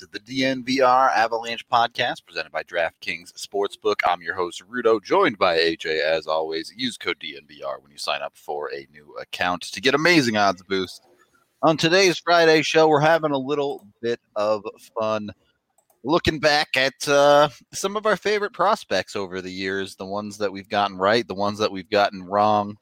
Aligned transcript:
Into 0.00 0.12
the 0.12 0.20
DNVR 0.20 1.14
Avalanche 1.14 1.68
podcast 1.68 2.24
presented 2.24 2.52
by 2.52 2.62
DraftKings 2.62 3.32
Sportsbook. 3.34 3.96
I'm 4.06 4.22
your 4.22 4.34
host, 4.34 4.62
Rudo, 4.66 5.02
joined 5.02 5.36
by 5.36 5.58
AJ 5.58 6.00
as 6.02 6.26
always. 6.26 6.72
Use 6.74 6.96
code 6.96 7.18
DNVR 7.20 7.82
when 7.82 7.90
you 7.90 7.98
sign 7.98 8.22
up 8.22 8.32
for 8.34 8.72
a 8.72 8.86
new 8.92 9.14
account 9.20 9.62
to 9.62 9.80
get 9.80 9.94
amazing 9.94 10.36
odds 10.36 10.62
boost. 10.62 11.06
On 11.62 11.76
today's 11.76 12.18
Friday 12.18 12.62
show, 12.62 12.88
we're 12.88 13.00
having 13.00 13.32
a 13.32 13.38
little 13.38 13.86
bit 14.00 14.20
of 14.36 14.64
fun 14.98 15.30
looking 16.02 16.38
back 16.38 16.76
at 16.76 17.06
uh, 17.06 17.50
some 17.72 17.96
of 17.96 18.06
our 18.06 18.16
favorite 18.16 18.54
prospects 18.54 19.16
over 19.16 19.42
the 19.42 19.52
years, 19.52 19.96
the 19.96 20.06
ones 20.06 20.38
that 20.38 20.52
we've 20.52 20.68
gotten 20.70 20.96
right, 20.96 21.28
the 21.28 21.34
ones 21.34 21.58
that 21.58 21.72
we've 21.72 21.90
gotten 21.90 22.22
wrong. 22.22 22.76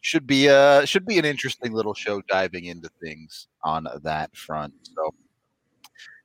Should 0.00 0.26
be 0.26 0.48
uh 0.48 0.84
should 0.84 1.06
be 1.06 1.18
an 1.18 1.24
interesting 1.24 1.72
little 1.72 1.92
show 1.92 2.22
diving 2.28 2.66
into 2.66 2.88
things 3.00 3.48
on 3.64 3.86
that 4.02 4.34
front. 4.36 4.72
So 4.82 5.12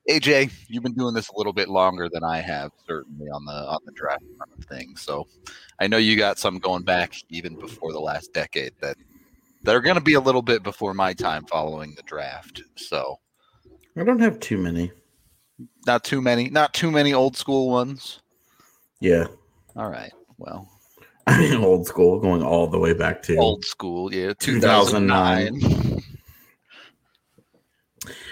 AJ, 0.09 0.51
you've 0.67 0.83
been 0.83 0.93
doing 0.95 1.13
this 1.13 1.29
a 1.29 1.37
little 1.37 1.53
bit 1.53 1.69
longer 1.69 2.09
than 2.11 2.23
I 2.23 2.41
have, 2.41 2.71
certainly 2.85 3.27
on 3.29 3.45
the 3.45 3.53
on 3.53 3.79
the 3.85 3.91
draft 3.93 4.23
front 4.37 4.51
of 4.57 4.65
things. 4.65 5.01
So 5.01 5.27
I 5.79 5.87
know 5.87 5.97
you 5.97 6.17
got 6.17 6.39
some 6.39 6.59
going 6.59 6.83
back 6.83 7.13
even 7.29 7.55
before 7.57 7.93
the 7.93 7.99
last 8.01 8.33
decade 8.33 8.73
that 8.81 8.97
that 9.63 9.75
are 9.75 9.81
going 9.81 9.95
to 9.95 10.01
be 10.01 10.15
a 10.15 10.19
little 10.19 10.41
bit 10.41 10.61
before 10.61 10.93
my 10.93 11.13
time 11.13 11.45
following 11.45 11.93
the 11.95 12.03
draft. 12.03 12.63
So 12.75 13.17
I 13.95 14.03
don't 14.03 14.19
have 14.19 14.39
too 14.41 14.57
many. 14.57 14.91
not 15.87 16.03
too 16.03 16.21
many, 16.21 16.49
not 16.49 16.73
too 16.73 16.91
many 16.91 17.13
old 17.13 17.37
school 17.37 17.69
ones. 17.69 18.19
Yeah. 18.99 19.27
All 19.77 19.89
right, 19.89 20.11
well, 20.37 20.69
I 21.27 21.39
mean, 21.49 21.63
old 21.63 21.87
school, 21.87 22.19
going 22.19 22.43
all 22.43 22.67
the 22.67 22.77
way 22.77 22.93
back 22.93 23.23
to 23.23 23.37
old 23.37 23.63
school, 23.63 24.13
yeah, 24.13 24.33
2009. 24.39 25.59
2009. 25.61 25.92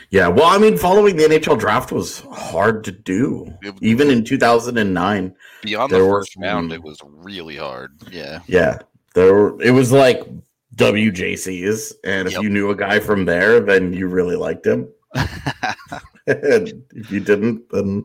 Yeah, 0.09 0.27
well, 0.27 0.45
I 0.45 0.57
mean, 0.57 0.77
following 0.77 1.15
the 1.15 1.23
NHL 1.23 1.57
draft 1.57 1.91
was 1.91 2.19
hard 2.31 2.83
to 2.83 2.91
do. 2.91 3.53
Even 3.81 4.09
in 4.09 4.23
2009, 4.25 5.35
Beyond 5.63 5.91
the 5.91 5.97
were 6.05 6.19
first 6.21 6.35
round, 6.37 6.73
it 6.73 6.83
was 6.83 6.99
really 7.05 7.55
hard. 7.55 7.93
Yeah, 8.11 8.39
yeah, 8.47 8.79
there 9.13 9.33
were, 9.33 9.61
it 9.61 9.71
was 9.71 9.91
like 9.91 10.21
WJCs, 10.75 11.93
and 12.03 12.27
if 12.27 12.33
Yep. 12.33 12.43
you 12.43 12.49
knew 12.49 12.71
a 12.71 12.75
guy 12.75 12.99
from 12.99 13.23
there, 13.25 13.59
then 13.61 13.93
you 13.93 14.07
really 14.07 14.35
liked 14.35 14.65
him. 14.65 14.89
and 16.27 16.83
if 16.91 17.09
you 17.11 17.19
didn't, 17.19 17.69
then 17.71 18.03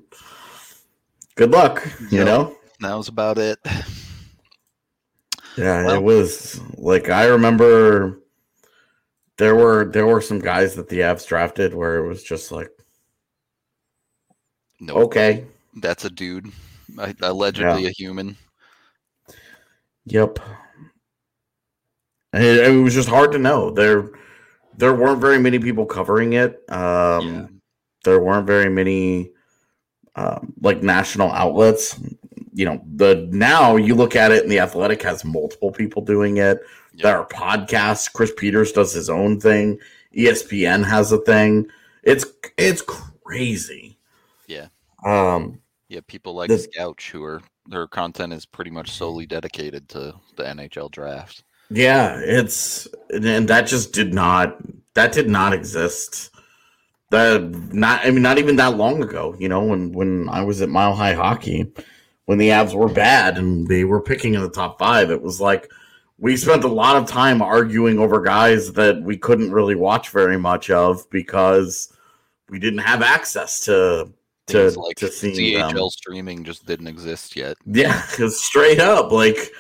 good 1.35 1.51
luck. 1.51 1.85
You 2.11 2.19
Yep. 2.19 2.27
know. 2.27 2.57
that 2.81 2.95
was 2.95 3.09
about 3.09 3.39
it. 3.39 3.59
Yeah, 5.57 5.87
Well- 5.87 5.97
it 5.97 6.03
was 6.03 6.61
like 6.77 7.09
I 7.09 7.25
remember 7.27 8.21
there 9.39 9.55
were 9.55 9.85
there 9.85 10.07
were 10.07 10.21
some 10.21 10.39
guys 10.39 10.75
that 10.77 10.89
the 10.89 11.01
Avs 11.01 11.27
drafted 11.27 11.75
where 11.75 11.99
it 11.99 12.07
was 12.09 12.23
just 12.23 12.51
like 12.53 12.71
No, 14.81 14.95
okay, 14.95 15.45
that's 15.77 16.05
a 16.05 16.11
dude, 16.11 16.51
allegedly 17.21 17.87
a 17.87 17.91
human. 17.91 18.37
yep. 20.05 20.39
It, 22.33 22.69
it 22.69 22.83
was 22.83 22.95
just 22.95 23.09
hard 23.09 23.33
to 23.33 23.39
know. 23.39 23.71
There 23.71 24.11
there 24.77 24.95
weren't 24.95 25.21
very 25.21 25.39
many 25.39 25.59
people 25.59 25.87
covering 25.87 26.35
it. 26.35 26.63
Um 26.71 27.27
Yeah. 27.29 27.47
there 28.05 28.21
weren't 28.21 28.47
very 28.47 28.69
many 28.71 29.33
um, 30.17 30.55
like 30.63 30.83
national 30.83 31.31
outlets. 31.33 32.01
You 32.55 32.65
know, 32.65 32.83
the 32.95 33.29
now 33.31 33.77
you 33.77 33.95
look 33.95 34.17
at 34.17 34.33
it 34.33 34.43
and 34.43 34.51
the 34.51 34.61
athletic 34.61 35.03
has 35.03 35.25
multiple 35.25 35.71
people 35.71 36.03
doing 36.03 36.39
it. 36.39 36.61
Yep. 36.97 37.03
There 37.03 37.19
are 37.19 37.27
podcasts. 37.29 38.11
Chris 38.11 38.33
Peters 38.35 38.73
does 38.73 38.93
his 38.93 39.11
own 39.11 39.39
thing. 39.39 39.79
ESPN 40.17 40.85
has 40.85 41.13
a 41.13 41.19
thing. 41.19 41.67
It's 42.03 42.25
it's 42.57 42.83
crazy. 42.83 43.99
Yeah. 44.47 44.69
Um. 45.05 45.61
Yeah, 45.89 46.01
people 46.07 46.35
like 46.35 46.49
the, 46.49 46.57
Scouch 46.57 47.11
who 47.11 47.23
are 47.23 47.43
their 47.67 47.87
content 47.87 48.33
is 48.33 48.47
pretty 48.47 48.71
much 48.71 48.91
solely 48.91 49.27
dedicated 49.27 49.89
to 49.91 50.15
the 50.37 50.43
NHL 50.43 50.91
draft. 50.91 51.45
Yeah, 51.69 52.19
it's 52.19 52.89
and 53.11 53.47
that 53.49 53.67
just 53.67 53.93
did 53.93 54.15
not 54.15 54.57
that 54.95 55.13
did 55.13 55.29
not 55.29 55.53
exist. 55.53 56.31
That 57.11 57.43
not 57.73 58.07
I 58.07 58.11
mean 58.11 58.23
not 58.23 58.39
even 58.39 58.57
that 58.57 58.77
long 58.77 59.03
ago, 59.03 59.37
you 59.39 59.49
know, 59.51 59.63
when 59.63 59.93
when 59.93 60.29
I 60.31 60.43
was 60.43 60.63
at 60.63 60.71
Mile 60.71 60.95
High 60.95 61.13
Hockey, 61.15 61.71
when 62.25 62.39
the 62.39 62.49
Avs 62.49 62.75
were 62.75 62.89
bad 62.89 63.37
and 63.37 63.67
they 63.67 63.85
were 63.85 64.01
picking 64.01 64.35
in 64.35 64.43
the 64.43 64.51
top 64.51 64.79
5, 64.79 65.11
it 65.11 65.23
was 65.23 65.41
like 65.41 65.71
we 66.19 66.37
spent 66.37 66.65
a 66.65 66.69
lot 66.69 66.97
of 66.97 67.09
time 67.09 67.43
arguing 67.43 67.99
over 67.99 68.21
guys 68.23 68.73
that 68.73 69.03
we 69.03 69.17
couldn't 69.17 69.53
really 69.53 69.75
watch 69.75 70.11
very 70.11 70.39
much 70.39 70.71
of 70.71 71.09
because 71.11 71.93
we 72.49 72.59
didn't 72.59 72.81
have 72.81 73.03
access 73.03 73.65
to 73.67 74.13
to, 74.47 74.71
like 74.79 74.97
to 74.97 75.09
seeing 75.09 75.59
CHL 75.59 75.75
them. 75.75 75.91
streaming 75.91 76.45
just 76.45 76.67
didn't 76.67 76.87
exist 76.87 77.37
yet. 77.37 77.57
Yeah, 77.67 78.01
because 78.11 78.43
straight 78.43 78.81
up, 78.81 79.11
like 79.13 79.53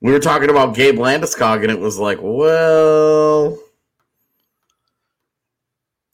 we 0.00 0.12
were 0.12 0.20
talking 0.20 0.50
about 0.50 0.74
Gabe 0.74 0.96
Landeskog, 0.96 1.62
and 1.62 1.70
it 1.70 1.78
was 1.78 1.98
like, 1.98 2.18
well, 2.22 3.58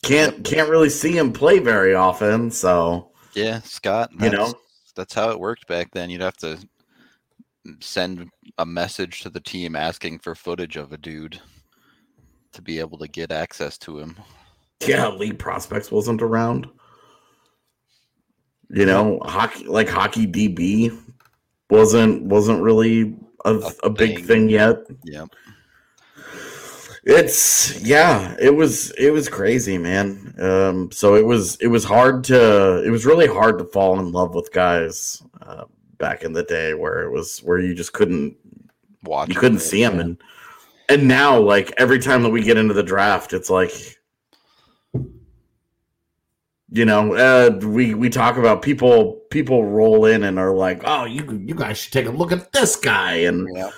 can't 0.02 0.44
can't 0.44 0.70
really 0.70 0.90
see 0.90 1.17
him 1.17 1.32
play 1.32 1.58
very 1.58 1.94
often. 1.94 2.50
So 2.50 3.11
yeah, 3.35 3.61
Scott, 3.61 4.11
you 4.19 4.31
know, 4.31 4.55
that's 4.97 5.14
how 5.14 5.31
it 5.31 5.38
worked 5.38 5.67
back 5.67 5.90
then. 5.93 6.11
You'd 6.11 6.23
have 6.23 6.37
to 6.38 6.58
send 7.81 8.31
a 8.58 8.66
message 8.66 9.20
to 9.20 9.30
the 9.30 9.40
team 9.40 9.74
asking 9.74 10.18
for 10.18 10.34
footage 10.34 10.76
of 10.76 10.92
a 10.92 10.98
dude 10.98 11.40
to 12.52 12.62
be 12.62 12.78
able 12.78 12.98
to 12.98 13.08
get 13.08 13.32
access 13.32 13.76
to 13.78 13.98
him. 13.98 14.16
Yeah, 14.86 15.08
Elite 15.08 15.38
Prospects 15.38 15.90
wasn't 15.90 16.22
around. 16.22 16.68
You 18.70 18.86
know, 18.86 19.20
hockey 19.22 19.64
like 19.66 19.88
hockey 19.88 20.26
DB 20.26 20.96
wasn't 21.70 22.22
wasn't 22.24 22.62
really 22.62 23.16
a, 23.44 23.54
a, 23.54 23.72
a 23.84 23.90
big 23.90 24.24
thing 24.24 24.48
yet. 24.48 24.78
Yeah. 25.04 25.26
It's 27.06 27.82
yeah, 27.82 28.34
it 28.40 28.54
was 28.54 28.90
it 28.92 29.10
was 29.10 29.28
crazy, 29.28 29.76
man. 29.76 30.34
Um, 30.38 30.90
so 30.90 31.14
it 31.14 31.26
was 31.26 31.56
it 31.56 31.66
was 31.66 31.84
hard 31.84 32.24
to 32.24 32.82
it 32.82 32.90
was 32.90 33.04
really 33.04 33.26
hard 33.26 33.58
to 33.58 33.64
fall 33.64 34.00
in 34.00 34.10
love 34.10 34.34
with 34.34 34.52
guys 34.52 35.22
uh, 35.42 35.64
back 35.98 36.22
in 36.22 36.32
the 36.32 36.44
day 36.44 36.72
where 36.72 37.02
it 37.02 37.10
was 37.10 37.40
where 37.40 37.58
you 37.58 37.74
just 37.74 37.92
couldn't 37.92 38.36
watch, 39.04 39.28
you 39.28 39.34
couldn't 39.34 39.60
see 39.60 39.82
them, 39.82 40.00
and 40.00 40.18
and 40.88 41.08
now 41.08 41.38
like 41.38 41.72
every 41.76 41.98
time 41.98 42.22
that 42.22 42.30
we 42.30 42.42
get 42.42 42.56
into 42.56 42.74
the 42.74 42.82
draft, 42.82 43.32
it's 43.32 43.50
like 43.50 43.72
you 46.74 46.84
know, 46.84 47.14
uh, 47.14 47.56
we 47.64 47.94
we 47.94 48.10
talk 48.10 48.36
about 48.36 48.60
people 48.60 49.22
people 49.30 49.64
roll 49.64 50.06
in 50.06 50.24
and 50.24 50.40
are 50.40 50.52
like, 50.52 50.82
"Oh, 50.84 51.04
you 51.04 51.40
you 51.46 51.54
guys 51.54 51.78
should 51.78 51.92
take 51.92 52.06
a 52.06 52.10
look 52.10 52.32
at 52.32 52.52
this 52.52 52.74
guy." 52.74 53.12
And 53.12 53.48
yeah. 53.54 53.70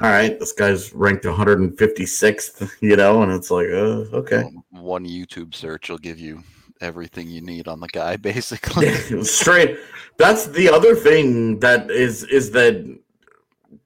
all 0.00 0.10
right, 0.10 0.40
this 0.40 0.52
guy's 0.52 0.94
ranked 0.94 1.24
156th, 1.24 2.70
you 2.80 2.96
know, 2.96 3.22
and 3.22 3.30
it's 3.30 3.50
like, 3.50 3.66
uh, 3.68 4.08
okay. 4.16 4.42
One 4.70 5.04
YouTube 5.06 5.54
search 5.54 5.90
will 5.90 5.98
give 5.98 6.18
you 6.18 6.42
everything 6.80 7.28
you 7.28 7.42
need 7.42 7.68
on 7.68 7.80
the 7.80 7.88
guy, 7.88 8.16
basically. 8.30 8.94
Straight. 9.22 9.76
That's 10.16 10.46
the 10.46 10.70
other 10.70 10.94
thing 10.94 11.60
that 11.60 11.90
is 11.90 12.24
is 12.24 12.52
that 12.52 13.00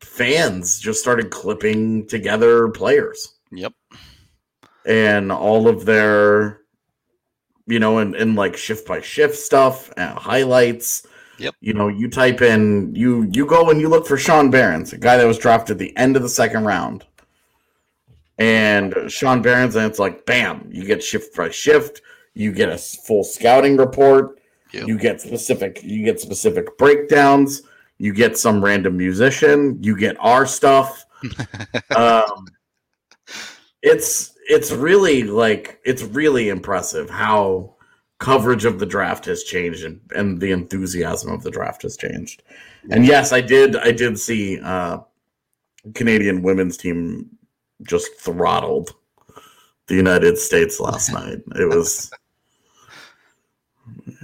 fans 0.01 0.79
just 0.79 1.01
started 1.01 1.31
clipping 1.31 2.07
together 2.07 2.69
players. 2.69 3.37
Yep. 3.53 3.73
And 4.85 5.33
all 5.33 5.69
of 5.69 5.85
their 5.85 6.61
you 7.67 7.81
know, 7.81 7.99
and, 7.99 8.15
and 8.15 8.37
like 8.37 8.57
shift 8.57 8.87
by 8.87 9.01
shift 9.01 9.37
stuff, 9.37 9.93
and 9.97 10.17
highlights. 10.17 11.07
Yep. 11.39 11.55
You 11.61 11.75
know, 11.75 11.89
you 11.89 12.09
type 12.09 12.41
in 12.41 12.95
you 12.95 13.29
you 13.33 13.45
go 13.45 13.71
and 13.71 13.81
you 13.81 13.89
look 13.89 14.07
for 14.07 14.17
Sean 14.17 14.51
Behrens, 14.51 14.93
a 14.93 14.99
guy 14.99 15.17
that 15.17 15.27
was 15.27 15.39
drafted 15.39 15.75
at 15.75 15.79
the 15.79 15.97
end 15.97 16.17
of 16.17 16.23
the 16.23 16.29
second 16.29 16.65
round. 16.65 17.05
And 18.39 18.95
Sean 19.09 19.43
Behrens, 19.43 19.77
and 19.77 19.85
it's 19.85 19.99
like 19.99 20.25
bam, 20.25 20.69
you 20.71 20.85
get 20.85 21.03
shift 21.03 21.37
by 21.37 21.51
shift, 21.51 22.01
you 22.35 22.53
get 22.53 22.69
a 22.69 22.79
full 22.79 23.25
scouting 23.25 23.77
report, 23.77 24.41
yep. 24.73 24.87
you 24.87 24.99
get 24.99 25.21
specific 25.21 25.83
you 25.83 26.05
get 26.05 26.21
specific 26.21 26.79
breakdowns, 26.79 27.63
you 27.99 28.13
get 28.13 28.37
some 28.37 28.65
random 28.65 28.97
musician, 28.97 29.83
you 29.83 29.97
get 29.97 30.17
our 30.21 30.47
stuff. 30.47 31.05
um, 31.97 32.47
it's 33.83 34.35
it's 34.49 34.71
really 34.71 35.23
like 35.23 35.81
it's 35.85 36.03
really 36.03 36.49
impressive 36.49 37.11
how 37.11 37.75
coverage 38.19 38.65
of 38.65 38.79
the 38.79 38.87
draft 38.87 39.27
has 39.27 39.45
changed 39.45 39.85
and, 39.85 40.01
and 40.15 40.41
the 40.41 40.51
enthusiasm 40.51 41.31
of 41.31 41.43
the 41.43 41.51
draft 41.51 41.83
has 41.83 41.97
changed. 41.97 42.43
And 42.91 43.05
yes, 43.05 43.33
I 43.33 43.41
did 43.41 43.77
I 43.77 43.93
did 43.93 44.19
see 44.19 44.61
uh 44.61 44.99
Canadian 45.95 46.43
women's 46.43 46.77
team 46.77 47.31
just 47.83 48.15
throttled 48.19 48.95
the 49.87 49.95
United 49.95 50.39
States 50.39 50.81
last 50.81 51.13
night. 51.13 51.39
It 51.57 51.69
was 51.69 52.11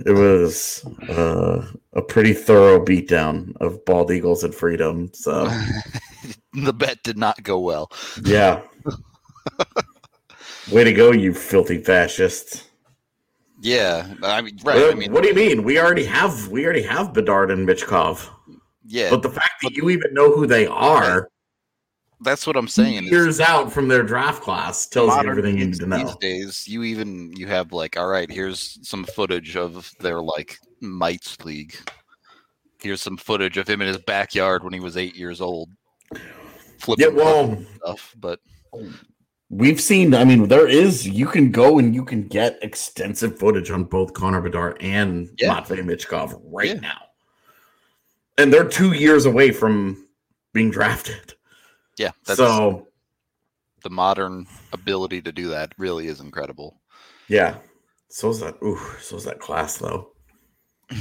it 0.07 0.13
was 0.13 0.85
uh, 1.09 1.67
a 1.93 2.03
pretty 2.03 2.33
thorough 2.33 2.85
beatdown 2.85 3.57
of 3.61 3.85
bald 3.85 4.11
eagles 4.11 4.45
and 4.45 4.55
freedom. 4.55 5.11
So 5.15 5.49
the 6.55 6.73
bet 6.73 7.03
did 7.03 7.19
not 7.19 7.43
go 7.43 7.59
well. 7.59 7.91
Yeah. 8.25 8.63
Way 10.71 10.85
to 10.85 10.93
go, 10.93 11.11
you 11.11 11.35
filthy 11.35 11.79
fascists! 11.79 12.69
Yeah, 13.61 14.15
I 14.25 14.43
mean, 14.43 14.59
right. 14.65 14.91
I 14.91 14.95
mean, 14.95 15.13
what 15.13 15.23
do 15.23 15.29
you 15.29 15.35
mean? 15.35 15.63
We 15.63 15.79
already 15.79 16.05
have 16.05 16.49
we 16.49 16.65
already 16.65 16.83
have 16.83 17.13
Bedard 17.13 17.51
and 17.51 17.67
Michkov. 17.67 18.29
Yeah, 18.87 19.11
but 19.11 19.23
the 19.23 19.31
fact 19.31 19.63
that 19.63 19.73
you 19.73 19.89
even 19.91 20.13
know 20.15 20.33
who 20.33 20.47
they 20.47 20.67
are. 20.67 21.29
That's 22.23 22.47
what 22.47 22.57
I'm 22.57 22.69
saying. 22.69 23.05
Years 23.05 23.41
out 23.41 23.73
from 23.73 23.89
their 23.89 24.03
draft 24.03 24.43
class 24.43 24.87
tells 24.87 25.15
you 25.23 25.29
everything 25.29 25.59
you 25.59 25.67
need 25.67 25.81
to 25.81 25.87
know. 25.87 25.99
These 25.99 26.17
days, 26.17 26.69
you 26.69 26.83
even 26.85 27.33
you 27.37 27.47
have 27.47 27.73
like, 27.73 27.97
all 27.97 28.09
right, 28.09 28.31
here's 28.31 28.79
some 28.83 29.05
footage 29.05 29.57
of 29.57 29.91
their 30.01 30.21
like 30.21 30.59
mites 30.81 31.43
league. 31.45 31.75
Here's 32.81 33.03
some 33.03 33.17
footage 33.17 33.59
of 33.59 33.69
him 33.69 33.81
in 33.81 33.89
his 33.89 33.99
backyard 33.99 34.65
when 34.65 34.73
he 34.73 34.81
was 34.81 34.97
eight 34.97 35.15
years 35.15 35.41
old. 35.41 35.71
Flipping 36.79 37.17
yeah, 37.17 37.23
well, 37.23 37.65
stuff, 37.77 38.15
but 38.19 38.41
We've 39.53 39.79
seen, 39.79 40.15
I 40.15 40.25
mean, 40.25 40.49
there 40.49 40.67
is, 40.67 41.07
you 41.07 41.27
can 41.27 41.51
go 41.51 41.79
and 41.79 41.95
you 41.95 42.07
can 42.07 42.27
get 42.27 42.59
extensive 42.63 43.39
footage 43.39 43.71
on 43.71 43.85
both 43.85 44.15
Connor 44.15 44.41
Bedard 44.41 44.79
and 44.81 45.29
yeah. 45.37 45.53
Matvey 45.53 45.83
Michkov 45.83 46.41
right 46.43 46.69
yeah. 46.69 46.81
now. 46.81 46.99
And 48.39 48.51
they're 48.51 48.67
two 48.67 48.93
years 48.93 49.27
away 49.27 49.51
from 49.51 50.09
being 50.55 50.71
drafted. 50.71 51.35
Yeah. 51.99 52.11
That's, 52.27 52.39
so 52.39 52.89
the 53.83 53.91
modern 53.91 54.47
ability 54.73 55.23
to 55.23 55.33
do 55.33 55.49
that 55.49 55.73
really 55.79 56.07
is 56.07 56.21
incredible. 56.21 56.81
Yeah. 57.29 57.57
So 58.09 58.31
is 58.31 58.41
that, 58.41 58.57
ooh, 58.63 58.81
so 59.01 59.17
is 59.17 59.25
that 59.25 59.41
class 59.41 59.79
though. 59.79 60.13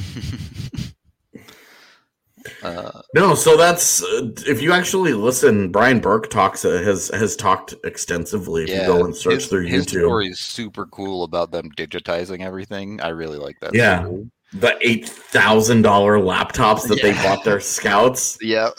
Uh, 2.63 3.01
no, 3.13 3.35
so 3.35 3.57
that's 3.57 4.03
uh, 4.03 4.29
if 4.47 4.61
you 4.61 4.71
actually 4.73 5.13
listen. 5.13 5.71
Brian 5.71 5.99
Burke 5.99 6.29
talks 6.29 6.65
uh, 6.65 6.81
has 6.83 7.09
has 7.09 7.35
talked 7.35 7.75
extensively. 7.83 8.63
If 8.63 8.69
yeah, 8.69 8.81
you 8.81 8.87
go 8.87 9.05
and 9.05 9.15
search 9.15 9.33
his, 9.35 9.47
through 9.47 9.67
his 9.67 9.85
YouTube, 9.85 10.01
story 10.01 10.27
is 10.29 10.39
super 10.39 10.85
cool 10.87 11.23
about 11.23 11.51
them 11.51 11.71
digitizing 11.71 12.41
everything. 12.43 13.01
I 13.01 13.09
really 13.09 13.37
like 13.37 13.59
that. 13.59 13.75
Yeah, 13.75 14.03
story. 14.05 14.31
the 14.53 14.77
eight 14.81 15.07
thousand 15.07 15.83
dollar 15.83 16.17
laptops 16.17 16.87
that 16.87 16.97
yeah. 16.97 17.11
they 17.11 17.13
bought 17.13 17.43
their 17.43 17.59
scouts. 17.59 18.37
Yeah, 18.41 18.69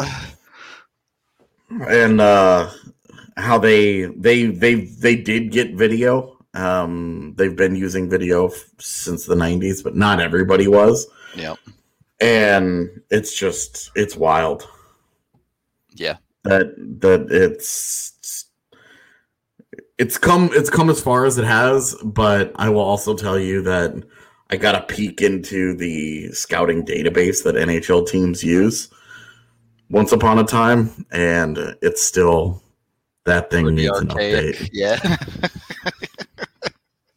and 1.88 2.20
uh, 2.20 2.70
how 3.36 3.58
they 3.58 4.04
they 4.04 4.46
they 4.46 4.74
they 4.74 5.16
did 5.16 5.50
get 5.50 5.74
video. 5.74 6.36
Um, 6.54 7.34
they've 7.36 7.56
been 7.56 7.76
using 7.76 8.10
video 8.10 8.48
f- 8.48 8.64
since 8.78 9.24
the 9.24 9.34
'90s, 9.34 9.82
but 9.82 9.96
not 9.96 10.20
everybody 10.20 10.68
was. 10.68 11.06
Yeah 11.34 11.54
and 12.22 13.02
it's 13.10 13.34
just 13.34 13.90
it's 13.96 14.16
wild. 14.16 14.68
Yeah, 15.90 16.18
that 16.44 16.74
that 17.00 17.26
it's 17.30 18.46
it's 19.98 20.16
come 20.16 20.50
it's 20.52 20.70
come 20.70 20.88
as 20.88 21.02
far 21.02 21.26
as 21.26 21.36
it 21.36 21.44
has, 21.44 21.96
but 22.04 22.52
I 22.56 22.68
will 22.68 22.80
also 22.80 23.14
tell 23.14 23.38
you 23.38 23.60
that 23.62 24.04
I 24.50 24.56
got 24.56 24.76
a 24.76 24.82
peek 24.82 25.20
into 25.20 25.74
the 25.76 26.30
scouting 26.32 26.86
database 26.86 27.42
that 27.42 27.56
NHL 27.56 28.06
teams 28.06 28.44
use 28.44 28.88
once 29.92 30.11
upon 30.11 30.38
a 30.38 30.44
time, 30.44 31.06
and 31.12 31.58
it's 31.82 32.02
still 32.02 32.62
that 33.25 33.50
thing 33.50 33.75
needs 33.75 33.96
an 33.99 34.08
update. 34.08 34.70
Yeah. 34.72 34.99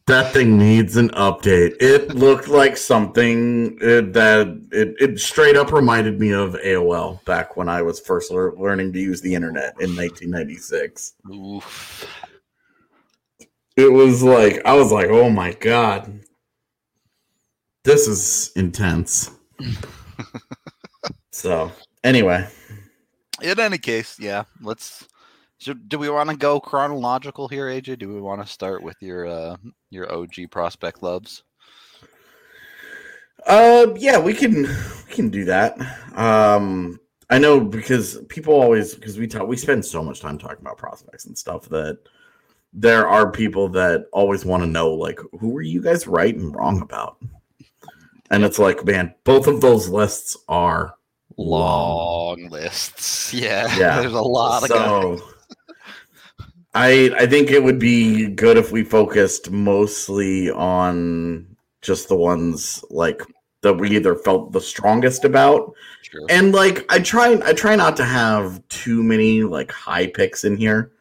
That 0.06 0.32
thing 0.32 0.56
needs 0.56 0.96
an 0.96 1.08
update. 1.10 1.74
It 1.80 2.14
looked 2.14 2.46
like 2.46 2.76
something 2.76 3.76
uh, 3.82 4.06
that 4.12 4.68
it, 4.70 4.94
it 5.00 5.18
straight 5.18 5.56
up 5.56 5.72
reminded 5.72 6.20
me 6.20 6.30
of 6.32 6.54
AOL 6.54 7.24
back 7.24 7.56
when 7.56 7.68
I 7.68 7.82
was 7.82 7.98
first 7.98 8.30
lear- 8.30 8.54
learning 8.56 8.92
to 8.92 9.00
use 9.00 9.20
the 9.20 9.34
internet 9.34 9.74
in 9.80 9.96
1996. 9.96 11.14
Oof. 11.34 12.06
It 13.76 13.92
was 13.92 14.22
like 14.22 14.64
I 14.64 14.74
was 14.74 14.92
like, 14.92 15.08
"Oh 15.08 15.28
my 15.28 15.54
god. 15.54 16.20
This 17.82 18.06
is 18.06 18.52
intense." 18.54 19.32
so, 21.32 21.72
anyway, 22.04 22.48
In 23.42 23.60
any 23.60 23.78
case, 23.78 24.18
yeah. 24.18 24.44
Let's. 24.60 25.06
Should, 25.58 25.88
do 25.88 25.98
we 25.98 26.10
want 26.10 26.28
to 26.28 26.36
go 26.36 26.60
chronological 26.60 27.48
here, 27.48 27.66
AJ? 27.66 27.98
Do 27.98 28.12
we 28.12 28.20
want 28.20 28.42
to 28.42 28.46
start 28.46 28.82
with 28.82 28.96
your 29.00 29.26
uh, 29.26 29.56
your 29.90 30.12
OG 30.12 30.50
prospect 30.50 31.02
loves? 31.02 31.42
Uh, 33.46 33.86
yeah, 33.96 34.18
we 34.18 34.34
can 34.34 34.62
we 34.64 35.12
can 35.12 35.30
do 35.30 35.44
that. 35.44 35.78
Um, 36.14 37.00
I 37.30 37.38
know 37.38 37.60
because 37.60 38.18
people 38.28 38.54
always 38.54 38.94
because 38.94 39.18
we 39.18 39.26
talk 39.26 39.46
we 39.46 39.56
spend 39.56 39.84
so 39.84 40.02
much 40.02 40.20
time 40.20 40.36
talking 40.36 40.60
about 40.60 40.78
prospects 40.78 41.26
and 41.26 41.36
stuff 41.36 41.68
that 41.70 41.98
there 42.72 43.08
are 43.08 43.30
people 43.30 43.68
that 43.70 44.06
always 44.12 44.44
want 44.44 44.62
to 44.62 44.68
know 44.68 44.92
like 44.92 45.20
who 45.40 45.56
are 45.56 45.62
you 45.62 45.80
guys 45.80 46.06
right 46.06 46.34
and 46.34 46.54
wrong 46.54 46.82
about, 46.82 47.16
and 48.30 48.44
it's 48.44 48.58
like 48.58 48.84
man, 48.84 49.14
both 49.24 49.46
of 49.46 49.60
those 49.60 49.88
lists 49.88 50.36
are 50.48 50.95
long. 51.36 52.48
Lists. 52.50 53.32
Yeah. 53.34 53.66
Yeah. 53.76 54.00
There's 54.00 54.12
a 54.12 54.20
lot 54.22 54.62
of 54.62 54.68
guys. 54.68 55.20
I 56.74 57.10
I 57.18 57.26
think 57.26 57.50
it 57.50 57.62
would 57.62 57.78
be 57.78 58.28
good 58.28 58.56
if 58.56 58.70
we 58.72 58.84
focused 58.84 59.50
mostly 59.50 60.50
on 60.50 61.46
just 61.82 62.08
the 62.08 62.16
ones 62.16 62.84
like 62.90 63.22
that 63.62 63.74
we 63.74 63.90
either 63.96 64.14
felt 64.14 64.52
the 64.52 64.60
strongest 64.60 65.24
about 65.24 65.72
Sure. 66.02 66.26
and 66.28 66.52
like 66.52 66.84
I 66.92 66.98
try 67.00 67.40
I 67.44 67.52
try 67.52 67.74
not 67.76 67.96
to 67.96 68.04
have 68.04 68.66
too 68.68 69.02
many 69.02 69.42
like 69.42 69.72
high 69.72 70.06
picks 70.06 70.44
in 70.44 70.56
here 70.56 70.92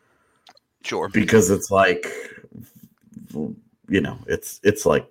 Sure. 0.84 1.10
because 1.10 1.50
it's 1.52 1.70
like 1.70 2.08
you 3.34 4.02
know 4.02 4.18
it's 4.28 4.60
it's 4.64 4.86
like 4.86 5.06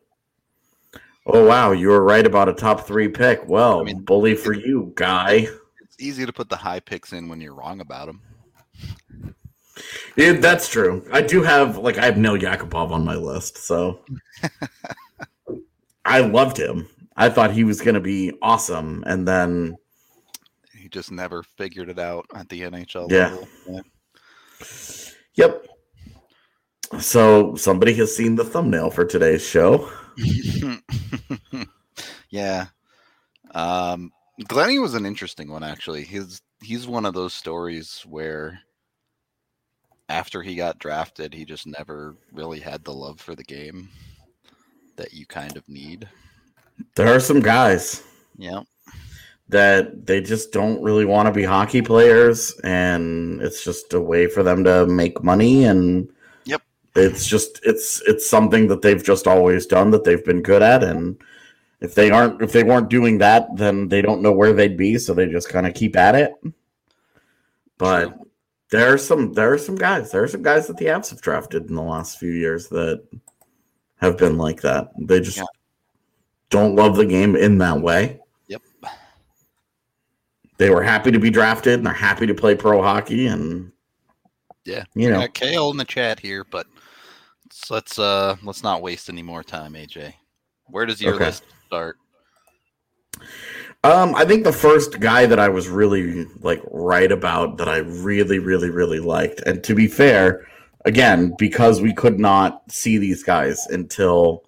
oh 1.27 1.47
wow 1.47 1.73
you 1.73 1.89
were 1.89 2.03
right 2.03 2.27
about 2.27 2.49
a 2.49 2.53
top 2.53 2.87
three 2.87 3.09
pick 3.09 3.47
well 3.49 3.81
I 3.81 3.85
mean, 3.85 4.01
bully 4.01 4.35
for 4.35 4.53
you 4.53 4.93
guy 4.95 5.47
It's 5.83 5.97
easy 5.99 6.27
to 6.27 6.33
put 6.33 6.49
the 6.49 6.57
high 6.57 6.81
picks 6.81 7.13
in 7.13 7.29
when 7.29 7.41
you're 7.41 7.55
wrong 7.55 7.81
about 7.81 8.07
them. 8.07 8.21
Yeah, 10.17 10.33
that's 10.35 10.69
true. 10.69 11.05
I 11.13 11.21
do 11.21 11.43
have 11.43 11.79
like 11.79 11.99
I 11.99 12.05
have 12.05 12.17
Nail 12.17 12.37
Yakupov 12.37 12.91
on 12.93 13.05
my 13.05 13.17
list, 13.17 13.59
so 13.59 14.01
I 16.05 16.21
loved 16.21 16.57
him. 16.57 16.89
I 17.17 17.29
thought 17.29 17.51
he 17.53 17.65
was 17.65 17.81
going 17.81 17.95
to 17.95 18.01
be 18.01 18.33
awesome, 18.43 19.03
and 19.07 19.27
then 19.27 19.77
He 20.81 20.89
just 20.89 21.11
never 21.11 21.43
figured 21.43 21.89
it 21.89 21.99
out 21.99 22.27
at 22.35 22.49
the 22.49 22.61
NHL 22.63 23.11
Yeah. 23.11 23.31
level. 23.31 23.49
Yeah. 23.69 23.81
yep. 25.35 25.67
So 27.01 27.57
somebody 27.57 27.95
has 27.95 28.15
seen 28.15 28.37
the 28.37 28.45
thumbnail 28.45 28.91
for 28.91 29.05
today's 29.05 29.45
show. 29.45 29.91
yeah. 32.31 32.67
Um, 33.53 34.13
Glenny 34.49 34.79
was 34.79 34.95
an 34.95 35.07
interesting 35.07 35.51
one 35.51 35.63
actually. 35.63 36.05
He's 36.05 36.41
he's 36.63 36.87
one 36.87 37.07
of 37.07 37.15
those 37.15 37.35
stories 37.35 38.05
where 38.09 38.61
after 40.09 40.43
he 40.43 40.55
got 40.55 40.79
drafted, 40.79 41.33
he 41.35 41.45
just 41.45 41.67
never 41.67 42.17
really 42.33 42.61
had 42.61 42.85
the 42.85 42.93
love 42.93 43.21
for 43.21 43.35
the 43.35 43.45
game 43.45 43.89
that 44.97 45.13
you 45.13 45.27
kind 45.27 45.57
of 45.57 45.69
need. 45.69 46.09
There 46.97 47.15
are 47.15 47.21
some 47.21 47.41
guys 47.41 48.03
Yeah. 48.37 48.63
that 49.49 50.07
they 50.07 50.21
just 50.21 50.53
don't 50.53 50.83
really 50.83 51.05
want 51.05 51.27
to 51.27 51.33
be 51.33 51.45
hockey 51.45 51.83
players, 51.83 52.53
and 52.65 53.41
it's 53.41 53.65
just 53.65 53.93
a 53.95 54.01
way 54.01 54.27
for 54.27 54.43
them 54.43 54.65
to 54.65 54.87
make 54.87 55.23
money 55.23 55.65
and. 55.65 56.09
It's 56.97 57.27
just 57.27 57.61
it's 57.65 58.03
it's 58.07 58.29
something 58.29 58.69
that 58.69 58.83
they've 58.83 59.03
just 59.03 59.27
always 59.27 59.67
done 59.67 59.91
that 59.91 60.05
they've 60.05 60.25
been 60.25 60.43
good 60.43 60.63
at. 60.63 60.85
And 60.85 61.21
if 61.81 61.95
they 61.95 62.11
aren't 62.11 62.41
if 62.41 62.53
they 62.53 62.63
weren't 62.63 62.89
doing 62.89 63.19
that 63.19 63.49
then 63.57 63.89
they 63.89 64.01
don't 64.01 64.23
know 64.23 64.33
where 64.33 64.53
they'd 64.53 64.77
be. 64.77 64.99
So 64.99 65.13
they 65.13 65.27
just 65.27 65.49
kind 65.49 65.67
of 65.67 65.75
keep 65.75 65.97
at 65.97 66.15
it. 66.15 66.33
But 67.79 68.17
there 68.71 68.93
are 68.93 68.99
some 68.99 69.33
there 69.33 69.53
are 69.53 69.59
some 69.59 69.75
guys 69.75 70.13
there 70.13 70.23
are 70.23 70.29
some 70.29 70.43
guys 70.43 70.67
that 70.69 70.77
the 70.77 70.87
Avs 70.87 71.11
have 71.11 71.21
drafted 71.21 71.69
in 71.69 71.75
the 71.75 71.83
last 71.83 72.19
few 72.19 72.31
years 72.31 72.69
that 72.69 73.05
have 73.97 74.17
been 74.17 74.39
like 74.39 74.61
that. 74.63 74.91
They 74.99 75.21
just 75.21 75.39
Yeah. 75.39 75.45
don't 76.51 76.77
love 76.77 76.97
the 76.97 77.07
game 77.07 77.35
in 77.35 77.59
that 77.59 77.81
way. 77.81 78.21
Yep. 78.47 78.63
they 80.59 80.71
were 80.71 80.83
happy 80.83 81.11
to 81.11 81.19
be 81.19 81.31
drafted 81.31 81.75
and 81.75 81.87
they're 81.87 81.93
happy 81.93 82.27
to 82.27 82.35
play 82.35 82.55
pro 82.55 82.81
hockey 82.81 83.27
and 83.27 83.73
Yeah. 84.65 84.85
you 84.95 85.11
know. 85.11 85.27
Kale 85.29 85.71
in 85.73 85.77
the 85.77 85.85
chat 85.85 86.21
here, 86.21 86.45
but 86.45 86.67
let's 87.71 87.71
let's 87.71 87.99
uh 87.99 88.37
let's 88.43 88.63
not 88.63 88.83
waste 88.83 89.09
any 89.09 89.23
more 89.23 89.43
time, 89.43 89.75
AJ. 89.75 90.15
Where 90.67 90.87
does 90.87 91.01
your 91.01 91.15
Okay. 91.15 91.27
list 91.27 91.45
start? 91.67 91.99
Um, 93.85 94.15
I 94.15 94.25
think 94.25 94.45
the 94.45 94.53
first 94.53 94.99
guy 94.99 95.27
that 95.27 95.39
I 95.39 95.49
was 95.49 95.69
really 95.69 96.25
like 96.41 96.61
right 96.71 97.13
about 97.13 97.59
that 97.59 97.69
I 97.69 97.79
really, 97.79 98.39
really, 98.39 98.71
really 98.71 98.99
liked, 98.99 99.41
and 99.41 99.63
to 99.65 99.75
be 99.75 99.87
fair, 99.87 100.47
again, 100.85 101.35
because 101.39 101.81
we 101.81 101.93
could 101.93 102.19
not 102.19 102.63
see 102.71 102.99
these 102.99 103.23
guys 103.23 103.67
until 103.67 104.45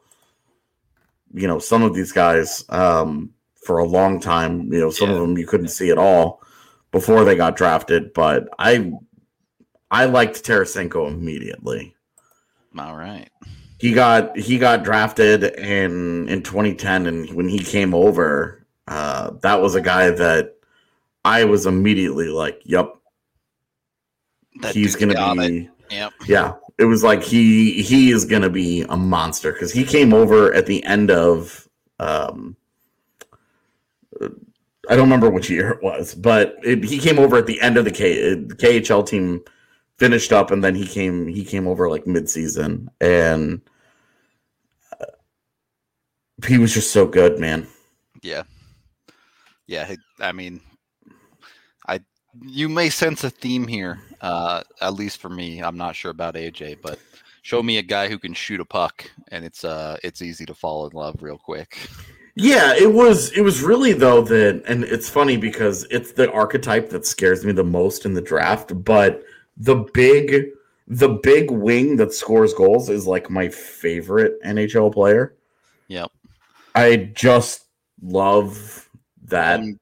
you 1.32 1.46
know 1.46 1.58
some 1.58 1.82
of 1.82 1.94
these 1.94 2.12
guys 2.12 2.64
um, 2.70 3.32
for 3.54 3.78
a 3.78 3.87
long 3.87 4.20
time. 4.20 4.73
You 4.73 4.80
know, 4.80 4.90
some 4.90 5.11
of 5.11 5.18
them 5.18 5.38
you 5.38 5.46
couldn't 5.46 5.68
see 5.68 5.90
at 5.90 5.99
all 5.99 6.42
before 6.90 7.25
they 7.25 7.37
got 7.37 7.56
drafted. 7.56 8.12
But 8.14 8.49
I, 8.58 8.92
I 9.90 10.06
liked 10.06 10.42
Tarasenko 10.44 11.08
immediately 11.08 11.95
All 12.78 12.97
right. 12.97 13.28
he 13.78 13.92
got 13.92 14.37
he 14.38 14.59
got 14.59 14.85
drafted 14.85 15.42
in 15.45 16.28
in 16.28 16.42
2010 16.42 17.06
and 17.06 17.33
when 17.35 17.49
he 17.49 17.59
came 17.59 17.95
over 17.95 18.66
uh 18.88 19.30
that 19.42 19.61
was 19.61 19.75
a 19.75 19.80
guy 19.80 20.11
that 20.11 20.54
i 21.25 21.45
was 21.45 21.66
immediately 21.66 22.28
like 22.28 22.61
yep 22.64 22.95
That 24.62 24.75
he's 24.75 24.95
gonna 24.97 25.14
got 25.14 25.38
it. 25.38 25.49
be 25.49 25.71
Yep. 25.90 26.12
yeah 26.26 26.54
it 26.78 26.85
was 26.85 27.02
like 27.02 27.23
he 27.23 27.83
he 27.83 28.11
is 28.11 28.25
gonna 28.25 28.50
be 28.50 28.83
a 28.83 28.97
monster 28.97 29.52
because 29.52 29.73
he 29.73 29.85
came 29.85 30.12
over 30.12 30.52
at 30.54 30.66
the 30.66 30.85
end 30.85 31.11
of 31.11 31.68
um 31.99 32.56
i 34.88 34.95
don't 34.95 35.00
remember 35.06 35.30
which 35.30 35.50
year 35.50 35.71
it 35.71 35.83
was 35.83 36.14
but 36.14 36.56
it, 36.62 36.85
he 36.85 36.99
came 36.99 37.18
over 37.18 37.37
at 37.37 37.47
the 37.47 37.61
end 37.61 37.76
of 37.76 37.85
the 37.85 37.90
K, 37.90 38.35
the 38.35 38.54
khl 38.54 39.06
team 39.06 39.42
finished 39.98 40.32
up 40.32 40.50
and 40.50 40.62
then 40.62 40.74
he 40.74 40.86
came 40.86 41.26
he 41.26 41.44
came 41.44 41.66
over 41.66 41.88
like 41.88 42.06
mid-season 42.06 42.90
and 43.00 43.62
uh, 45.00 45.06
he 46.46 46.58
was 46.58 46.74
just 46.74 46.92
so 46.92 47.06
good 47.06 47.38
man 47.38 47.66
Yeah. 48.22 48.42
Yeah. 49.66 49.94
I 50.20 50.32
mean, 50.32 50.60
I 51.86 52.00
you 52.42 52.68
may 52.68 52.90
sense 52.90 53.24
a 53.24 53.30
theme 53.30 53.66
here. 53.66 54.00
Uh, 54.20 54.62
at 54.80 54.94
least 54.94 55.20
for 55.20 55.28
me, 55.28 55.60
I'm 55.60 55.76
not 55.76 55.96
sure 55.96 56.10
about 56.10 56.34
AJ, 56.34 56.78
but 56.82 56.98
show 57.42 57.62
me 57.62 57.78
a 57.78 57.82
guy 57.82 58.08
who 58.08 58.18
can 58.18 58.34
shoot 58.34 58.60
a 58.60 58.64
puck, 58.64 59.10
and 59.28 59.44
it's 59.44 59.64
uh 59.64 59.96
it's 60.02 60.22
easy 60.22 60.46
to 60.46 60.54
fall 60.54 60.86
in 60.86 60.92
love 60.92 61.22
real 61.22 61.38
quick. 61.38 61.88
Yeah, 62.34 62.74
it 62.74 62.92
was 62.92 63.30
it 63.32 63.42
was 63.42 63.62
really 63.62 63.92
though 63.92 64.22
that 64.22 64.62
and 64.66 64.84
it's 64.84 65.08
funny 65.08 65.36
because 65.36 65.84
it's 65.90 66.12
the 66.12 66.30
archetype 66.32 66.90
that 66.90 67.06
scares 67.06 67.44
me 67.44 67.52
the 67.52 67.64
most 67.64 68.04
in 68.04 68.14
the 68.14 68.20
draft, 68.20 68.84
but 68.84 69.22
the 69.56 69.76
big 69.94 70.46
the 70.88 71.08
big 71.08 71.50
wing 71.50 71.96
that 71.96 72.12
scores 72.14 72.54
goals 72.54 72.88
is 72.88 73.06
like 73.06 73.28
my 73.30 73.48
favorite 73.48 74.40
NHL 74.44 74.92
player. 74.92 75.36
Yep. 75.88 76.10
I 76.75 77.10
just 77.14 77.64
love 78.02 78.88
that 79.25 79.60
Um, 79.60 79.80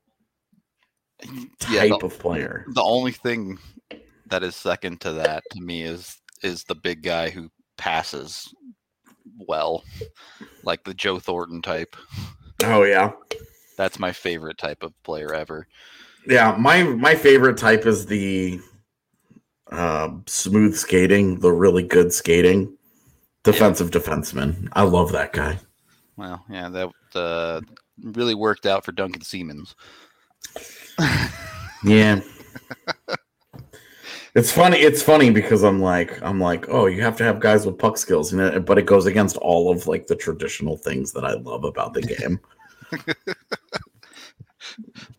yeah, 1.71 1.81
type 1.89 2.01
the, 2.01 2.07
of 2.07 2.19
player. 2.19 2.65
the 2.75 2.83
only 2.83 3.13
thing 3.13 3.59
that 4.27 4.43
is 4.43 4.57
second 4.57 5.01
to 5.03 5.13
that 5.13 5.43
to 5.53 5.61
me 5.61 5.83
is 5.83 6.19
is 6.43 6.65
the 6.65 6.75
big 6.75 7.03
guy 7.03 7.31
who 7.31 7.51
passes 7.77 8.53
well, 9.39 9.83
like 10.63 10.85
the 10.85 10.95
Joe 10.95 11.19
Thornton 11.19 11.63
type. 11.63 11.97
Oh 12.63 12.83
yeah. 12.85 13.13
That's 13.77 13.99
my 13.99 14.13
favorite 14.13 14.57
type 14.59 14.83
of 14.83 14.93
player 15.03 15.35
ever. 15.35 15.67
Yeah, 16.27 16.55
my 16.59 16.83
my 16.85 17.15
favorite 17.15 17.57
type 17.59 17.87
is 17.87 18.07
the 18.07 18.61
uh, 19.75 20.11
smooth 20.27 20.75
skating, 20.77 21.41
the 21.41 21.53
really 21.53 21.83
good 21.83 22.13
skating 22.13 22.77
defensive 23.43 23.91
defenseman. 23.91 24.69
I 24.73 24.83
love 24.83 25.13
that 25.13 25.33
guy. 25.33 25.59
Well, 26.17 26.45
yeah, 26.49 26.69
that 26.69 26.91
uh, 27.15 27.61
really 28.03 28.35
worked 28.35 28.67
out 28.67 28.85
for 28.85 28.93
Duncan 28.93 29.23
Siemens. 29.23 29.75
Yeah. 31.85 32.21
It's 34.35 34.51
funny. 34.51 34.79
It's 34.79 35.03
funny 35.03 35.31
because 35.31 35.63
I'm 35.63 35.81
like, 35.81 36.21
I'm 36.23 36.41
like, 36.41 36.67
oh, 36.69 36.87
you 36.87 37.03
have 37.03 37.17
to 37.19 37.25
have 37.25 37.39
guys 37.39 37.67
with 37.67 37.79
puck 37.79 37.99
skills, 37.99 38.33
you 38.33 38.39
know, 38.39 38.59
but 38.59 38.79
it 38.79 38.87
goes 38.87 39.07
against 39.07 39.37
all 39.37 39.71
of 39.71 39.87
like 39.87 40.07
the 40.07 40.17
traditional 40.17 40.77
things 40.77 41.13
that 41.13 41.25
I 41.25 41.35
love 41.35 41.65
about 41.65 41.95
the 41.95 42.03
game. 42.03 42.41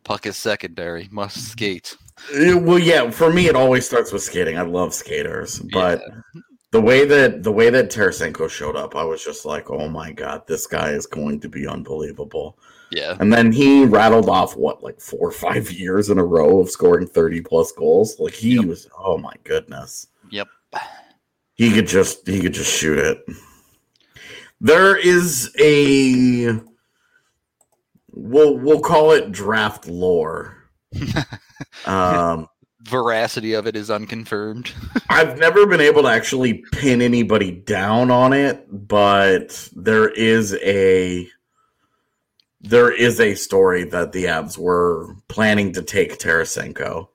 Puck 0.03 0.25
is 0.25 0.35
secondary. 0.35 1.07
Must 1.12 1.38
skate. 1.38 1.95
Well, 2.34 2.79
yeah, 2.79 3.10
for 3.12 3.32
me, 3.32 3.48
it 3.48 3.55
always 3.55 3.86
starts 3.86 4.12
with 4.12 4.24
skating. 4.24 4.58
I 4.58 4.62
love 4.63 4.94
skaters, 4.94 5.60
but 5.74 6.01
Yeah. 6.01 6.41
the 6.72 6.82
way 6.82 7.05
that 7.05 7.44
the 7.44 7.51
way 7.51 7.70
that 7.70 7.89
Tarasenko 7.91 8.50
showed 8.50 8.75
up, 8.75 8.96
I 8.96 9.03
was 9.03 9.24
just 9.24 9.46
like, 9.46 9.70
oh 9.70 9.88
my 9.88 10.12
god, 10.12 10.46
this 10.48 10.65
guy 10.67 10.89
is 10.91 11.05
going 11.05 11.39
to 11.41 11.50
be 11.50 11.67
unbelievable. 11.67 12.58
Yeah. 12.91 13.15
And 13.20 13.32
then 13.32 13.51
he 13.51 13.86
rattled 13.86 14.29
off 14.29 14.55
what 14.55 14.84
like 14.84 15.00
four 15.00 15.27
or 15.27 15.32
five 15.32 15.72
years 15.84 16.10
in 16.10 16.17
a 16.17 16.24
row 16.25 16.60
of 16.60 16.70
scoring 16.70 17.08
30 17.08 17.41
plus 17.41 17.72
goals. 17.72 18.20
Like 18.20 18.34
he 18.34 18.55
Yep. 18.55 18.65
was 18.65 18.88
oh 18.98 19.17
my 19.17 19.34
goodness. 19.44 20.08
Yep. 20.32 20.48
He 21.55 21.72
could 21.72 21.88
just 21.88 22.27
he 22.27 22.41
could 22.41 22.53
just 22.53 22.72
shoot 22.72 22.98
it. 23.00 23.24
There 24.62 24.96
is 24.98 25.53
a 25.60 26.60
we'll 28.12 28.58
we'll 28.58 28.82
call 28.82 29.12
it 29.12 29.32
draft 29.32 29.88
lore. 29.88 30.58
um 31.85 32.47
Veracity 32.83 33.53
of 33.53 33.65
it 33.65 33.75
is 33.75 33.89
unconfirmed. 33.89 34.71
I've 35.09 35.39
never 35.39 35.65
been 35.65 35.81
able 35.81 36.03
to 36.03 36.07
actually 36.07 36.63
pin 36.71 37.01
anybody 37.01 37.50
down 37.50 38.12
on 38.12 38.31
it, 38.31 38.67
but 38.69 39.67
there 39.75 40.07
is 40.09 40.53
a 40.62 41.27
there 42.62 42.91
is 42.91 43.19
a 43.19 43.33
story 43.33 43.85
that 43.85 44.12
the 44.12 44.25
Avs 44.25 44.57
were 44.57 45.15
planning 45.29 45.71
to 45.74 45.81
take 45.81 46.19
Tarasenko. 46.19 47.07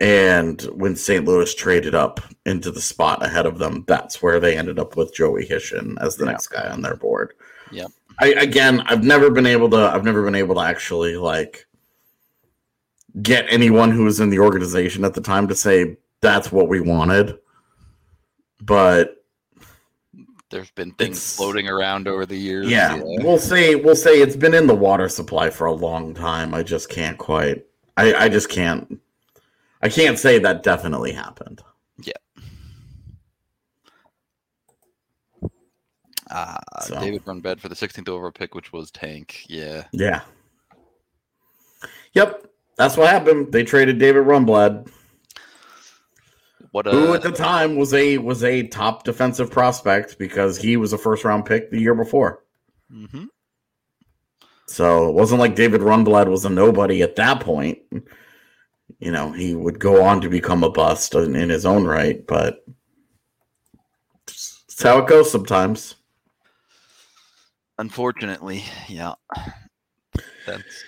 And 0.00 0.60
when 0.62 0.96
St. 0.96 1.24
Louis 1.24 1.54
traded 1.54 1.94
up 1.94 2.20
into 2.46 2.70
the 2.72 2.80
spot 2.80 3.24
ahead 3.24 3.46
of 3.46 3.58
them, 3.58 3.84
that's 3.86 4.20
where 4.22 4.40
they 4.40 4.56
ended 4.56 4.78
up 4.80 4.96
with 4.96 5.14
Joey 5.14 5.44
Hishon 5.46 5.96
as 6.00 6.16
the 6.16 6.24
Yeah. 6.24 6.30
next 6.32 6.48
guy 6.48 6.68
on 6.68 6.82
their 6.82 6.96
board. 6.96 7.34
Yeah. 7.70 7.86
I 8.20 8.28
again 8.32 8.80
I've 8.86 9.04
never 9.04 9.30
been 9.30 9.46
able 9.46 9.70
to 9.70 9.76
I've 9.76 10.04
never 10.04 10.24
been 10.24 10.34
able 10.34 10.56
to 10.56 10.62
actually 10.62 11.16
like 11.16 11.64
get 13.22 13.46
anyone 13.48 13.90
who 13.90 14.04
was 14.04 14.20
in 14.20 14.30
the 14.30 14.38
organization 14.38 15.04
at 15.04 15.14
the 15.14 15.20
time 15.20 15.48
to 15.48 15.54
say 15.54 15.96
that's 16.20 16.52
what 16.52 16.68
we 16.68 16.80
wanted. 16.80 17.38
But 18.60 19.24
There's 20.50 20.70
been 20.72 20.92
things 20.92 21.36
floating 21.36 21.68
around 21.68 22.08
over 22.08 22.26
the 22.26 22.36
years. 22.36 22.68
yeah, 22.68 23.00
we'll 23.02 23.38
say 23.38 23.74
we'll 23.76 23.96
say 23.96 24.20
it's 24.20 24.36
been 24.36 24.54
in 24.54 24.66
the 24.66 24.74
water 24.74 25.08
supply 25.08 25.50
for 25.50 25.66
a 25.66 25.72
long 25.72 26.14
time. 26.14 26.54
I 26.54 26.62
just 26.62 26.88
can't 26.88 27.18
quite 27.18 27.64
I, 27.96 28.14
I 28.14 28.28
just 28.28 28.48
can't 28.48 29.00
I 29.82 29.88
can't 29.88 30.18
say 30.18 30.38
that 30.40 30.62
definitely 30.62 31.12
happened. 31.12 31.62
Yeah. 32.02 32.12
Uh, 36.30 36.56
So. 36.82 36.98
David 37.00 37.24
Rundblad 37.24 37.60
for 37.60 37.68
the 37.68 37.74
16th 37.74 38.08
overall 38.08 38.30
pick, 38.32 38.54
which 38.54 38.72
was 38.72 38.90
Tank. 38.90 39.44
Yeah. 39.48 39.84
Yeah. 39.92 40.22
Yep. 42.12 42.46
That's 42.78 42.96
what 42.96 43.10
happened. 43.10 43.52
They 43.52 43.64
traded 43.64 43.98
David 43.98 44.24
Rundblad, 44.24 44.88
What 46.70 46.86
a 46.86 46.90
who 46.90 47.12
at 47.12 47.22
the 47.22 47.32
time 47.32 47.76
was 47.76 47.92
a 47.92 48.18
was 48.18 48.44
a 48.44 48.68
top 48.68 49.02
defensive 49.02 49.50
prospect 49.50 50.16
because 50.16 50.56
he 50.56 50.76
was 50.76 50.92
a 50.92 50.98
first 50.98 51.24
round 51.24 51.44
pick 51.44 51.70
the 51.70 51.80
year 51.80 51.96
before. 51.96 52.44
Mhm. 52.90 53.26
So 54.66 55.08
it 55.08 55.14
wasn't 55.14 55.40
like 55.40 55.56
David 55.56 55.80
Rundblad 55.80 56.28
was 56.28 56.44
a 56.44 56.50
nobody 56.50 57.02
at 57.02 57.16
that 57.16 57.40
point. 57.40 57.78
You 59.00 59.10
know, 59.10 59.32
he 59.32 59.54
would 59.54 59.80
go 59.80 60.04
on 60.04 60.20
to 60.20 60.30
become 60.30 60.62
a 60.62 60.70
bust 60.70 61.14
in, 61.14 61.34
in 61.34 61.48
his 61.50 61.66
own 61.66 61.84
right, 61.84 62.24
but 62.26 62.64
it's 64.26 64.82
how 64.82 64.98
it 64.98 65.08
goes 65.08 65.30
sometimes. 65.30 65.96
Unfortunately, 67.78 68.64
yeah. 68.88 69.14
That's 70.46 70.84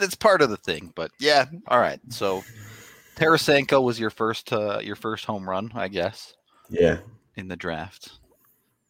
that's 0.00 0.14
part 0.16 0.42
of 0.42 0.50
the 0.50 0.56
thing, 0.56 0.92
but 0.96 1.10
yeah. 1.20 1.44
All 1.68 1.78
right. 1.78 2.00
So 2.08 2.42
Tarasenko 3.16 3.82
was 3.82 4.00
your 4.00 4.10
first 4.10 4.52
uh, 4.52 4.80
your 4.82 4.96
first 4.96 5.24
home 5.24 5.48
run, 5.48 5.70
I 5.74 5.88
guess, 5.88 6.34
Yeah. 6.68 6.98
in 7.36 7.46
the 7.48 7.56
draft. 7.56 8.10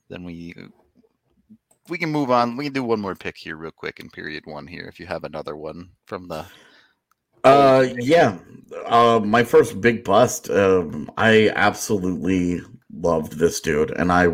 Then 0.09 0.25
we 0.25 0.55
we 1.88 1.99
can 1.99 2.11
move 2.11 2.31
on. 2.31 2.57
We 2.57 2.64
can 2.64 2.73
do 2.73 2.85
one 2.85 3.01
more 3.01 3.14
pick 3.14 3.37
here 3.37 3.57
real 3.57 3.73
quick 3.73 4.01
in 4.01 4.09
period 4.11 4.44
one 4.46 4.66
here 4.66 4.87
if 4.88 5.01
you 5.01 5.07
have 5.07 5.25
another 5.25 5.57
one 5.57 5.90
from 6.07 6.29
the 6.29 6.46
Uh, 7.44 7.87
yeah. 7.99 8.38
Uh, 8.87 9.20
my 9.25 9.42
first 9.42 9.81
big 9.81 10.05
bust. 10.05 10.51
Um, 10.51 11.11
I 11.16 11.51
absolutely 11.57 12.61
loved 12.92 13.38
this 13.38 13.61
dude, 13.61 13.90
and 13.92 14.12
I, 14.12 14.27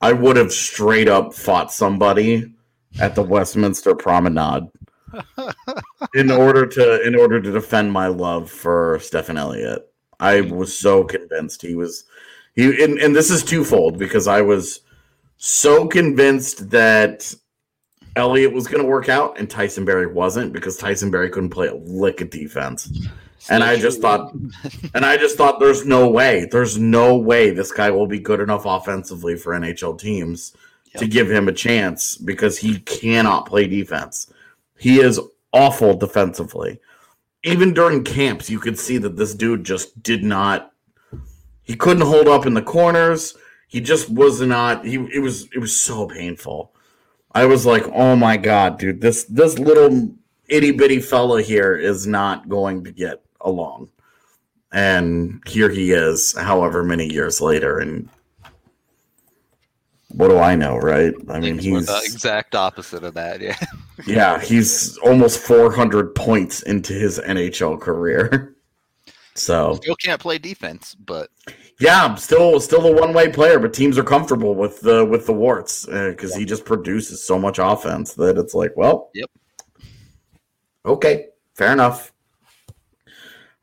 I 0.00 0.12
would 0.12 0.36
have 0.36 0.52
straight 0.52 1.06
up 1.08 1.34
fought 1.34 1.70
somebody 1.72 2.52
at 2.98 3.14
the 3.14 3.22
Westminster 3.22 3.94
Promenade 3.94 4.64
in 6.14 6.30
order 6.30 6.66
to 6.66 7.06
in 7.06 7.14
order 7.14 7.40
to 7.40 7.50
defend 7.52 7.92
my 7.92 8.06
love 8.06 8.50
for 8.50 8.98
Stefan 9.00 9.36
Elliott. 9.36 9.86
I 10.18 10.42
was 10.42 10.76
so 10.76 11.04
convinced 11.04 11.62
he 11.62 11.74
was 11.74 12.04
he, 12.54 12.82
and, 12.82 12.98
and 12.98 13.14
this 13.14 13.30
is 13.30 13.42
twofold 13.42 13.98
because 13.98 14.26
I 14.26 14.42
was 14.42 14.80
so 15.36 15.86
convinced 15.86 16.70
that 16.70 17.34
Elliott 18.16 18.52
was 18.52 18.66
going 18.66 18.82
to 18.82 18.88
work 18.88 19.08
out, 19.08 19.38
and 19.38 19.48
Tyson 19.48 19.84
Barrie 19.84 20.12
wasn't 20.12 20.52
because 20.52 20.76
Tyson 20.76 21.10
Barrie 21.10 21.30
couldn't 21.30 21.50
play 21.50 21.68
a 21.68 21.74
lick 21.74 22.20
of 22.20 22.30
defense. 22.30 23.08
And 23.48 23.64
I 23.64 23.76
just 23.76 24.02
thought, 24.02 24.34
and 24.94 25.06
I 25.06 25.16
just 25.16 25.36
thought, 25.36 25.60
there's 25.60 25.86
no 25.86 26.08
way, 26.10 26.46
there's 26.50 26.76
no 26.76 27.16
way 27.16 27.50
this 27.50 27.72
guy 27.72 27.90
will 27.90 28.06
be 28.06 28.18
good 28.18 28.40
enough 28.40 28.66
offensively 28.66 29.36
for 29.36 29.54
NHL 29.54 29.98
teams 29.98 30.54
to 30.96 31.06
give 31.06 31.30
him 31.30 31.48
a 31.48 31.52
chance 31.52 32.16
because 32.16 32.58
he 32.58 32.80
cannot 32.80 33.46
play 33.46 33.66
defense. 33.66 34.30
He 34.80 34.98
is 34.98 35.20
awful 35.52 35.94
defensively. 35.94 36.80
Even 37.44 37.74
during 37.74 38.02
camps, 38.02 38.48
you 38.48 38.58
could 38.58 38.78
see 38.78 38.96
that 38.96 39.16
this 39.16 39.34
dude 39.34 39.62
just 39.62 40.02
did 40.02 40.24
not. 40.24 40.72
He 41.62 41.76
couldn't 41.76 42.06
hold 42.06 42.28
up 42.28 42.46
in 42.46 42.54
the 42.54 42.62
corners. 42.62 43.36
He 43.68 43.80
just 43.80 44.08
was 44.08 44.40
not. 44.40 44.86
He 44.86 44.94
it 45.14 45.20
was 45.20 45.48
it 45.54 45.58
was 45.58 45.78
so 45.78 46.06
painful. 46.08 46.72
I 47.32 47.44
was 47.44 47.66
like, 47.66 47.84
oh 47.92 48.16
my 48.16 48.38
god, 48.38 48.78
dude, 48.78 49.02
this 49.02 49.24
this 49.24 49.58
little 49.58 50.12
itty 50.48 50.72
bitty 50.72 51.00
fella 51.00 51.42
here 51.42 51.76
is 51.76 52.06
not 52.06 52.48
going 52.48 52.82
to 52.84 52.90
get 52.90 53.22
along. 53.42 53.90
And 54.72 55.42
here 55.46 55.68
he 55.68 55.92
is, 55.92 56.34
however 56.38 56.82
many 56.82 57.12
years 57.12 57.40
later, 57.40 57.78
and 57.78 58.08
what 60.08 60.28
do 60.28 60.38
I 60.38 60.54
know, 60.54 60.76
right? 60.76 61.12
I 61.28 61.38
mean, 61.38 61.58
he's 61.58 61.86
the 61.86 62.00
exact 62.04 62.54
opposite 62.54 63.04
of 63.04 63.14
that. 63.14 63.40
Yeah. 63.40 63.56
yeah, 64.06 64.40
he's 64.40 64.96
almost 64.98 65.38
400 65.40 66.14
points 66.14 66.62
into 66.62 66.92
his 66.92 67.18
NHL 67.18 67.80
career. 67.80 68.56
So 69.36 69.76
Still 69.76 69.94
can't 69.94 70.20
play 70.20 70.38
defense, 70.38 70.94
but 70.96 71.30
yeah, 71.78 72.14
still 72.16 72.58
still 72.60 72.82
the 72.82 72.92
one 72.92 73.14
way 73.14 73.30
player, 73.30 73.60
but 73.60 73.72
teams 73.72 73.96
are 73.96 74.02
comfortable 74.02 74.54
with 74.56 74.80
the 74.80 75.04
with 75.04 75.24
the 75.24 75.32
warts 75.32 75.86
uh, 75.88 76.08
because 76.10 76.34
he 76.34 76.44
just 76.44 76.64
produces 76.64 77.24
so 77.24 77.38
much 77.38 77.58
offense 77.58 78.12
that 78.14 78.36
it's 78.36 78.54
like, 78.54 78.76
well, 78.76 79.10
Yep. 79.14 79.30
okay, 80.84 81.26
fair 81.54 81.72
enough. 81.72 82.12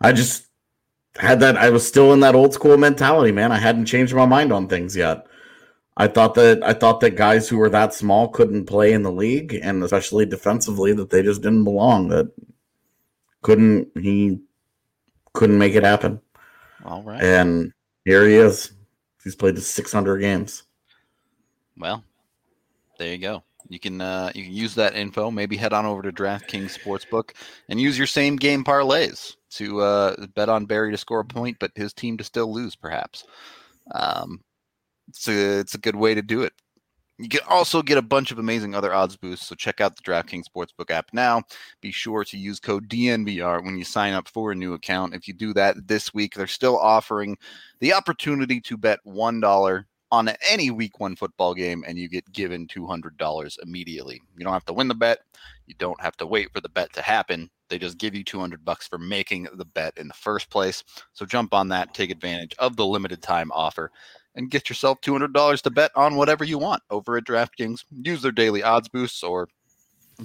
I 0.01 0.13
just 0.13 0.47
had 1.17 1.41
that. 1.41 1.57
I 1.57 1.69
was 1.69 1.85
still 1.85 2.13
in 2.13 2.21
that 2.21 2.33
old 2.33 2.53
school 2.53 2.77
mentality, 2.77 3.33
man. 3.33 3.51
I 3.51 3.57
hadn't 3.57 3.85
changed 3.85 4.15
my 4.15 4.25
mind 4.25 4.53
on 4.53 4.69
things 4.69 4.95
yet. 4.95 5.26
I 5.99 6.07
thought 6.07 6.35
that 6.35 6.63
I 6.63 6.73
thought 6.73 6.99
that 6.99 7.15
guys 7.15 7.49
who 7.49 7.57
were 7.57 7.69
that 7.69 7.93
small 7.93 8.27
couldn't 8.27 8.65
play 8.65 8.93
in 8.93 9.01
the 9.01 9.11
league, 9.11 9.57
and 9.61 9.83
especially 9.83 10.27
defensively, 10.27 10.93
that 10.93 11.09
they 11.09 11.23
just 11.23 11.41
didn't 11.41 11.63
belong. 11.63 12.09
That 12.09 12.31
couldn't 13.41 13.89
he 13.97 14.39
couldn't 15.33 15.57
make 15.57 15.73
it 15.73 15.83
happen. 15.83 16.21
all 16.85 17.01
right. 17.01 17.21
And 17.21 17.73
here 18.05 18.27
he 18.27 18.35
is. 18.35 18.71
He's 19.23 19.35
played 19.35 19.57
600 19.61 20.19
games. 20.19 20.63
Well, 21.77 22.03
there 22.97 23.11
you 23.11 23.17
go. 23.17 23.43
You 23.67 23.79
can 23.79 23.99
uh, 23.99 24.31
you 24.35 24.43
can 24.43 24.53
use 24.53 24.75
that 24.75 24.95
info. 24.95 25.31
Maybe 25.31 25.57
head 25.57 25.73
on 25.73 25.85
over 25.85 26.03
to 26.03 26.11
DraftKings 26.11 26.77
Sportsbook 26.77 27.31
and 27.69 27.81
use 27.81 27.97
your 27.97 28.07
same 28.07 28.35
game 28.35 28.63
parlays 28.63 29.35
to 29.51 29.81
uh, 29.81 30.27
bet 30.35 30.47
on 30.47 30.65
Barrie 30.65 30.91
to 30.91 30.97
score 30.97 31.21
a 31.21 31.25
point, 31.25 31.57
but 31.59 31.71
his 31.75 31.93
team 31.93 32.17
to 32.17 32.23
still 32.23 32.53
lose, 32.53 32.75
perhaps. 32.75 33.25
Um, 33.91 34.41
it's 35.07 35.27
a 35.27 35.59
it's 35.59 35.75
a 35.75 35.79
good 35.79 35.95
way 35.95 36.15
to 36.15 36.21
do 36.21 36.41
it. 36.41 36.53
You 37.19 37.29
can 37.29 37.39
also 37.49 37.81
get 37.81 37.97
a 37.97 38.03
bunch 38.03 38.31
of 38.31 38.37
amazing 38.37 38.75
other 38.75 38.93
odds 38.93 39.17
boosts. 39.17 39.47
So 39.47 39.55
check 39.55 39.81
out 39.81 39.95
the 39.95 40.03
DraftKings 40.03 40.43
Sportsbook 40.55 40.91
app 40.91 41.07
now. 41.13 41.41
Be 41.81 41.91
sure 41.91 42.23
to 42.23 42.37
use 42.37 42.59
code 42.59 42.87
DNVR 42.87 43.63
when 43.63 43.75
you 43.77 43.83
sign 43.83 44.13
up 44.13 44.27
for 44.27 44.51
a 44.51 44.55
new 44.55 44.73
account. 44.73 45.15
If 45.15 45.27
you 45.27 45.33
do 45.33 45.51
that 45.55 45.87
this 45.87 46.13
week, 46.13 46.35
they're 46.35 46.45
still 46.45 46.77
offering 46.77 47.35
the 47.79 47.93
opportunity 47.93 48.61
to 48.61 48.77
bet 48.77 48.99
one 49.03 49.39
dollar 49.39 49.87
on 50.11 50.29
any 50.49 50.71
week 50.71 50.99
one 50.99 51.15
football 51.15 51.53
game 51.53 51.83
and 51.85 51.97
you 51.97 52.07
get 52.07 52.31
given 52.31 52.67
$200 52.67 53.59
immediately. 53.61 54.21
You 54.37 54.43
don't 54.43 54.53
have 54.53 54.65
to 54.65 54.73
win 54.73 54.87
the 54.87 54.95
bet. 54.95 55.19
You 55.65 55.75
don't 55.77 55.99
have 56.01 56.15
to 56.17 56.25
wait 56.25 56.53
for 56.53 56.61
the 56.61 56.69
bet 56.69 56.93
to 56.93 57.01
happen. 57.01 57.49
They 57.69 57.77
just 57.77 57.97
give 57.97 58.15
you 58.15 58.23
200 58.23 58.63
bucks 58.63 58.87
for 58.87 58.97
making 58.97 59.47
the 59.55 59.65
bet 59.65 59.97
in 59.97 60.07
the 60.07 60.13
first 60.13 60.49
place. 60.49 60.83
So 61.11 61.25
jump 61.25 61.53
on 61.53 61.67
that, 61.69 61.93
take 61.93 62.09
advantage 62.09 62.55
of 62.57 62.77
the 62.77 62.85
limited 62.85 63.21
time 63.21 63.51
offer, 63.51 63.91
and 64.37 64.51
get 64.51 64.69
yourself 64.69 65.01
$200 65.01 65.61
to 65.61 65.69
bet 65.69 65.91
on 65.95 66.15
whatever 66.15 66.45
you 66.45 66.57
want 66.57 66.81
over 66.89 67.17
at 67.17 67.25
DraftKings. 67.25 67.83
Use 68.03 68.21
their 68.21 68.31
daily 68.31 68.63
odds 68.63 68.87
boosts 68.87 69.23
or 69.23 69.49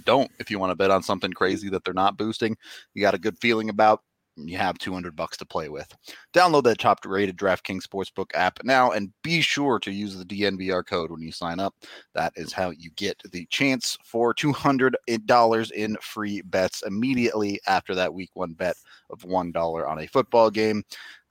don't 0.04 0.30
if 0.38 0.50
you 0.50 0.58
want 0.58 0.70
to 0.70 0.76
bet 0.76 0.90
on 0.90 1.02
something 1.02 1.32
crazy 1.32 1.68
that 1.70 1.84
they're 1.84 1.94
not 1.94 2.16
boosting. 2.16 2.56
You 2.94 3.02
got 3.02 3.14
a 3.14 3.18
good 3.18 3.38
feeling 3.38 3.70
about 3.70 4.02
you 4.36 4.56
have 4.56 4.78
200 4.78 5.14
bucks 5.14 5.36
to 5.38 5.44
play 5.44 5.68
with. 5.68 5.94
Download 6.34 6.62
that 6.64 6.78
top 6.78 7.00
rated 7.04 7.36
DraftKings 7.36 7.82
Sportsbook 7.82 8.30
app 8.34 8.58
now 8.64 8.90
and 8.92 9.12
be 9.22 9.40
sure 9.40 9.78
to 9.80 9.90
use 9.90 10.16
the 10.16 10.24
DNVR 10.24 10.86
code 10.86 11.10
when 11.10 11.20
you 11.20 11.32
sign 11.32 11.60
up. 11.60 11.74
That 12.14 12.32
is 12.36 12.52
how 12.52 12.70
you 12.70 12.90
get 12.96 13.20
the 13.30 13.46
chance 13.46 13.98
for 14.04 14.34
$200 14.34 15.70
in 15.72 15.96
free 16.00 16.40
bets 16.42 16.82
immediately 16.82 17.60
after 17.66 17.94
that 17.94 18.14
week 18.14 18.30
one 18.34 18.54
bet 18.54 18.76
of 19.12 19.20
$1 19.20 19.88
on 19.88 19.98
a 20.00 20.06
football 20.06 20.50
game. 20.50 20.82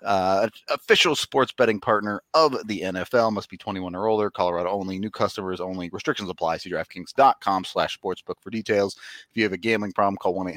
Uh, 0.03 0.49
official 0.69 1.15
sports 1.15 1.51
betting 1.51 1.79
partner 1.79 2.21
of 2.33 2.67
the 2.67 2.81
NFL 2.81 3.31
must 3.31 3.49
be 3.49 3.57
21 3.57 3.95
or 3.95 4.07
older. 4.07 4.31
Colorado 4.31 4.69
only. 4.69 4.97
New 4.97 5.11
customers 5.11 5.61
only. 5.61 5.89
Restrictions 5.89 6.29
apply. 6.29 6.57
See 6.57 6.71
DraftKings.com 6.71 7.65
slash 7.65 7.99
sportsbook 7.99 8.35
for 8.41 8.49
details. 8.49 8.95
If 9.29 9.37
you 9.37 9.43
have 9.43 9.53
a 9.53 9.57
gambling 9.57 9.91
problem, 9.91 10.17
call 10.17 10.33
1 10.33 10.47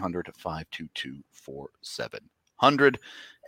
800 2.62 2.99
522 2.99 2.99
4700 2.99 2.99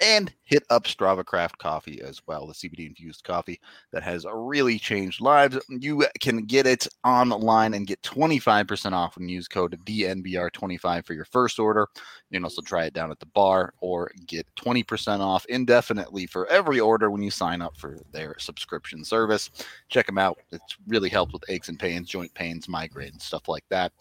and 0.02 0.32
hit 0.42 0.62
up 0.70 0.84
Strava 0.84 1.24
Craft 1.24 1.58
Coffee 1.58 2.00
as 2.02 2.20
well, 2.26 2.46
the 2.46 2.52
CBD 2.52 2.86
infused 2.86 3.24
coffee 3.24 3.60
that 3.92 4.02
has 4.02 4.26
really 4.32 4.78
changed 4.78 5.20
lives. 5.20 5.58
You 5.68 6.04
can 6.20 6.44
get 6.44 6.66
it 6.66 6.86
online 7.04 7.74
and 7.74 7.86
get 7.86 8.02
25% 8.02 8.92
off 8.92 9.16
when 9.16 9.28
you 9.28 9.36
use 9.36 9.48
code 9.48 9.78
DNVR25 9.84 11.06
for 11.06 11.14
your 11.14 11.24
first 11.24 11.58
order. 11.58 11.88
You 12.30 12.36
can 12.36 12.44
also 12.44 12.62
try 12.62 12.84
it 12.84 12.92
down 12.92 13.10
at 13.10 13.20
the 13.20 13.26
bar 13.26 13.72
or 13.80 14.10
get 14.26 14.46
20% 14.56 15.20
off 15.20 15.46
indefinitely 15.46 16.26
for 16.26 16.46
every 16.48 16.80
order 16.80 17.10
when 17.10 17.22
you 17.22 17.30
sign 17.30 17.62
up 17.62 17.76
for 17.76 17.98
their 18.12 18.36
subscription 18.38 19.04
service. 19.04 19.50
Check 19.88 20.06
them 20.06 20.18
out. 20.18 20.38
It's 20.50 20.76
really 20.86 21.08
helped 21.08 21.32
with 21.32 21.44
aches 21.48 21.68
and 21.68 21.78
pains, 21.78 22.08
joint 22.08 22.32
pains, 22.34 22.66
migraines, 22.66 23.22
stuff 23.22 23.48
like 23.48 23.64
that. 23.70 23.92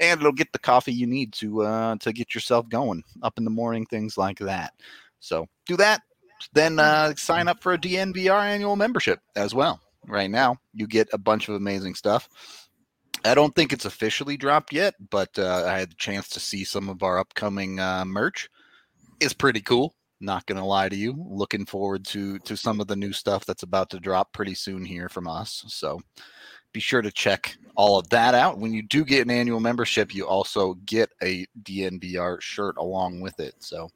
And 0.00 0.18
it'll 0.18 0.32
get 0.32 0.52
the 0.52 0.58
coffee 0.58 0.92
you 0.92 1.06
need 1.06 1.32
to 1.34 1.62
uh, 1.62 1.96
to 1.96 2.12
get 2.12 2.34
yourself 2.34 2.68
going 2.68 3.04
up 3.22 3.36
in 3.38 3.44
the 3.44 3.50
morning, 3.50 3.84
things 3.86 4.16
like 4.16 4.38
that. 4.38 4.72
So 5.20 5.46
do 5.66 5.76
that. 5.76 6.00
Then 6.54 6.78
uh, 6.78 7.14
sign 7.16 7.48
up 7.48 7.62
for 7.62 7.74
a 7.74 7.78
DNVR 7.78 8.42
annual 8.42 8.76
membership 8.76 9.20
as 9.36 9.54
well. 9.54 9.80
Right 10.06 10.30
now, 10.30 10.56
you 10.72 10.86
get 10.86 11.08
a 11.12 11.18
bunch 11.18 11.48
of 11.48 11.54
amazing 11.54 11.94
stuff. 11.94 12.28
I 13.24 13.34
don't 13.34 13.54
think 13.54 13.72
it's 13.72 13.84
officially 13.84 14.38
dropped 14.38 14.72
yet, 14.72 14.94
but 15.10 15.38
uh, 15.38 15.64
I 15.66 15.78
had 15.78 15.90
the 15.90 15.96
chance 15.96 16.28
to 16.30 16.40
see 16.40 16.64
some 16.64 16.88
of 16.88 17.02
our 17.02 17.18
upcoming 17.18 17.78
uh, 17.78 18.06
merch. 18.06 18.48
It's 19.20 19.34
pretty 19.34 19.60
cool. 19.60 19.94
Not 20.22 20.46
gonna 20.46 20.66
lie 20.66 20.88
to 20.88 20.96
you. 20.96 21.14
Looking 21.28 21.66
forward 21.66 22.04
to 22.06 22.38
to 22.40 22.56
some 22.56 22.80
of 22.80 22.86
the 22.86 22.96
new 22.96 23.12
stuff 23.12 23.44
that's 23.44 23.62
about 23.62 23.90
to 23.90 24.00
drop 24.00 24.32
pretty 24.32 24.54
soon 24.54 24.84
here 24.84 25.08
from 25.08 25.26
us. 25.26 25.64
So 25.68 26.00
be 26.72 26.80
sure 26.80 27.02
to 27.02 27.10
check 27.10 27.56
all 27.76 27.98
of 27.98 28.08
that 28.10 28.34
out. 28.34 28.58
When 28.58 28.72
you 28.72 28.82
do 28.82 29.04
get 29.04 29.22
an 29.22 29.30
annual 29.30 29.60
membership, 29.60 30.14
you 30.14 30.26
also 30.26 30.74
get 30.84 31.10
a 31.22 31.46
DNVR 31.62 32.40
shirt 32.40 32.76
along 32.76 33.20
with 33.20 33.40
it. 33.40 33.54
So 33.58 33.88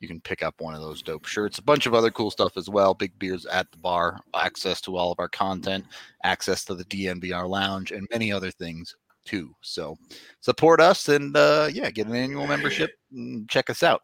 you 0.00 0.08
can 0.08 0.20
pick 0.20 0.42
up 0.42 0.60
one 0.60 0.74
of 0.74 0.80
those 0.80 1.02
dope 1.02 1.26
shirts. 1.26 1.58
A 1.58 1.62
bunch 1.62 1.86
of 1.86 1.94
other 1.94 2.10
cool 2.10 2.30
stuff 2.30 2.56
as 2.56 2.68
well. 2.68 2.94
Big 2.94 3.18
beers 3.18 3.46
at 3.46 3.70
the 3.70 3.78
bar, 3.78 4.18
access 4.34 4.80
to 4.82 4.96
all 4.96 5.12
of 5.12 5.20
our 5.20 5.28
content, 5.28 5.84
access 6.24 6.64
to 6.64 6.74
the 6.74 6.84
DNVR 6.86 7.48
lounge, 7.48 7.92
and 7.92 8.08
many 8.10 8.32
other 8.32 8.50
things 8.50 8.94
too. 9.24 9.54
So 9.60 9.96
support 10.40 10.80
us 10.80 11.08
and 11.08 11.36
uh, 11.36 11.68
yeah, 11.72 11.90
get 11.90 12.06
an 12.06 12.14
annual 12.16 12.46
membership 12.46 12.90
and 13.12 13.48
check 13.48 13.70
us 13.70 13.82
out. 13.82 14.02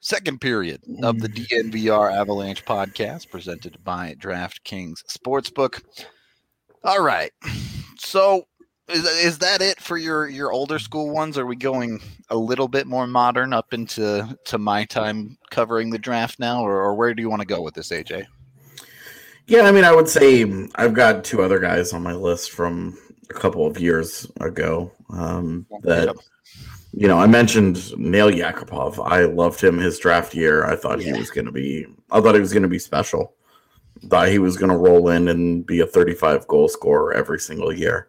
Second 0.00 0.40
period 0.40 0.82
of 1.02 1.18
the 1.18 1.28
DNVR 1.28 2.14
Avalanche 2.14 2.64
podcast 2.64 3.28
presented 3.28 3.82
by 3.82 4.14
DraftKings 4.20 5.02
Sportsbook. 5.10 5.82
All 6.86 7.02
right. 7.02 7.32
So 7.98 8.46
is, 8.88 9.04
is 9.04 9.38
that 9.38 9.60
it 9.60 9.80
for 9.80 9.96
your 9.98 10.28
your 10.28 10.52
older 10.52 10.78
school 10.78 11.10
ones? 11.12 11.36
Are 11.36 11.44
we 11.46 11.56
going 11.56 12.00
a 12.30 12.36
little 12.36 12.68
bit 12.68 12.86
more 12.86 13.08
modern 13.08 13.52
up 13.52 13.74
into 13.74 14.38
to 14.44 14.58
my 14.58 14.84
time 14.84 15.36
covering 15.50 15.90
the 15.90 15.98
draft 15.98 16.38
now, 16.38 16.62
or, 16.62 16.80
or 16.80 16.94
where 16.94 17.12
do 17.12 17.22
you 17.22 17.28
want 17.28 17.42
to 17.42 17.46
go 17.46 17.60
with 17.60 17.74
this, 17.74 17.90
AJ? 17.90 18.26
Yeah, 19.48 19.62
I 19.62 19.72
mean, 19.72 19.84
I 19.84 19.92
would 19.92 20.08
say 20.08 20.44
I've 20.76 20.94
got 20.94 21.24
two 21.24 21.42
other 21.42 21.58
guys 21.58 21.92
on 21.92 22.02
my 22.04 22.14
list 22.14 22.52
from 22.52 22.96
a 23.30 23.34
couple 23.34 23.66
of 23.66 23.80
years 23.80 24.30
ago. 24.40 24.92
Um, 25.10 25.66
that 25.82 26.14
you 26.92 27.08
know, 27.08 27.18
I 27.18 27.26
mentioned 27.26 27.96
Nail 27.98 28.30
Yakupov. 28.30 29.04
I 29.04 29.24
loved 29.24 29.60
him 29.60 29.78
his 29.78 29.98
draft 29.98 30.34
year. 30.34 30.64
I 30.64 30.76
thought 30.76 31.00
Yeah. 31.00 31.14
he 31.14 31.18
was 31.18 31.30
going 31.30 31.46
to 31.46 31.52
be. 31.52 31.86
I 32.12 32.20
thought 32.20 32.34
he 32.36 32.40
was 32.40 32.52
going 32.52 32.62
to 32.62 32.68
be 32.68 32.78
special. 32.78 33.34
Thought 34.08 34.28
he 34.28 34.38
was 34.38 34.56
going 34.56 34.70
to 34.70 34.76
roll 34.76 35.08
in 35.08 35.28
and 35.28 35.64
be 35.64 35.80
a 35.80 35.86
35 35.86 36.46
goal 36.46 36.68
scorer 36.68 37.14
every 37.14 37.40
single 37.40 37.72
year. 37.72 38.08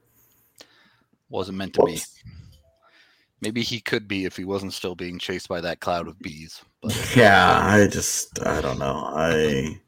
Wasn't 1.30 1.58
meant 1.58 1.74
to 1.76 1.84
be. 1.86 2.02
Maybe 3.42 3.62
he 3.62 3.80
could 3.80 4.08
be 4.08 4.26
if 4.26 4.36
he 4.36 4.46
wasn't 4.46 4.74
still 4.74 4.96
being 4.96 5.20
chased 5.20 5.48
by 5.48 5.62
that 5.62 5.80
cloud 5.80 6.08
of 6.08 6.20
bees. 6.20 6.62
But 6.82 7.14
Yeah, 7.16 7.62
I 7.64 7.88
just 7.88 8.46
I 8.46 8.62
don't 8.62 8.80
know. 8.80 9.10
I 9.14 9.80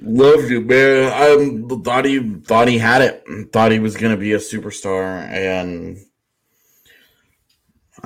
loved 0.00 0.50
you, 0.50 0.62
man. 0.62 1.12
I 1.12 1.76
thought 1.84 2.04
he 2.06 2.34
thought 2.40 2.68
he 2.68 2.78
had 2.78 3.02
it. 3.02 3.24
Thought 3.52 3.72
he 3.72 3.78
was 3.78 3.96
gonna 3.96 4.16
be 4.16 4.32
a 4.32 4.38
superstar, 4.38 5.28
and 5.28 5.98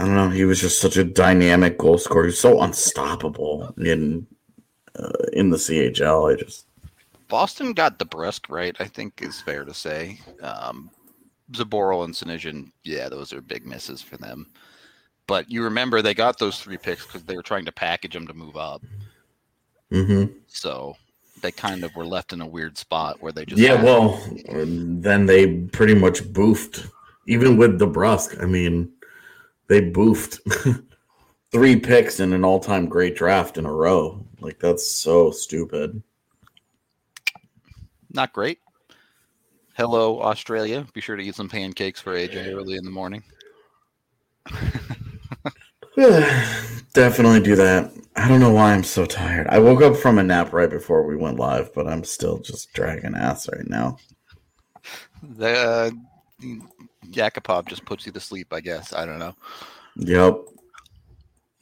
I 0.01 0.05
don't 0.05 0.15
know. 0.15 0.31
He 0.31 0.47
was 0.47 0.59
just 0.59 0.81
such 0.81 0.97
a 0.97 1.05
dynamic 1.05 1.77
goal 1.77 1.99
scorer. 1.99 2.25
He's 2.25 2.39
so 2.39 2.63
unstoppable 2.63 3.75
in 3.77 4.27
uh, 4.99 5.11
in 5.35 5.51
the 5.51 5.59
CHL. 5.59 6.33
I 6.33 6.37
just 6.37 6.65
Boston 7.29 7.75
got 7.75 7.99
DeBrusk 7.99 8.49
right, 8.49 8.75
I 8.81 8.87
think 8.87 9.21
is 9.21 9.43
fair 9.43 9.67
to 9.67 9.75
say. 9.75 10.19
Um, 10.41 10.91
Zboril 11.53 12.05
and 12.05 12.15
Senyshyn, 12.15 12.73
yeah, 12.83 13.11
those 13.11 13.35
are 13.35 13.43
big 13.43 13.67
misses 13.67 14.01
for 14.01 14.17
them. 14.17 14.47
But 15.27 15.51
you 15.51 15.63
remember 15.63 16.01
they 16.01 16.15
got 16.15 16.39
those 16.39 16.59
three 16.59 16.79
picks 16.79 17.05
because 17.05 17.25
they 17.25 17.37
were 17.37 17.43
trying 17.43 17.67
to 17.67 17.73
package 17.73 18.15
them 18.15 18.27
to 18.27 18.33
move 18.33 18.57
up. 18.57 18.83
Mhm. 19.93 20.33
So 20.47 20.97
they 21.43 21.53
kind 21.53 21.85
of 21.85 21.95
were 21.95 22.07
left 22.07 22.33
in 22.33 22.41
a 22.41 22.47
weird 22.47 22.79
spot 22.79 23.21
where 23.21 23.33
they 23.33 23.45
just 23.45 23.61
yeah. 23.61 23.83
Well, 23.83 24.19
then 24.49 25.27
they 25.27 25.59
pretty 25.73 25.95
much 25.95 26.23
boofed. 26.23 26.91
Even 27.27 27.59
with 27.59 27.79
the 27.79 27.87
Brusque, 27.87 28.43
I 28.43 28.47
mean, 28.47 28.91
they 29.71 29.81
boofed 29.81 30.85
three 31.53 31.79
picks 31.79 32.19
in 32.19 32.33
an 32.33 32.45
all-time 32.45 32.87
great 32.87 33.15
draft 33.15 33.57
in 33.57 33.65
a 33.65 33.73
row. 33.73 34.27
Like 34.41 34.59
that's 34.59 34.91
so 34.91 35.31
stupid. 35.31 36.03
not 38.13 38.33
great. 38.33 38.59
Hello, 39.77 40.21
Australia. 40.21 40.85
Be 40.93 41.01
sure 41.01 41.15
to 41.15 41.23
eat 41.23 41.37
some 41.37 41.49
pancakes 41.49 42.01
for 42.01 42.15
AJ 42.15 42.53
early 42.53 42.77
in 42.77 42.85
the 42.85 42.91
morning. 42.91 43.23
Definitely 46.93 47.41
do 47.41 47.55
that. 47.55 47.93
I 48.17 48.27
don't 48.27 48.41
know 48.41 48.51
why 48.51 48.75
I'm 48.75 48.83
so 48.83 49.07
tired. 49.07 49.47
I 49.47 49.61
woke 49.61 49.83
up 49.83 49.97
from 49.97 50.19
a 50.19 50.25
nap 50.25 50.53
right 50.53 50.69
before 50.69 51.07
we 51.07 51.15
went 51.15 51.39
live, 51.39 51.73
but 51.75 51.87
I'm 51.87 52.03
still 52.03 52.41
just 52.41 52.73
dragging 52.73 53.15
ass 53.15 53.49
right 53.49 53.69
now. 53.69 53.99
The 55.23 55.93
uh, 56.43 56.57
Yakupov 57.11 57.67
just 57.69 57.85
puts 57.85 58.07
you 58.07 58.13
to 58.13 58.21
sleep, 58.21 58.53
I 58.53 58.61
guess. 58.61 58.93
I 58.93 59.05
don't 59.07 59.19
know. 59.19 59.35
Yep. 59.97 60.39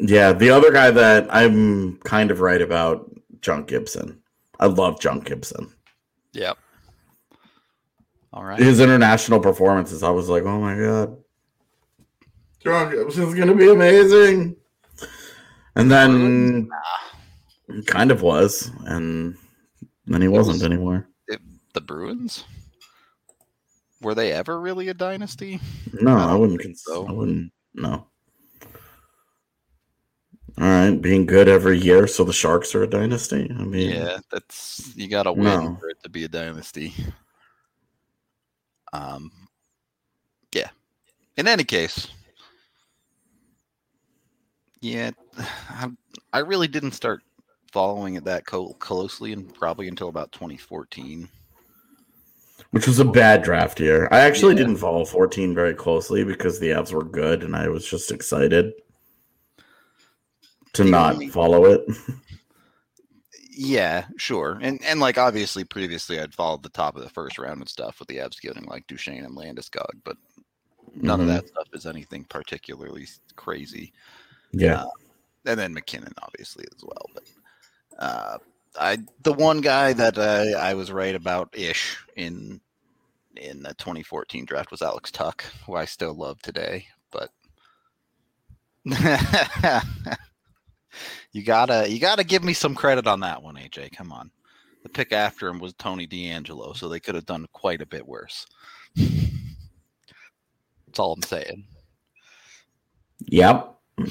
Yeah, 0.01 0.33
the 0.33 0.51
other 0.51 0.71
guy 0.71 0.91
that 0.93 1.27
I'm 1.35 1.97
kind 1.99 2.31
of 2.31 2.41
right 2.41 2.63
about, 2.63 3.11
John 3.41 3.65
Gibson. 3.65 4.21
I 4.61 4.67
love 4.67 5.01
John 5.01 5.21
Gibson. 5.21 5.73
Yep. 6.33 6.57
All 8.33 8.45
right. 8.45 8.61
His 8.61 8.81
international 8.81 9.41
performances, 9.41 10.03
I 10.03 10.11
was 10.11 10.29
like, 10.29 10.45
oh 10.45 10.61
my 10.61 10.77
god, 10.79 11.17
John 12.61 12.91
Gibson's 12.91 13.35
gonna 13.35 13.55
be 13.55 13.71
amazing. 13.71 14.55
And 15.75 15.91
then 15.91 16.69
he 17.73 17.83
kind 17.85 18.11
of 18.11 18.23
was, 18.23 18.71
and 18.85 19.37
then 20.07 20.21
he 20.23 20.29
wasn't 20.29 20.57
was- 20.57 20.65
anymore. 20.65 21.09
the 21.75 21.81
Bruins? 21.81 22.45
Were 24.01 24.15
they 24.15 24.33
ever 24.33 24.61
really 24.61 24.89
a 24.89 24.95
dynasty? 24.95 25.61
No, 26.01 26.17
I 26.17 26.33
I, 26.33 26.35
wouldn't. 26.35 26.63
think 26.63 26.79
so. 26.79 27.07
I 27.07 27.13
wouldn't. 27.13 27.53
No. 27.75 28.07
All 30.61 30.65
right, 30.67 30.91
being 31.01 31.25
good 31.27 31.49
every 31.49 31.79
year, 31.79 32.07
so 32.09 32.25
the 32.25 32.33
Sharks 32.33 32.75
are 32.75 32.83
a 32.83 32.87
dynasty. 32.89 33.49
I 33.49 33.63
mean, 33.63 33.91
Yeah, 33.95 34.19
that's 34.31 34.93
you 34.97 35.09
got 35.09 35.25
to 35.25 35.33
win 35.33 35.45
No. 35.45 35.77
for 35.81 35.89
it 35.89 36.03
to 36.03 36.09
be 36.09 36.25
a 36.25 36.29
dynasty. 36.29 36.93
Um, 38.93 39.31
yeah. 40.53 40.71
In 41.37 41.47
any 41.47 41.63
case, 41.63 42.09
yeah, 44.81 45.11
I, 45.71 45.91
I 46.33 46.39
really 46.41 46.69
didn't 46.69 46.93
start 46.93 47.23
following 47.73 48.15
it 48.15 48.25
that 48.25 48.45
co- 48.47 48.73
closely, 48.75 49.33
and 49.33 49.53
probably 49.55 49.87
until 49.89 50.09
about 50.09 50.33
2014. 50.33 51.29
Which 52.71 52.87
was 52.87 52.99
a 52.99 53.05
bad 53.05 53.43
draft 53.43 53.81
year. 53.81 54.09
I 54.11 54.21
actually 54.21 54.53
Yeah. 54.55 54.59
didn't 54.59 54.77
follow 54.77 55.05
14 55.05 55.55
very 55.55 55.75
closely 55.75 56.23
because 56.25 56.61
the 56.61 56.69
Avs 56.71 56.93
were 56.93 57.05
good 57.05 57.43
and 57.43 57.57
I 57.57 57.69
was 57.69 57.87
just 57.89 58.11
excited 58.11 58.73
to 60.75 60.85
The 60.85 60.91
not 60.91 61.15
only- 61.15 61.29
follow 61.29 61.65
it. 61.67 61.87
Yeah, 63.61 64.07
sure. 64.17 64.57
And 64.63 64.81
and 64.85 65.01
like 65.01 65.19
obviously 65.19 65.65
previously 65.65 66.21
I'd 66.21 66.33
followed 66.33 66.63
the 66.63 66.69
top 66.69 66.95
of 66.95 67.03
the 67.03 67.11
first 67.11 67.39
round 67.41 67.59
and 67.61 67.69
stuff 67.69 67.99
with 67.99 68.07
the 68.07 68.19
Avs 68.19 68.41
getting 68.41 68.63
like 68.67 68.87
Duchene 68.87 69.25
and 69.25 69.37
Landeskog, 69.37 69.91
but 70.05 70.17
none 70.95 71.19
Mhm. 71.19 71.23
of 71.23 71.27
that 71.27 71.49
stuff 71.49 71.67
is 71.73 71.85
anything 71.85 72.23
particularly 72.23 73.09
crazy. 73.35 73.93
Yeah. 74.53 74.85
And 75.45 75.59
then 75.59 75.75
MacKinnon 75.75 76.13
obviously 76.23 76.67
as 76.73 76.85
well. 76.85 77.11
But 77.13 77.25
uh 77.99 78.39
I 78.79 78.99
the 79.23 79.33
one 79.33 79.61
guy 79.61 79.93
that 79.93 80.19
uh, 80.19 80.59
I 80.59 80.75
was 80.75 80.93
right 80.93 81.15
about 81.15 81.51
ish 81.53 81.99
in 82.17 82.61
in 83.37 83.63
the 83.63 83.75
2014 83.75 84.45
draft 84.45 84.71
was 84.71 84.83
Alex 84.83 85.11
Tuch, 85.11 85.43
who 85.67 85.75
I 85.77 85.85
still 85.85 86.15
love 86.15 86.41
today, 86.43 86.87
but 87.11 87.31
you 91.33 91.43
gotta 91.45 91.87
you 91.89 91.99
gotta 91.99 92.25
give 92.25 92.45
me 92.45 92.53
some 92.53 92.75
credit 92.75 93.07
on 93.07 93.21
that 93.21 93.43
one, 93.43 93.57
AJ. 93.57 93.93
Come 93.97 94.13
on. 94.13 94.31
The 94.83 94.89
pick 94.89 95.13
after 95.13 95.49
him 95.49 95.59
was 95.59 95.75
Tony 95.75 96.07
DeAngelo, 96.07 96.77
so 96.77 96.89
they 96.89 97.01
could 97.01 97.17
have 97.17 97.27
done 97.27 97.47
quite 97.53 97.83
a 97.83 97.87
bit 97.87 98.07
worse. 98.07 98.47
That's 98.97 99.39
all 100.99 101.13
I'm 101.13 101.23
saying. 101.23 101.65
Yep. 103.27 103.75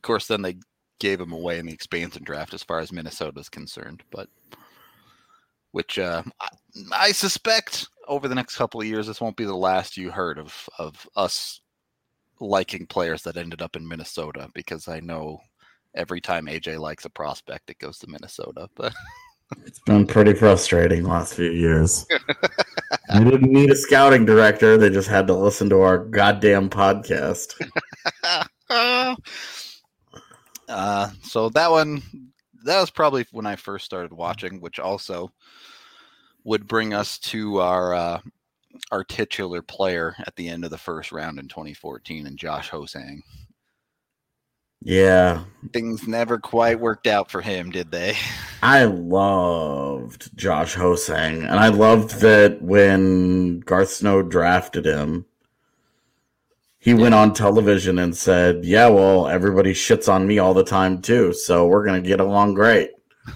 Of 0.00 0.02
course, 0.02 0.28
then 0.28 0.40
they 0.40 0.56
gave 1.00 1.20
him 1.20 1.32
away 1.32 1.58
in 1.58 1.66
the 1.66 1.72
expansion 1.72 2.22
draft 2.22 2.54
as 2.54 2.62
far 2.62 2.78
as 2.78 2.92
Minnesota 2.92 3.40
is 3.40 3.48
concerned, 3.48 4.02
but 4.10 4.28
which 5.72 5.98
uh, 5.98 6.22
I, 6.40 6.48
I 6.92 7.12
suspect 7.12 7.88
over 8.06 8.28
the 8.28 8.34
next 8.34 8.56
couple 8.56 8.80
of 8.80 8.86
years, 8.86 9.06
this 9.06 9.20
won't 9.20 9.36
be 9.36 9.44
the 9.44 9.54
last 9.54 9.96
you 9.96 10.10
heard 10.10 10.38
of 10.38 10.68
of 10.78 11.08
us 11.16 11.60
liking 12.40 12.86
players 12.86 13.22
that 13.22 13.36
ended 13.36 13.62
up 13.62 13.76
in 13.76 13.86
Minnesota 13.86 14.48
because 14.54 14.88
I 14.88 15.00
know 15.00 15.40
every 15.94 16.20
time 16.20 16.46
AJ 16.46 16.78
likes 16.78 17.04
a 17.04 17.10
prospect, 17.10 17.70
it 17.70 17.78
goes 17.78 17.98
to 17.98 18.08
Minnesota. 18.08 18.68
But 18.76 18.94
It's 19.66 19.80
been 19.80 20.06
pretty 20.06 20.34
frustrating 20.34 21.04
last 21.04 21.34
few 21.34 21.50
years. 21.50 22.06
I 23.10 23.22
didn't 23.22 23.52
need 23.52 23.70
a 23.70 23.76
scouting 23.76 24.24
director. 24.24 24.76
They 24.76 24.90
just 24.90 25.08
had 25.08 25.26
to 25.26 25.34
listen 25.34 25.68
to 25.70 25.80
our 25.80 25.98
goddamn 25.98 26.70
podcast. 26.70 27.54
uh, 30.70 31.10
so 31.22 31.48
that 31.50 31.70
one, 31.70 32.02
that 32.64 32.80
was 32.80 32.90
probably 32.90 33.26
when 33.32 33.46
I 33.46 33.56
first 33.56 33.84
started 33.84 34.12
watching, 34.12 34.60
which 34.60 34.78
also 34.78 35.32
would 36.44 36.66
bring 36.66 36.94
us 36.94 37.18
to 37.18 37.58
our 37.58 37.94
uh, 37.94 38.20
our 38.90 39.04
titular 39.04 39.62
player 39.62 40.14
at 40.26 40.36
the 40.36 40.48
end 40.48 40.64
of 40.64 40.70
the 40.70 40.78
first 40.78 41.12
round 41.12 41.38
in 41.38 41.48
2014, 41.48 42.26
and 42.26 42.38
Josh 42.38 42.68
Ho-Sang. 42.70 43.22
Yeah. 44.82 45.44
Things 45.72 46.08
never 46.08 46.38
quite 46.38 46.80
worked 46.80 47.06
out 47.06 47.30
for 47.30 47.42
him, 47.42 47.70
did 47.70 47.90
they? 47.90 48.16
I 48.62 48.84
loved 48.84 50.36
Josh 50.36 50.74
Ho-Sang, 50.74 51.42
and 51.42 51.58
I 51.58 51.68
loved 51.68 52.20
that 52.20 52.62
when 52.62 53.60
Garth 53.60 53.90
Snow 53.90 54.22
drafted 54.22 54.86
him, 54.86 55.26
he 56.80 56.94
went 56.94 57.14
on 57.14 57.32
television 57.34 57.98
and 57.98 58.16
said, 58.16 58.64
Yeah, 58.64 58.88
well, 58.88 59.28
everybody 59.28 59.72
shits 59.74 60.10
on 60.10 60.26
me 60.26 60.38
all 60.38 60.54
the 60.54 60.64
time 60.64 61.00
too, 61.02 61.32
so 61.32 61.66
we're 61.66 61.84
going 61.84 62.02
to 62.02 62.08
get 62.08 62.20
along 62.20 62.54
great. 62.54 62.90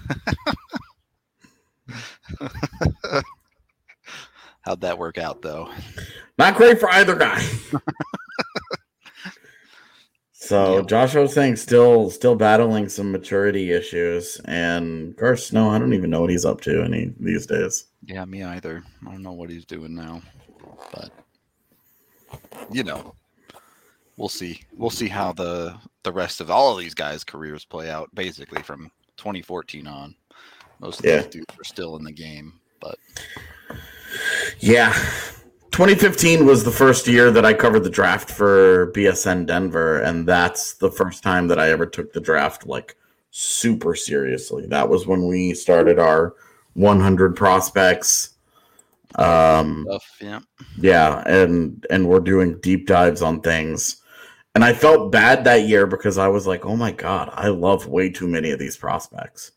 How'd 4.62 4.80
that 4.80 4.98
work 4.98 5.18
out, 5.18 5.42
though? 5.42 5.70
Not 6.38 6.56
great 6.56 6.80
for 6.80 6.88
either 6.90 7.14
guy. 7.14 7.38
so 10.32 10.76
Yeah. 10.78 10.82
Josh 10.86 11.12
Ho-Sang 11.12 11.54
still 11.56 12.08
still 12.08 12.34
battling 12.34 12.88
some 12.88 13.12
maturity 13.12 13.72
issues, 13.72 14.40
and 14.46 15.14
Garth 15.16 15.40
Snow, 15.40 15.68
I 15.68 15.78
don't 15.78 15.92
even 15.92 16.08
know 16.08 16.22
what 16.22 16.30
he's 16.30 16.46
up 16.46 16.62
to 16.62 16.82
any 16.82 17.12
these 17.20 17.44
days. 17.46 17.88
Yeah, 18.06 18.24
me 18.24 18.42
either. 18.42 18.82
I 19.06 19.10
don't 19.10 19.22
know 19.22 19.32
what 19.32 19.50
he's 19.50 19.66
doing 19.66 19.94
now, 19.94 20.22
but 20.94 21.10
you 22.72 22.84
know, 22.84 23.14
we'll 24.16 24.28
see. 24.28 24.60
We'll 24.76 24.90
see 24.90 25.08
how 25.08 25.32
the 25.32 25.76
the 26.02 26.12
rest 26.12 26.40
of 26.40 26.50
all 26.50 26.72
of 26.72 26.78
these 26.78 26.94
guys' 26.94 27.24
careers 27.24 27.64
play 27.64 27.90
out. 27.90 28.14
Basically, 28.14 28.62
from 28.62 28.90
2014 29.16 29.86
on, 29.86 30.14
most 30.80 31.00
of 31.00 31.06
Yeah. 31.06 31.18
these 31.22 31.26
dudes 31.28 31.54
are 31.58 31.64
still 31.64 31.96
in 31.96 32.04
the 32.04 32.12
game. 32.12 32.60
But 32.80 32.98
Yeah. 34.60 34.92
2015 35.72 36.46
was 36.46 36.62
the 36.62 36.70
first 36.70 37.06
year 37.08 37.32
that 37.32 37.44
I 37.44 37.52
covered 37.52 37.80
the 37.82 37.90
draft 37.90 38.30
for 38.30 38.92
BSN 38.92 39.46
Denver, 39.46 40.00
and 40.00 40.28
that's 40.28 40.74
the 40.74 40.90
first 40.90 41.22
time 41.24 41.48
that 41.48 41.58
I 41.58 41.70
ever 41.70 41.84
took 41.86 42.12
the 42.12 42.20
draft 42.20 42.66
like 42.66 42.96
super 43.32 43.96
seriously. 43.96 44.66
That 44.68 44.88
was 44.88 45.06
when 45.08 45.26
we 45.26 45.52
started 45.54 45.98
our 45.98 46.34
100 46.74 47.34
prospects. 47.34 48.30
Um, 49.16 49.84
stuff, 49.88 50.04
yeah, 50.20 50.40
yeah, 50.78 51.22
and 51.26 51.84
and 51.90 52.08
we're 52.08 52.20
doing 52.20 52.58
deep 52.60 52.86
dives 52.86 53.22
on 53.22 53.40
things. 53.40 53.96
And 54.54 54.64
I 54.64 54.72
felt 54.72 55.10
bad 55.10 55.44
that 55.44 55.66
year 55.66 55.86
because 55.86 56.16
I 56.16 56.28
was 56.28 56.46
like, 56.46 56.64
"Oh 56.64 56.76
my 56.76 56.92
god, 56.92 57.30
I 57.32 57.48
love 57.48 57.86
way 57.86 58.08
too 58.10 58.28
many 58.28 58.50
of 58.50 58.58
these 58.58 58.76
prospects." 58.76 59.52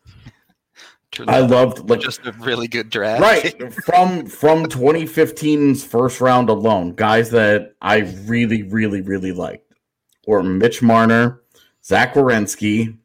I 1.28 1.40
loved 1.40 1.90
like 1.90 2.02
just 2.02 2.26
a 2.26 2.32
really 2.34 2.68
good 2.68 2.90
draft. 2.90 3.22
right 3.22 3.74
from 3.74 4.26
from 4.26 4.66
2015's 4.66 5.84
first 5.84 6.22
round 6.22 6.50
alone 6.50 6.94
guys 6.94 7.30
that 7.32 7.76
i 7.82 8.00
really 8.26 8.64
really 8.64 9.02
really 9.02 9.32
liked 9.32 9.74
were 10.28 10.44
mitch 10.44 10.82
marner 10.82 11.42
zach 11.84 12.14
Werenski, 12.14 12.98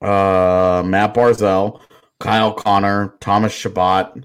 uh 0.00 0.82
matt 0.84 1.14
barzal 1.14 1.80
kyle 2.18 2.54
connor 2.54 3.14
thomas 3.20 3.52
chabot 3.52 4.24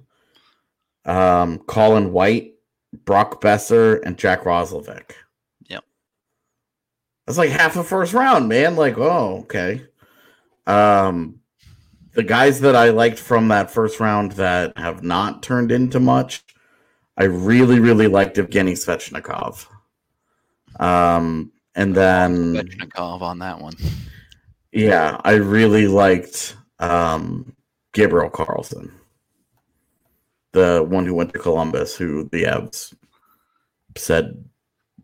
um 1.03 1.60
colin 1.67 2.12
white 2.13 2.55
brock 3.03 3.41
boeser 3.41 4.01
and 4.05 4.17
jack 4.17 4.43
roslovic. 4.43 5.12
That's 7.25 7.38
like 7.38 7.49
half 7.49 7.73
the 7.73 7.83
first 7.83 8.13
round 8.13 8.47
man 8.47 8.75
like 8.75 8.97
oh 8.97 9.39
okay 9.43 9.83
um 10.67 11.39
the 12.15 12.23
guys 12.23 12.61
that 12.61 12.75
I 12.75 12.89
liked 12.89 13.19
from 13.19 13.49
that 13.49 13.69
first 13.69 13.99
round 13.99 14.31
that 14.33 14.77
have 14.77 15.03
not 15.03 15.43
turned 15.43 15.71
into 15.71 15.99
much, 15.99 16.43
I 17.17 17.25
really, 17.25 17.79
really 17.79 18.07
liked 18.07 18.38
Evgeny 18.38 18.71
Svechnikov. 18.71 19.67
Um, 20.79 21.51
and 21.75 21.93
then 21.93 22.55
Svechnikov 22.55 23.21
on 23.21 23.39
that 23.39 23.59
one. 23.59 23.75
yeah, 24.71 25.19
I 25.23 25.33
really 25.33 25.88
liked 25.88 26.55
um, 26.79 27.53
Gabriel 27.91 28.29
Carlsson, 28.29 28.91
the 30.53 30.85
one 30.88 31.05
who 31.05 31.13
went 31.13 31.33
to 31.33 31.39
Columbus, 31.39 31.97
who 31.97 32.29
the 32.31 32.43
Avs 32.43 32.93
said 33.97 34.45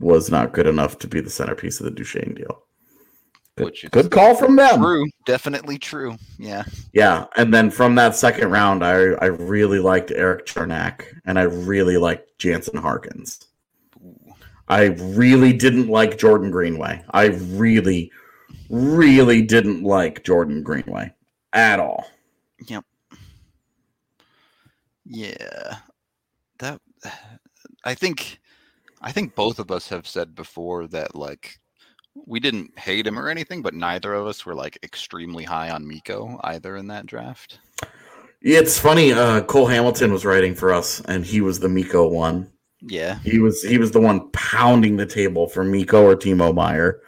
was 0.01 0.29
not 0.29 0.53
good 0.53 0.67
enough 0.67 0.97
to 0.99 1.07
be 1.07 1.21
the 1.21 1.29
centerpiece 1.29 1.79
of 1.79 1.85
the 1.85 1.91
Duchene 1.91 2.33
deal. 2.33 2.63
Good, 3.57 3.65
Which 3.65 3.91
good 3.91 4.11
call 4.11 4.35
from 4.35 4.55
them. 4.55 4.81
True, 4.81 5.05
definitely 5.25 5.77
true. 5.77 6.17
Yeah, 6.37 6.63
Yeah, 6.93 7.25
and 7.35 7.53
then 7.53 7.69
from 7.69 7.95
that 7.95 8.15
second 8.15 8.49
round, 8.49 8.83
I 8.83 8.93
I 8.93 9.25
really 9.25 9.79
liked 9.79 10.11
Erik 10.11 10.45
Cernak 10.45 11.03
and 11.25 11.37
I 11.37 11.43
really 11.43 11.97
liked 11.97 12.37
Jansen 12.39 12.77
Harkins. 12.77 13.47
Ooh. 13.97 14.33
I 14.69 14.85
really 14.85 15.51
didn't 15.51 15.87
like 15.87 16.17
Jordan 16.17 16.49
Greenway. 16.49 17.03
I 17.11 17.25
really, 17.25 18.09
really 18.69 19.41
didn't 19.41 19.83
like 19.83 20.23
Jordan 20.23 20.63
Greenway 20.63 21.13
at 21.51 21.79
all. 21.79 22.09
Yep. 22.67 22.85
Yeah. 25.05 25.77
That 26.59 26.79
I 27.83 27.95
think 27.95 28.39
I 29.01 29.11
think 29.11 29.35
both 29.35 29.59
of 29.59 29.71
us 29.71 29.89
have 29.89 30.07
said 30.07 30.35
before 30.35 30.87
that 30.87 31.15
like 31.15 31.59
we 32.27 32.39
didn't 32.39 32.77
hate 32.77 33.07
him 33.07 33.17
or 33.17 33.29
anything, 33.29 33.61
but 33.61 33.73
neither 33.73 34.13
of 34.13 34.27
us 34.27 34.45
were 34.45 34.55
like 34.55 34.77
extremely 34.83 35.43
high 35.43 35.69
on 35.69 35.87
Mikko 35.87 36.39
either 36.43 36.75
in 36.77 36.87
that 36.87 37.05
draft. 37.05 37.59
It's 38.41 38.79
funny. 38.79 39.13
Uh, 39.13 39.41
Cole 39.41 39.67
Hamilton 39.67 40.11
was 40.11 40.25
writing 40.25 40.55
for 40.55 40.73
us, 40.73 40.99
and 41.01 41.25
he 41.25 41.41
was 41.41 41.59
the 41.59 41.69
Mikko 41.69 42.07
one. 42.07 42.51
Yeah. 42.81 43.19
He 43.19 43.39
was 43.39 43.61
he 43.61 43.77
was 43.77 43.91
the 43.91 44.01
one 44.01 44.29
pounding 44.31 44.97
the 44.97 45.05
table 45.05 45.47
for 45.47 45.63
Mikko 45.63 46.03
or 46.03 46.15
Timo 46.15 46.53
Meier. 46.53 47.01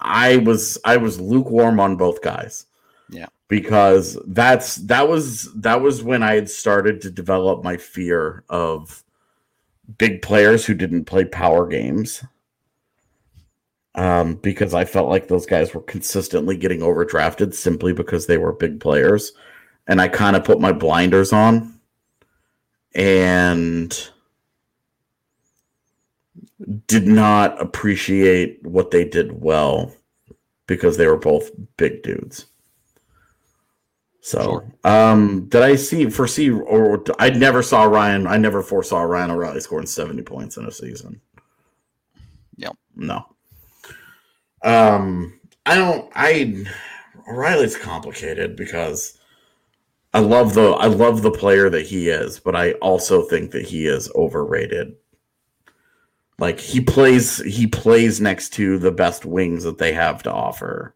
I 0.00 0.38
was 0.38 0.78
I 0.84 0.96
was 0.96 1.20
lukewarm 1.20 1.80
on 1.80 1.96
both 1.96 2.22
guys. 2.22 2.66
Yeah. 3.10 3.26
Because 3.48 4.18
that's 4.26 4.76
that 4.76 5.08
was 5.08 5.52
that 5.54 5.80
was 5.80 6.02
when 6.02 6.22
I 6.22 6.34
had 6.34 6.48
started 6.48 7.00
to 7.02 7.10
develop 7.10 7.62
my 7.62 7.76
fear 7.76 8.44
of 8.48 9.04
big 9.96 10.20
players 10.22 10.66
who 10.66 10.74
didn't 10.74 11.04
play 11.06 11.24
power 11.24 11.66
games. 11.66 12.24
Um, 13.94 14.34
because 14.36 14.74
I 14.74 14.84
felt 14.84 15.08
like 15.08 15.26
those 15.26 15.46
guys 15.46 15.74
were 15.74 15.80
consistently 15.80 16.56
getting 16.56 16.80
overdrafted 16.80 17.54
simply 17.54 17.92
because 17.92 18.26
they 18.26 18.38
were 18.38 18.52
big 18.52 18.78
players. 18.80 19.32
and 19.88 20.00
I 20.00 20.08
kind 20.08 20.36
of 20.36 20.44
put 20.44 20.60
my 20.60 20.70
blinders 20.72 21.32
on 21.32 21.80
and 22.94 24.10
did 26.86 27.06
not 27.06 27.60
appreciate 27.60 28.62
what 28.64 28.90
they 28.90 29.04
did 29.04 29.42
well 29.42 29.94
because 30.66 30.96
they 30.96 31.06
were 31.06 31.16
both 31.16 31.50
big 31.76 32.02
dudes. 32.02 32.46
So, 34.28 34.42
Sure. 34.42 34.72
um, 34.84 35.48
did 35.48 35.62
I 35.62 35.74
see 35.74 36.10
foresee 36.10 36.50
or 36.50 37.02
I 37.18 37.30
never 37.30 37.62
saw 37.62 37.84
Ryan? 37.84 38.26
I 38.26 38.36
never 38.36 38.62
foresaw 38.62 39.00
Ryan 39.00 39.30
O'Reilly 39.30 39.60
scoring 39.60 39.86
seventy 39.86 40.20
points 40.20 40.58
in 40.58 40.66
a 40.66 40.70
season. 40.70 41.18
Yep. 42.58 42.76
No. 42.94 43.24
Um, 44.62 45.40
I 45.64 45.76
don't. 45.76 46.12
I 46.14 46.66
O'Reilly's 47.26 47.74
complicated 47.78 48.54
because 48.54 49.18
I 50.12 50.18
love 50.18 50.52
the 50.52 50.72
I 50.72 50.88
love 50.88 51.22
the 51.22 51.30
player 51.30 51.70
that 51.70 51.86
he 51.86 52.10
is, 52.10 52.38
but 52.38 52.54
I 52.54 52.72
also 52.72 53.22
think 53.22 53.52
that 53.52 53.64
he 53.64 53.86
is 53.86 54.12
overrated. 54.14 54.94
Like 56.38 56.60
he 56.60 56.82
plays 56.82 57.38
he 57.38 57.66
plays 57.66 58.20
next 58.20 58.50
to 58.54 58.78
the 58.78 58.92
best 58.92 59.24
wings 59.24 59.64
that 59.64 59.78
they 59.78 59.94
have 59.94 60.22
to 60.24 60.30
offer. 60.30 60.94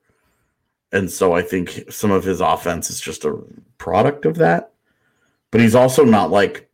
And 0.92 1.10
so 1.10 1.32
I 1.32 1.42
think 1.42 1.84
some 1.90 2.10
of 2.10 2.24
his 2.24 2.40
offense 2.40 2.90
is 2.90 3.00
just 3.00 3.24
a 3.24 3.42
product 3.78 4.26
of 4.26 4.36
that. 4.36 4.72
But 5.50 5.60
he's 5.60 5.74
also 5.74 6.04
not 6.04 6.30
like 6.30 6.68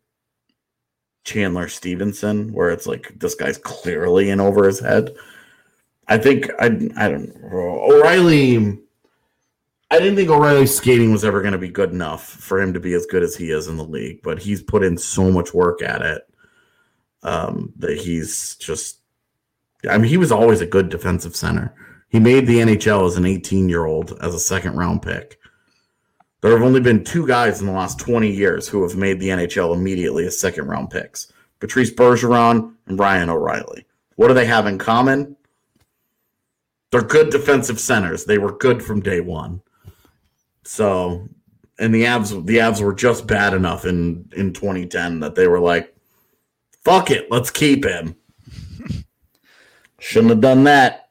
Chandler 1.24 1.68
Stephenson, 1.68 2.52
where 2.52 2.70
it's 2.70 2.86
like 2.86 3.12
this 3.18 3.34
guy's 3.34 3.58
clearly 3.58 4.30
in 4.30 4.40
over 4.40 4.66
his 4.66 4.80
head. 4.80 5.14
I 6.08 6.18
think 6.18 6.50
I 6.58 6.66
I 6.96 7.08
don't 7.08 7.32
O'Reilly. 7.52 8.78
I 9.90 9.98
didn't 9.98 10.16
think 10.16 10.30
O'Reilly's 10.30 10.76
skating 10.76 11.12
was 11.12 11.24
ever 11.24 11.40
going 11.40 11.52
to 11.52 11.58
be 11.58 11.68
good 11.68 11.92
enough 11.92 12.24
for 12.24 12.60
him 12.60 12.74
to 12.74 12.80
be 12.80 12.92
as 12.92 13.06
good 13.06 13.22
as 13.22 13.34
he 13.34 13.50
is 13.50 13.68
in 13.68 13.76
the 13.76 13.84
league, 13.84 14.20
but 14.22 14.38
he's 14.38 14.62
put 14.62 14.82
in 14.82 14.98
so 14.98 15.30
much 15.30 15.54
work 15.54 15.82
at 15.82 16.02
it 16.02 16.22
um, 17.22 17.72
that 17.78 17.98
he's 17.98 18.56
just. 18.56 18.98
I 19.88 19.96
mean, 19.96 20.08
he 20.08 20.16
was 20.16 20.32
always 20.32 20.60
a 20.60 20.66
good 20.66 20.88
defensive 20.88 21.36
center. 21.36 21.74
He 22.08 22.18
made 22.18 22.46
the 22.46 22.58
NHL 22.58 23.06
as 23.06 23.16
an 23.16 23.26
18 23.26 23.68
year 23.68 23.84
old 23.84 24.18
as 24.22 24.34
a 24.34 24.40
second 24.40 24.76
round 24.76 25.02
pick. 25.02 25.38
There 26.40 26.52
have 26.52 26.62
only 26.62 26.80
been 26.80 27.04
two 27.04 27.26
guys 27.26 27.60
in 27.60 27.66
the 27.66 27.72
last 27.72 27.98
20 27.98 28.30
years 28.30 28.68
who 28.68 28.82
have 28.82 28.96
made 28.96 29.18
the 29.18 29.28
NHL 29.28 29.74
immediately 29.74 30.24
as 30.26 30.40
second 30.40 30.66
round 30.66 30.90
picks 30.90 31.32
Patrice 31.60 31.92
Bergeron 31.92 32.74
and 32.86 32.98
Ryan 32.98 33.30
O'Reilly. 33.30 33.86
What 34.16 34.28
do 34.28 34.34
they 34.34 34.46
have 34.46 34.66
in 34.66 34.78
common? 34.78 35.36
They're 36.90 37.02
good 37.02 37.30
defensive 37.30 37.78
centers. 37.78 38.24
They 38.24 38.38
were 38.38 38.56
good 38.56 38.82
from 38.82 39.00
day 39.00 39.20
one. 39.20 39.60
So, 40.64 41.28
and 41.78 41.94
the 41.94 42.04
Avs, 42.04 42.46
the 42.46 42.58
Avs 42.58 42.80
were 42.80 42.94
just 42.94 43.26
bad 43.26 43.52
enough 43.54 43.84
in 43.84 44.30
in 44.34 44.52
2010 44.52 45.20
that 45.20 45.34
they 45.34 45.48
were 45.48 45.60
like, 45.60 45.94
"Fuck 46.84 47.10
it, 47.10 47.30
let's 47.30 47.50
keep 47.50 47.84
him." 47.84 48.16
Shouldn't 49.98 50.30
have 50.30 50.40
done 50.40 50.64
that. 50.64 51.08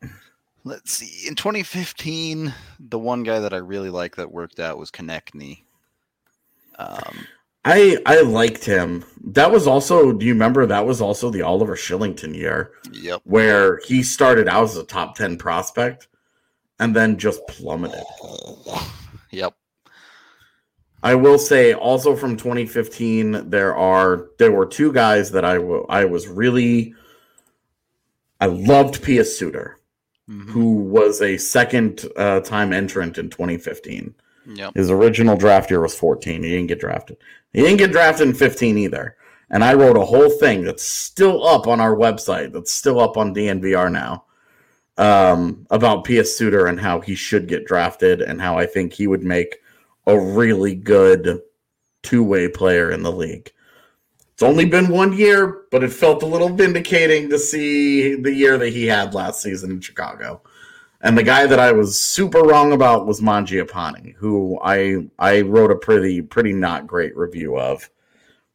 Let's 0.67 0.91
see. 0.91 1.27
In 1.27 1.35
2015, 1.35 2.53
the 2.79 2.99
one 2.99 3.23
guy 3.23 3.39
that 3.39 3.53
I 3.53 3.57
really 3.57 3.89
liked 3.89 4.17
that 4.17 4.31
worked 4.31 4.59
out 4.59 4.77
was 4.77 4.91
Konechny. 4.91 5.63
Um, 6.77 7.25
I 7.63 7.97
I 8.05 8.21
liked 8.21 8.65
him. 8.65 9.05
That 9.23 9.49
was 9.49 9.65
also. 9.65 10.11
Do 10.11 10.25
you 10.25 10.33
remember 10.33 10.65
that 10.65 10.85
was 10.85 11.01
also 11.01 11.29
the 11.29 11.41
Oliver 11.41 11.75
Kylington 11.75 12.35
year 12.35 12.73
yep. 12.91 13.21
where 13.23 13.79
he 13.85 14.03
started 14.03 14.49
out 14.49 14.65
as 14.65 14.75
a 14.75 14.83
top 14.83 15.15
10 15.15 15.37
prospect 15.37 16.09
and 16.79 16.95
then 16.95 17.17
just 17.17 17.45
plummeted. 17.47 18.03
Yep. 19.31 19.53
I 21.03 21.15
will 21.15 21.37
say 21.37 21.73
also 21.73 22.15
from 22.15 22.35
2015 22.37 23.49
there 23.49 23.75
are 23.75 24.27
there 24.37 24.51
were 24.51 24.65
two 24.65 24.91
guys 24.91 25.31
that 25.31 25.45
I 25.45 25.55
I 25.55 26.05
was 26.05 26.27
really 26.27 26.93
I 28.41 28.47
loved 28.47 29.03
Pius 29.03 29.37
Suter 29.37 29.79
Mhm. 30.29 30.49
who 30.49 30.75
was 30.75 31.21
a 31.21 31.37
second 31.37 32.05
uh, 32.17 32.41
time 32.41 32.73
entrant 32.73 33.17
in 33.17 33.29
2015. 33.29 34.13
Yep. 34.45 34.75
His 34.75 34.91
original 34.91 35.37
draft 35.37 35.69
year 35.69 35.81
was 35.81 35.95
14. 35.95 36.43
He 36.43 36.49
didn't 36.49 36.67
get 36.67 36.79
drafted. 36.79 37.17
He 37.53 37.61
didn't 37.61 37.77
get 37.77 37.91
drafted 37.91 38.27
in 38.27 38.33
15 38.33 38.77
either. 38.77 39.15
And 39.49 39.63
I 39.63 39.73
wrote 39.73 39.95
a 39.97 40.03
whole 40.05 40.29
thing 40.29 40.63
that's 40.63 40.83
still 40.83 41.45
up 41.47 41.67
on 41.67 41.79
our 41.79 41.95
website, 41.95 42.51
that's 42.51 42.73
still 42.73 42.99
up 42.99 43.15
on 43.15 43.33
DNVR 43.33 43.89
now, 43.89 44.25
um, 44.97 45.65
about 45.69 46.03
P.S. 46.03 46.35
Suter 46.35 46.67
and 46.67 46.79
how 46.79 46.99
he 46.99 47.15
should 47.15 47.47
get 47.47 47.65
drafted 47.65 48.21
and 48.21 48.41
how 48.41 48.57
I 48.57 48.65
think 48.65 48.91
he 48.91 49.07
would 49.07 49.23
make 49.23 49.57
a 50.07 50.19
really 50.19 50.75
good 50.75 51.41
two 52.03 52.23
way 52.23 52.49
player 52.49 52.91
in 52.91 53.03
the 53.03 53.11
league. 53.11 53.51
It's 54.37 54.43
only 54.43 54.65
been 54.65 54.89
one 54.89 55.13
year, 55.13 55.63
but 55.71 55.83
it 55.83 55.91
felt 55.91 56.21
a 56.21 56.27
little 56.27 56.49
vindicating 56.49 57.27
to 57.31 57.39
see 57.39 58.13
the 58.13 58.31
year 58.31 58.59
that 58.59 58.69
he 58.69 58.85
had 58.85 59.15
last 59.15 59.41
season 59.41 59.71
in 59.71 59.81
Chicago. 59.81 60.43
And 61.01 61.17
the 61.17 61.23
guy 61.23 61.47
that 61.47 61.57
I 61.57 61.71
was 61.71 61.99
super 61.99 62.41
wrong 62.41 62.71
about 62.71 63.07
was 63.07 63.19
Mangiapane, 63.19 64.13
who 64.13 64.59
I 64.61 65.07
I 65.17 65.41
wrote 65.41 65.71
a 65.71 65.75
pretty 65.75 66.21
pretty 66.21 66.53
not 66.53 66.85
great 66.85 67.17
review 67.17 67.57
of, 67.57 67.89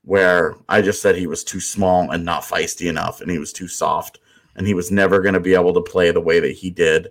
where 0.05 0.55
I 0.69 0.83
just 0.83 1.03
said 1.03 1.17
he 1.17 1.27
was 1.27 1.43
too 1.43 1.59
small 1.59 2.13
and 2.13 2.25
not 2.25 2.45
feisty 2.45 2.89
enough, 2.89 3.21
and 3.21 3.29
he 3.29 3.41
was 3.41 3.53
too 3.53 3.67
soft, 3.67 4.21
and 4.55 4.69
he 4.69 4.75
was 4.75 4.93
never 4.93 5.21
going 5.21 5.35
to 5.35 5.41
be 5.41 5.55
able 5.55 5.75
to 5.75 5.81
play 5.81 6.13
the 6.13 6.21
way 6.21 6.39
that 6.39 6.53
he 6.53 6.71
did 6.71 7.09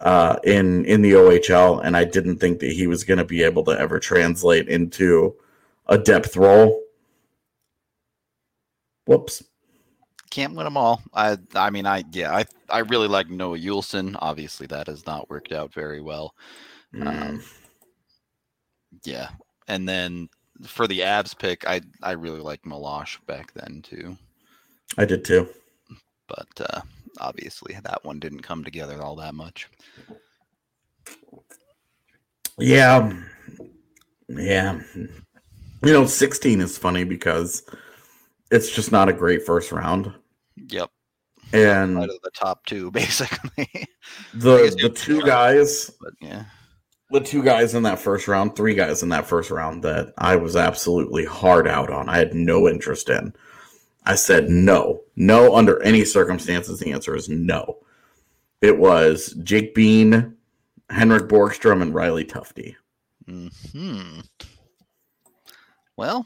uh, 0.00 0.36
in 0.44 0.84
in 0.84 1.00
the 1.00 1.12
OHL, 1.12 1.82
and 1.82 1.96
I 1.96 2.04
didn't 2.04 2.40
think 2.40 2.58
that 2.58 2.72
he 2.72 2.86
was 2.86 3.04
going 3.04 3.16
to 3.20 3.24
be 3.24 3.42
able 3.42 3.64
to 3.64 3.80
ever 3.80 3.98
translate 3.98 4.68
into 4.68 5.34
a 5.86 5.96
depth 5.96 6.36
role. 6.36 6.82
Whoops. 9.06 9.42
Can't 10.30 10.54
win 10.54 10.64
them 10.64 10.76
all. 10.76 11.02
I 11.14 11.38
I 11.54 11.70
mean 11.70 11.86
I 11.86 12.04
yeah 12.12 12.34
I 12.34 12.44
I 12.68 12.80
really 12.80 13.08
like 13.08 13.30
Noah 13.30 13.58
Juulsen. 13.58 14.16
Obviously 14.20 14.66
that 14.66 14.88
has 14.88 15.06
not 15.06 15.30
worked 15.30 15.52
out 15.52 15.72
very 15.72 16.00
well. 16.00 16.34
Mm. 16.94 17.06
Um, 17.06 17.42
yeah, 19.04 19.28
and 19.68 19.88
then 19.88 20.28
for 20.64 20.86
the 20.86 21.00
Avs 21.00 21.38
pick, 21.38 21.66
I 21.66 21.80
I 22.02 22.12
really 22.12 22.40
liked 22.40 22.64
Meloche 22.64 23.24
back 23.26 23.52
then 23.54 23.82
too. 23.82 24.16
I 24.98 25.04
did 25.04 25.24
too. 25.24 25.48
But 26.28 26.48
uh, 26.60 26.80
obviously 27.20 27.76
that 27.82 28.04
one 28.04 28.18
didn't 28.18 28.42
come 28.42 28.64
together 28.64 29.02
all 29.02 29.16
that 29.16 29.34
much. 29.34 29.68
Yeah. 32.58 33.12
Yeah. 34.28 34.80
You 34.94 35.92
know, 35.92 36.06
16 36.06 36.60
is 36.60 36.78
funny 36.78 37.04
because 37.04 37.62
it's 38.50 38.70
just 38.70 38.92
not 38.92 39.08
a 39.08 39.12
great 39.12 39.44
first 39.44 39.72
round. 39.72 40.12
Yep, 40.68 40.90
And 41.52 41.98
out 41.98 42.10
of 42.10 42.20
the 42.22 42.30
top 42.30 42.64
two 42.66 42.90
basically. 42.92 43.68
the 44.34 44.76
the 44.80 44.90
two 44.94 45.22
guys, 45.22 45.90
but 46.00 46.14
yeah, 46.20 46.44
the 47.10 47.20
two 47.20 47.42
guys 47.42 47.74
in 47.74 47.82
that 47.84 47.98
first 47.98 48.26
round, 48.28 48.56
three 48.56 48.74
guys 48.74 49.02
in 49.02 49.08
that 49.10 49.26
first 49.26 49.50
round 49.50 49.82
that 49.84 50.12
I 50.18 50.36
was 50.36 50.56
absolutely 50.56 51.24
hard 51.24 51.68
out 51.68 51.90
on. 51.90 52.08
I 52.08 52.18
had 52.18 52.34
no 52.34 52.68
interest 52.68 53.08
in. 53.08 53.32
I 54.04 54.14
said 54.14 54.48
no. 54.48 55.02
No 55.16 55.56
under 55.56 55.82
any 55.82 56.04
circumstances 56.04 56.78
the 56.78 56.92
answer 56.92 57.16
is 57.16 57.28
no. 57.28 57.78
It 58.62 58.78
was 58.78 59.34
Jake 59.42 59.74
Bean, 59.74 60.36
Henrik 60.90 61.28
Borgstrom 61.28 61.82
and 61.82 61.94
Riley 61.94 62.24
Tufte. 62.24 62.76
Hmm. 63.26 64.20
Well, 65.96 66.24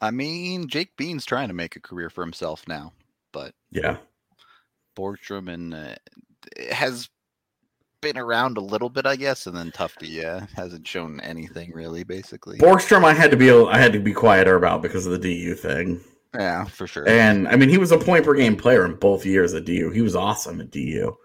I 0.00 0.10
mean, 0.10 0.68
Jake 0.68 0.96
Bean's 0.96 1.24
trying 1.24 1.48
to 1.48 1.54
make 1.54 1.76
a 1.76 1.80
career 1.80 2.10
for 2.10 2.22
himself 2.22 2.66
now, 2.68 2.92
but 3.32 3.54
Yeah. 3.70 3.98
Borgstrom 4.96 5.52
and 5.52 5.74
uh, 5.74 5.94
has 6.72 7.08
been 8.00 8.18
around 8.18 8.56
a 8.56 8.60
little 8.60 8.88
bit, 8.88 9.06
I 9.06 9.16
guess, 9.16 9.46
and 9.46 9.56
then 9.56 9.70
Tufte, 9.70 10.08
yeah, 10.08 10.46
hasn't 10.54 10.86
shown 10.86 11.20
anything 11.20 11.72
really, 11.72 12.04
basically. 12.04 12.58
Borgstrom 12.58 13.04
I 13.04 13.12
had 13.12 13.30
to 13.30 13.36
be 13.36 13.50
I 13.50 13.78
had 13.78 13.92
to 13.92 14.00
be 14.00 14.12
quieter 14.12 14.56
about 14.56 14.82
because 14.82 15.06
of 15.06 15.12
the 15.12 15.18
DU 15.18 15.54
thing. 15.54 16.00
yeah, 16.34 16.64
for 16.64 16.86
sure. 16.86 17.08
And 17.08 17.48
I 17.48 17.56
mean, 17.56 17.68
he 17.68 17.78
was 17.78 17.92
a 17.92 17.98
point 17.98 18.24
per 18.24 18.34
game 18.34 18.56
player 18.56 18.84
in 18.84 18.94
both 18.96 19.26
years 19.26 19.54
at 19.54 19.64
DU. 19.64 19.90
He 19.90 20.00
was 20.00 20.16
awesome 20.16 20.60
at 20.60 20.70
DU. 20.70 21.16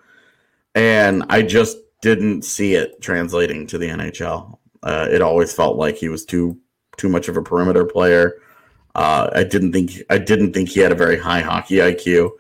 And 0.75 1.23
I 1.29 1.43
just 1.43 1.77
didn't 2.01 2.43
see 2.43 2.73
it 2.73 3.01
translating 3.01 3.67
to 3.67 3.77
the 3.77 3.87
NHL. 3.87 4.57
Uh, 4.81 5.07
it 5.09 5.21
always 5.21 5.53
felt 5.53 5.77
like 5.77 5.95
he 5.95 6.09
was 6.09 6.25
too 6.25 6.59
too 6.97 7.09
much 7.09 7.27
of 7.27 7.37
a 7.37 7.41
perimeter 7.41 7.85
player. 7.85 8.33
Uh, 8.95 9.29
I 9.33 9.43
didn't 9.43 9.71
think 9.71 9.91
I 10.09 10.17
didn't 10.17 10.53
think 10.53 10.69
he 10.69 10.79
had 10.79 10.91
a 10.91 10.95
very 10.95 11.17
high 11.17 11.41
hockey 11.41 11.77
IQ. 11.77 12.31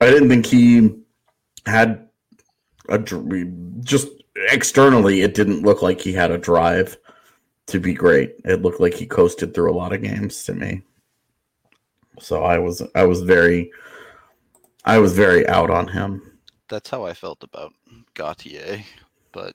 I 0.00 0.10
didn't 0.10 0.28
think 0.28 0.46
he 0.46 0.90
had 1.66 2.08
a 2.88 2.98
just 3.80 4.08
externally. 4.50 5.22
It 5.22 5.34
didn't 5.34 5.62
look 5.62 5.82
like 5.82 6.00
he 6.00 6.12
had 6.12 6.30
a 6.30 6.38
drive 6.38 6.96
to 7.66 7.80
be 7.80 7.94
great. 7.94 8.36
It 8.44 8.62
looked 8.62 8.80
like 8.80 8.94
he 8.94 9.06
coasted 9.06 9.54
through 9.54 9.70
a 9.70 9.76
lot 9.76 9.92
of 9.92 10.02
games 10.02 10.44
to 10.44 10.54
me. 10.54 10.82
So 12.18 12.42
I 12.44 12.58
was 12.58 12.82
I 12.94 13.04
was 13.04 13.22
very 13.22 13.70
I 14.84 14.98
was 14.98 15.14
very 15.14 15.46
out 15.48 15.70
on 15.70 15.88
him. 15.88 16.38
That's 16.68 16.90
how 16.90 17.04
I 17.04 17.14
felt 17.14 17.42
about 17.42 17.72
Gauthier, 18.14 18.84
but 19.32 19.54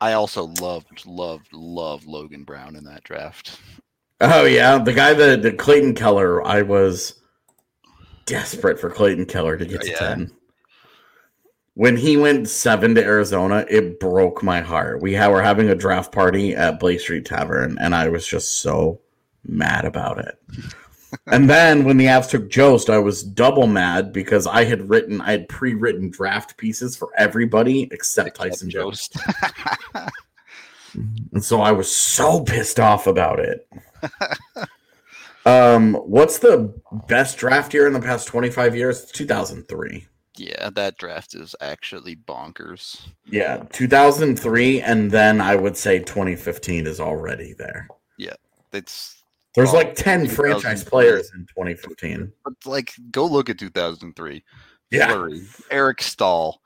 I 0.00 0.12
also 0.12 0.44
loved, 0.60 1.06
loved, 1.06 1.52
loved 1.52 2.06
Logan 2.06 2.44
Brown 2.44 2.76
in 2.76 2.84
that 2.84 3.04
draft. 3.04 3.60
Oh 4.20 4.44
yeah, 4.44 4.78
the 4.78 4.92
guy 4.92 5.14
that 5.14 5.42
the 5.42 5.52
Clayton 5.52 5.94
Keller. 5.94 6.44
I 6.46 6.62
was 6.62 7.20
desperate 8.26 8.80
for 8.80 8.90
Clayton 8.90 9.26
Keller 9.26 9.56
to 9.56 9.64
get 9.64 9.82
to 9.82 9.90
Yeah. 9.90 9.98
ten. 9.98 10.32
When 11.74 11.96
he 11.96 12.16
went 12.16 12.48
seven 12.48 12.96
to 12.96 13.04
Arizona, 13.04 13.64
it 13.70 14.00
broke 14.00 14.42
my 14.42 14.60
heart. 14.60 15.00
We 15.00 15.12
were 15.12 15.42
having 15.42 15.68
a 15.68 15.76
draft 15.76 16.10
party 16.10 16.54
at 16.54 16.80
Blake 16.80 16.98
Street 16.98 17.24
Tavern, 17.24 17.78
and 17.80 17.94
I 17.94 18.08
was 18.08 18.26
just 18.26 18.60
so 18.60 19.00
mad 19.44 19.84
about 19.84 20.18
it. 20.18 20.36
And 21.26 21.48
then 21.48 21.84
when 21.84 21.96
the 21.96 22.06
Avs 22.06 22.28
took 22.28 22.48
Jost, 22.48 22.90
I 22.90 22.98
was 22.98 23.22
double 23.22 23.66
mad 23.66 24.12
because 24.12 24.46
I 24.46 24.64
had 24.64 24.88
written, 24.88 25.20
I 25.20 25.32
had 25.32 25.48
pre-written 25.48 26.10
draft 26.10 26.56
pieces 26.56 26.96
for 26.96 27.10
everybody 27.16 27.88
except 27.92 28.36
Tyson 28.36 28.70
Jost. 28.70 29.14
Jost. 29.14 30.10
And 31.32 31.44
so 31.44 31.60
I 31.60 31.70
was 31.70 31.94
so 31.94 32.40
pissed 32.42 32.80
off 32.80 33.06
about 33.06 33.38
it. 33.38 33.68
um, 35.46 35.94
what's 35.94 36.38
the 36.38 36.72
best 37.06 37.36
draft 37.38 37.74
year 37.74 37.86
in 37.86 37.92
the 37.92 38.00
past 38.00 38.26
25 38.26 38.74
years? 38.74 39.04
2003. 39.04 40.06
yeah, 40.36 40.70
that 40.70 40.96
draft 40.98 41.34
is 41.34 41.54
actually 41.60 42.16
bonkers. 42.16 43.06
Yeah, 43.26 43.64
2003 43.70 44.80
and 44.80 45.10
then 45.10 45.40
I 45.40 45.56
would 45.56 45.76
say 45.76 45.98
2015 45.98 46.86
is 46.86 47.00
already 47.00 47.52
there. 47.52 47.86
Yeah. 48.16 48.34
It's 48.72 49.17
There's 49.54 49.72
like 49.72 49.94
10 49.94 50.28
franchise 50.28 50.84
players 50.84 51.32
in 51.34 51.40
2015. 51.46 52.32
but 52.44 52.54
like 52.64 52.92
go 53.10 53.24
look 53.26 53.50
at 53.50 53.58
2003. 53.58 54.44
Yeah. 54.90 55.08
Fleury, 55.08 55.42
Eric 55.70 56.02
Staal, 56.02 56.60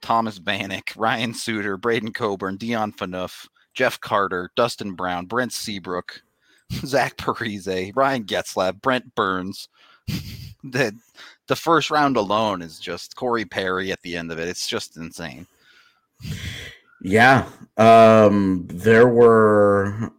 Thomas 0.00 0.38
Vanek, 0.38 0.92
Ryan 0.96 1.34
Suter, 1.34 1.76
Braden 1.76 2.12
Coburn, 2.12 2.56
Dion 2.56 2.92
Phaneuf, 2.92 3.48
Jeff 3.74 4.00
Carter, 4.00 4.50
Dustin 4.54 4.92
Brown, 4.92 5.26
Brent 5.26 5.52
Seabrook, 5.52 6.22
Zach 6.72 7.16
Parise, 7.16 7.92
Ryan 7.94 8.24
Getzlaf, 8.24 8.80
Brent 8.80 9.14
Burns. 9.14 9.68
the 10.64 10.96
the 11.46 11.56
first 11.56 11.90
round 11.90 12.16
alone 12.16 12.62
is 12.62 12.78
just 12.78 13.16
Corey 13.16 13.44
Perry 13.44 13.92
at 13.92 14.00
the 14.02 14.16
end 14.16 14.30
of 14.30 14.38
it. 14.38 14.48
It's 14.48 14.66
just 14.66 14.96
insane. 14.96 15.46
Yeah. 17.02 17.48
Um 17.76 18.66
there 18.70 19.08
were 19.08 20.10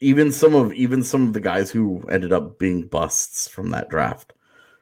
even 0.00 0.30
some 0.32 0.54
of 0.54 0.72
even 0.72 1.02
some 1.02 1.26
of 1.26 1.32
the 1.32 1.40
guys 1.40 1.70
who 1.70 2.02
ended 2.10 2.32
up 2.32 2.58
being 2.58 2.86
busts 2.86 3.48
from 3.48 3.70
that 3.70 3.88
draft. 3.88 4.32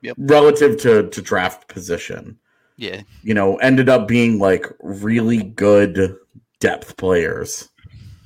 Yep. 0.03 0.17
Relative 0.19 0.77
to 0.83 1.09
to 1.09 1.23
draft 1.23 1.69
position. 1.69 2.39
Yeah. 2.77 3.03
You 3.23 3.35
know, 3.35 3.57
ended 3.57 3.89
up 3.89 4.09
being 4.09 4.39
like 4.39 4.67
really 4.81 5.43
good 5.43 6.17
depth 6.61 6.97
players 6.97 7.69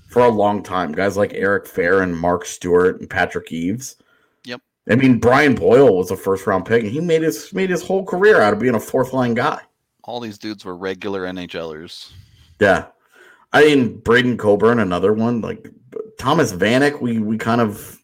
for 0.08 0.22
a 0.22 0.28
long 0.28 0.62
time. 0.62 0.92
Guys 0.92 1.16
like 1.16 1.34
Eric 1.34 1.66
Fehr 1.66 2.02
and 2.02 2.18
Mark 2.18 2.46
Stuart 2.46 3.00
and 3.00 3.10
Patrick 3.10 3.52
Eaves. 3.52 3.96
Yep. 4.44 4.62
I 4.90 4.96
mean, 4.96 5.18
Brian 5.18 5.54
Boyle 5.54 5.96
was 5.96 6.10
a 6.10 6.16
first 6.16 6.46
round 6.46 6.64
pick 6.64 6.82
and 6.82 6.90
he 6.90 7.00
made 7.00 7.22
his 7.22 7.52
made 7.52 7.70
his 7.70 7.82
whole 7.82 8.04
career 8.04 8.40
out 8.40 8.54
of 8.54 8.58
being 8.58 8.74
a 8.74 8.80
fourth 8.80 9.12
line 9.12 9.34
guy. 9.34 9.60
All 10.04 10.20
these 10.20 10.38
dudes 10.38 10.64
were 10.64 10.76
regular 10.76 11.26
NHLers. 11.26 12.10
Yeah. 12.58 12.86
I 13.52 13.64
mean, 13.64 13.98
Braden 13.98 14.38
Coburn, 14.38 14.78
another 14.78 15.12
one. 15.12 15.40
Like 15.40 15.70
Thomas 16.18 16.52
Vanek, 16.52 17.00
we 17.00 17.18
we 17.18 17.38
kind 17.38 17.60
of 17.60 17.98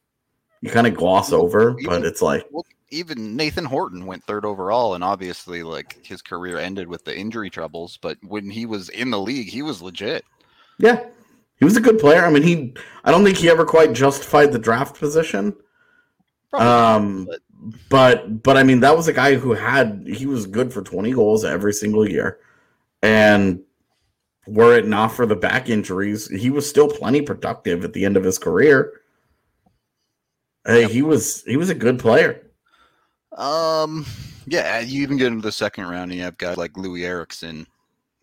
you 0.60 0.70
kind 0.70 0.86
of 0.86 0.94
gloss 0.94 1.32
over, 1.32 1.76
but 1.84 2.04
it's 2.04 2.22
like 2.22 2.46
Even 2.90 3.36
Nathan 3.36 3.64
Horton 3.64 4.06
went 4.06 4.24
third 4.24 4.44
overall, 4.44 4.94
and 4.94 5.02
obviously, 5.04 5.62
like 5.62 5.98
his 6.06 6.22
career 6.22 6.58
ended 6.58 6.88
with 6.88 7.04
the 7.04 7.16
injury 7.16 7.50
troubles. 7.50 7.98
But 8.00 8.18
when 8.26 8.48
he 8.50 8.66
was 8.66 8.88
in 8.90 9.10
the 9.10 9.20
league, 9.20 9.48
he 9.48 9.62
was 9.62 9.82
legit. 9.82 10.24
yeah, 10.78 11.04
he 11.58 11.64
was 11.64 11.76
a 11.76 11.80
good 11.80 11.98
player. 11.98 12.24
I 12.24 12.30
mean, 12.30 12.42
he 12.42 12.74
I 13.04 13.10
don't 13.10 13.24
think 13.24 13.36
he 13.36 13.50
ever 13.50 13.64
quite 13.64 13.92
justified 13.92 14.52
the 14.52 14.58
draft 14.58 14.98
position. 14.98 15.54
Probably 16.50 16.66
not, 16.66 16.94
Um, 16.96 17.24
but 17.26 17.40
but 17.90 18.42
but 18.42 18.56
I 18.56 18.62
mean, 18.62 18.80
that 18.80 18.96
was 18.96 19.08
a 19.08 19.12
guy 19.12 19.34
who 19.34 19.52
had 19.52 20.04
he 20.06 20.26
was 20.26 20.46
good 20.46 20.72
for 20.72 20.82
twenty 20.82 21.12
goals 21.12 21.44
every 21.44 21.72
single 21.72 22.08
year, 22.08 22.38
and 23.02 23.60
were 24.46 24.76
it 24.76 24.86
not 24.86 25.08
for 25.08 25.26
the 25.26 25.36
back 25.36 25.68
injuries, 25.68 26.28
he 26.28 26.50
was 26.50 26.68
still 26.68 26.88
plenty 26.88 27.22
productive 27.22 27.84
at 27.84 27.92
the 27.92 28.04
end 28.04 28.16
of 28.16 28.24
his 28.24 28.38
career. 28.38 29.00
Hey, 30.66 30.88
he 30.88 31.02
was 31.02 31.42
he 31.42 31.56
was 31.56 31.70
a 31.70 31.74
good 31.74 31.98
player. 31.98 32.50
Um, 33.36 34.06
yeah, 34.46 34.80
you 34.80 35.02
even 35.02 35.16
get 35.16 35.28
into 35.28 35.42
the 35.42 35.52
second 35.52 35.86
round, 35.86 36.10
and 36.10 36.14
you 36.14 36.24
have 36.24 36.38
guys 36.38 36.56
like 36.56 36.72
Loui 36.74 37.04
Eriksson, 37.04 37.66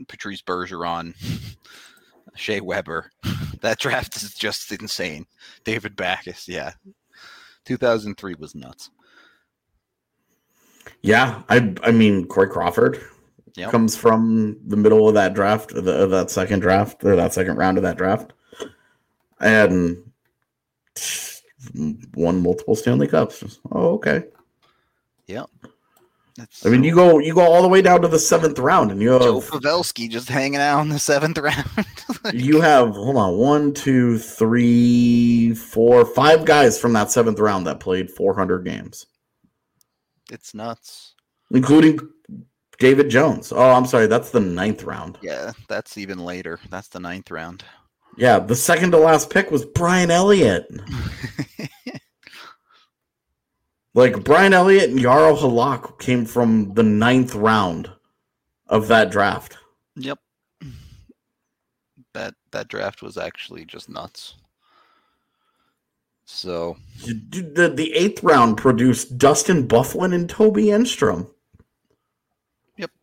Patrice 0.07 0.41
Bergeron, 0.41 1.13
Shea 2.35 2.61
Weber. 2.61 3.11
That 3.61 3.77
draft 3.77 4.15
is 4.15 4.33
just 4.33 4.71
insane. 4.71 5.27
David 5.63 5.95
Backes, 5.95 6.47
yeah. 6.47 6.71
2003 7.65 8.33
was 8.39 8.55
nuts. 8.55 8.89
Yeah, 11.03 11.43
I 11.47 11.75
I 11.83 11.91
mean 11.91 12.25
Corey 12.25 12.49
Crawford 12.49 13.03
Yep. 13.55 13.71
comes 13.71 13.97
from 13.97 14.57
the 14.65 14.77
middle 14.77 15.07
of 15.09 15.15
that 15.15 15.33
draft, 15.33 15.73
of, 15.73 15.83
the, 15.83 16.03
of 16.03 16.09
that 16.11 16.31
second 16.31 16.61
draft, 16.61 17.03
or 17.03 17.15
that 17.15 17.33
second 17.33 17.57
round 17.57 17.77
of 17.77 17.83
that 17.83 17.97
draft, 17.97 18.33
and 19.39 19.97
won 22.13 22.41
multiple 22.41 22.75
Stanley 22.75 23.07
Cups. 23.07 23.59
Oh, 23.71 23.93
okay. 23.95 24.23
That's 26.37 26.65
I 26.65 26.69
mean, 26.69 26.83
you 26.83 26.95
go 26.95 27.19
you 27.19 27.33
go 27.33 27.41
all 27.41 27.61
the 27.61 27.67
way 27.67 27.81
down 27.81 28.01
to 28.01 28.07
the 28.07 28.17
seventh 28.17 28.57
round, 28.57 28.91
and 28.91 29.01
you 29.01 29.09
Joe 29.19 29.41
have 29.41 29.49
Pavelski 29.49 30.09
just 30.09 30.29
hanging 30.29 30.59
out 30.59 30.81
in 30.81 30.89
the 30.89 30.97
seventh 30.97 31.37
round. 31.37 31.67
you 32.33 32.61
have 32.61 32.95
hold 32.95 33.17
on 33.17 33.37
one, 33.37 33.73
two, 33.73 34.17
three, 34.17 35.53
four, 35.53 36.05
five 36.05 36.45
guys 36.45 36.79
from 36.79 36.93
that 36.93 37.11
seventh 37.11 37.39
round 37.39 37.67
that 37.67 37.79
played 37.79 38.09
400 38.09 38.63
games, 38.63 39.05
it's 40.31 40.53
nuts. 40.53 41.15
including 41.51 41.99
David 42.81 43.09
Jones. 43.09 43.51
Oh, 43.51 43.69
I'm 43.71 43.85
sorry, 43.85 44.07
that's 44.07 44.31
the 44.31 44.39
ninth 44.39 44.83
round. 44.83 45.19
Yeah, 45.21 45.51
that's 45.69 45.97
even 45.97 46.17
later. 46.19 46.59
That's 46.71 46.87
the 46.87 46.99
ninth 46.99 47.29
round. 47.29 47.63
Yeah, 48.17 48.39
the 48.39 48.55
second 48.55 48.91
to 48.91 48.97
last 48.97 49.29
pick 49.29 49.51
was 49.51 49.63
Brian 49.63 50.11
Elliott. 50.11 50.67
Like 53.93 54.23
Brian 54.23 54.53
Elliott 54.53 54.89
and 54.89 54.99
Yarrow 54.99 55.35
Halak 55.35 55.99
came 55.99 56.25
from 56.25 56.73
the 56.75 56.83
ninth 56.83 57.35
round 57.35 57.91
of 58.67 58.87
that 58.87 59.11
draft. 59.11 59.57
Yep. 59.97 60.17
That 62.13 62.35
that 62.51 62.69
draft 62.69 63.01
was 63.01 63.17
actually 63.17 63.65
just 63.65 63.89
nuts. 63.89 64.35
So 66.23 66.77
The, 67.05 67.73
the 67.75 67.93
eighth 67.93 68.23
round 68.23 68.57
produced 68.57 69.17
Dustin 69.17 69.67
Byfuglien 69.67 70.13
and 70.13 70.29
Toby 70.29 70.67
Enstrom. 70.67 71.29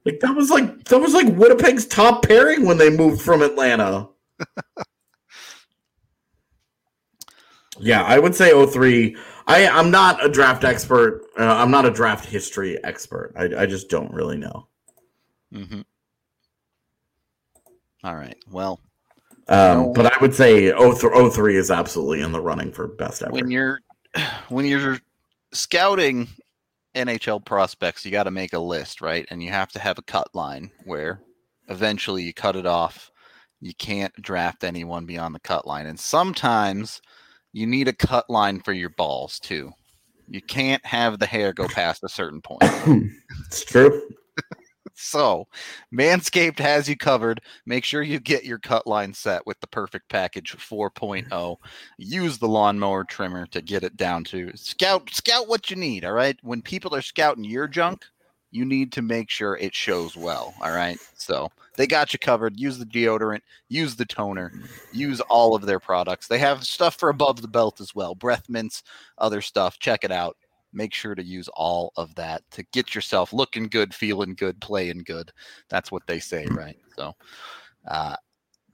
Like 0.09 0.21
that 0.21 0.35
was 0.35 0.49
like 0.51 0.85
that 0.85 0.99
was 0.99 1.13
like 1.13 1.27
Winnipeg's 1.27 1.85
top 1.87 2.27
pairing 2.27 2.65
when 2.65 2.79
they 2.79 2.89
moved 2.89 3.21
from 3.21 3.43
Atlanta. 3.43 4.09
yeah, 7.79 8.03
I 8.03 8.19
would 8.19 8.35
say 8.35 8.51
03. 8.67 9.17
I 9.47 9.69
I'm 9.69 9.91
not 9.91 10.25
a 10.25 10.29
draft 10.31 10.65
expert. 10.65 11.27
Uh, 11.39 11.43
I'm 11.45 11.71
not 11.71 11.85
a 11.85 11.91
draft 11.91 12.25
history 12.25 12.83
expert. 12.85 13.35
I 13.37 13.45
I 13.63 13.67
just 13.67 13.91
don't 13.91 14.11
really 14.13 14.39
know. 14.39 14.67
mhm. 15.53 15.85
All 18.03 18.15
right. 18.17 18.37
Well, 18.51 18.81
Um, 19.49 19.93
but 19.93 20.07
I 20.07 20.17
would 20.23 20.35
say 20.35 20.71
03, 20.73 21.31
03 21.31 21.57
is 21.57 21.71
absolutely 21.71 22.21
in 22.23 22.33
the 22.33 22.41
running 22.41 22.73
for 22.73 22.87
best 22.87 23.23
ever. 23.23 23.33
when 23.33 23.51
you're 23.51 23.81
when 24.49 24.65
you're 24.65 24.99
scouting 25.53 26.29
NHL 26.95 27.45
prospects, 27.45 28.05
you 28.05 28.11
got 28.11 28.25
to 28.25 28.31
make 28.31 28.53
a 28.53 28.59
list, 28.59 29.01
right? 29.01 29.27
And 29.31 29.43
you 29.43 29.51
have 29.51 29.71
to 29.73 29.79
have 29.79 29.99
a 29.99 30.03
cut 30.03 30.29
line 30.35 30.71
where 30.85 31.21
eventually 31.69 32.23
you 32.23 32.33
cut 32.33 32.57
it 32.57 32.67
off. 32.67 33.11
You 33.61 33.75
can't 33.75 34.13
draft 34.21 34.65
anyone 34.65 35.07
beyond 35.07 35.35
the 35.35 35.41
cut 35.41 35.67
line. 35.67 35.87
And 35.87 35.99
sometimes 35.99 37.01
you 37.53 37.67
need 37.67 37.89
a 37.89 37.93
cut 37.93 38.29
line 38.31 38.61
for 38.61 38.73
your 38.73 38.91
balls 38.91 39.39
too. 39.39 39.73
You 40.29 40.43
can't 40.43 40.85
have 40.85 41.19
the 41.19 41.27
hair 41.27 41.53
go 41.53 41.67
past 41.69 42.05
a 42.05 42.09
certain 42.09 42.41
point. 42.43 42.63
it's 43.47 43.65
true. 43.65 44.03
So, 44.95 45.47
Manscaped 45.93 46.59
has 46.59 46.89
you 46.89 46.97
covered. 46.97 47.41
Make 47.67 47.85
sure 47.85 48.03
you 48.03 48.21
get 48.21 48.45
your 48.45 48.59
cut 48.59 48.87
line 48.87 49.15
set 49.15 49.47
with 49.47 49.59
the 49.61 49.67
perfect 49.67 50.09
package 50.09 50.57
4.0. 50.57 51.57
Use 51.99 52.39
the 52.39 52.49
lawnmower 52.49 53.05
trimmer 53.05 53.47
to 53.47 53.63
get 53.63 53.85
it 53.85 53.97
down 53.97 54.25
to 54.25 54.51
scout 54.55 55.09
scout 55.11 55.49
what 55.49 55.71
you 55.71 55.77
need, 55.77 56.05
all 56.05 56.13
right? 56.13 56.37
When 56.43 56.63
people 56.63 56.95
are 56.95 57.03
scouting 57.03 57.45
your 57.45 57.69
junk, 57.69 58.05
you 58.51 58.65
need 58.65 58.93
to 58.93 59.03
make 59.03 59.31
sure 59.31 59.57
it 59.57 59.75
shows 59.75 60.17
well, 60.17 60.55
all 60.61 60.73
right? 60.73 60.99
So, 61.15 61.51
they 61.77 61.87
got 61.87 62.13
you 62.13 62.19
covered. 62.19 62.59
Use 62.59 62.79
the 62.79 62.85
deodorant, 62.85 63.41
use 63.69 63.97
the 63.97 64.05
toner, 64.05 64.53
use 64.93 65.21
all 65.23 65.55
of 65.55 65.65
their 65.65 65.81
products. 65.81 66.27
They 66.27 66.39
have 66.39 66.65
stuff 66.65 66.97
for 66.97 67.09
above 67.09 67.41
the 67.41 67.49
belt 67.49 67.81
as 67.81 67.95
well. 67.95 68.15
Breath 68.15 68.49
mints, 68.49 68.83
other 69.17 69.41
stuff. 69.41 69.79
Check 69.79 70.05
it 70.05 70.13
out 70.13 70.37
make 70.79 70.95
sure 70.95 71.15
to 71.15 71.23
use 71.23 71.49
all 71.49 71.93
of 71.97 72.15
that 72.15 72.43
to 72.53 72.63
get 72.73 72.95
yourself 72.95 73.33
looking 73.33 73.65
good, 73.65 73.93
feeling 73.93 74.35
good, 74.35 74.59
playing 74.61 75.03
good. 75.05 75.31
That's 75.69 75.93
what 75.93 76.07
they 76.07 76.21
say, 76.21 76.47
right? 76.53 76.79
So, 76.97 77.15
uh, 77.87 78.17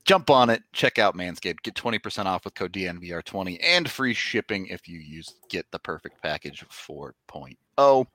jump 0.05 0.31
on 0.31 0.51
it. 0.51 0.63
Check 0.73 0.99
out 0.99 1.17
Manscaped. 1.17 1.63
Get 1.63 1.75
20% 1.75 2.27
off 2.27 2.45
with 2.45 2.55
code 2.55 2.73
DNVR20 2.73 3.59
and 3.63 3.91
free 3.91 4.15
shipping 4.15 4.67
if 4.67 4.87
you 4.87 5.01
use 5.01 5.35
Get 5.49 5.67
the 5.73 5.79
Perfect 5.79 6.23
Package 6.23 6.65
4.0. 6.69 8.07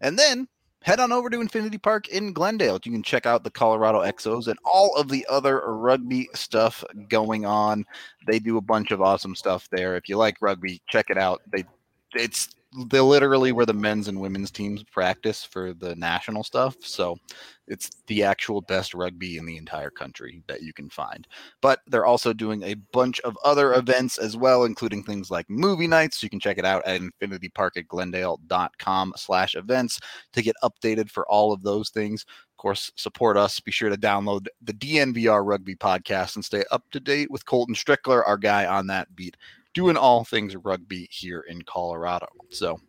And 0.00 0.18
then 0.18 0.48
head 0.82 1.00
on 1.00 1.12
over 1.12 1.30
to 1.30 1.40
Infinity 1.40 1.78
Park 1.78 2.08
in 2.08 2.32
Glendale. 2.32 2.80
You 2.84 2.92
can 2.92 3.02
check 3.02 3.24
out 3.24 3.44
the 3.44 3.50
Colorado 3.50 4.02
Exos 4.02 4.48
and 4.48 4.58
all 4.64 4.94
of 4.96 5.08
the 5.08 5.24
other 5.30 5.62
rugby 5.64 6.28
stuff 6.34 6.82
going 7.08 7.46
on. 7.46 7.84
They 8.26 8.38
do 8.38 8.56
a 8.56 8.62
bunch 8.62 8.90
of 8.90 9.00
awesome 9.00 9.34
stuff 9.34 9.68
there. 9.70 9.96
If 9.96 10.08
you 10.08 10.16
like 10.16 10.36
rugby, 10.40 10.82
check 10.88 11.10
it 11.10 11.18
out. 11.18 11.42
They 11.52 11.64
it's 12.14 12.48
they 12.90 13.00
literally 13.00 13.52
where 13.52 13.66
the 13.66 13.72
men's 13.72 14.08
and 14.08 14.20
women's 14.20 14.50
teams 14.50 14.82
practice 14.82 15.42
for 15.42 15.72
the 15.72 15.94
national 15.96 16.44
stuff. 16.44 16.76
So 16.80 17.16
it's 17.66 17.90
the 18.06 18.22
actual 18.22 18.60
best 18.60 18.92
rugby 18.92 19.38
in 19.38 19.46
the 19.46 19.56
entire 19.56 19.90
country 19.90 20.42
that 20.48 20.62
you 20.62 20.74
can 20.74 20.90
find. 20.90 21.26
But 21.62 21.80
they're 21.86 22.06
also 22.06 22.32
doing 22.34 22.62
a 22.62 22.74
bunch 22.92 23.20
of 23.20 23.38
other 23.42 23.74
events 23.74 24.18
as 24.18 24.36
well, 24.36 24.64
including 24.64 25.02
things 25.02 25.30
like 25.30 25.48
movie 25.48 25.86
nights. 25.86 26.22
You 26.22 26.28
can 26.28 26.40
check 26.40 26.58
it 26.58 26.66
out 26.66 26.84
at 26.84 27.00
infinitypark 27.00 27.76
at 27.76 27.88
glendale.com 27.88 29.14
slash 29.16 29.54
events 29.54 29.98
to 30.34 30.42
get 30.42 30.56
updated 30.62 31.10
for 31.10 31.26
all 31.28 31.52
of 31.52 31.62
those 31.62 31.88
things. 31.88 32.26
Of 32.28 32.56
course, 32.58 32.90
support 32.96 33.36
us. 33.36 33.60
Be 33.60 33.70
sure 33.70 33.88
to 33.88 33.96
download 33.96 34.46
the 34.60 34.74
DNVR 34.74 35.46
Rugby 35.46 35.76
podcast 35.76 36.34
and 36.36 36.44
stay 36.44 36.64
up 36.70 36.84
to 36.90 37.00
date 37.00 37.30
with 37.30 37.46
Colton 37.46 37.74
Strickler, 37.74 38.22
our 38.26 38.36
guy 38.36 38.66
on 38.66 38.88
that 38.88 39.14
beat 39.14 39.36
doing 39.78 39.96
all 39.96 40.24
things 40.24 40.56
rugby 40.56 41.06
here 41.08 41.44
in 41.48 41.62
Colorado. 41.62 42.26
So 42.50 42.80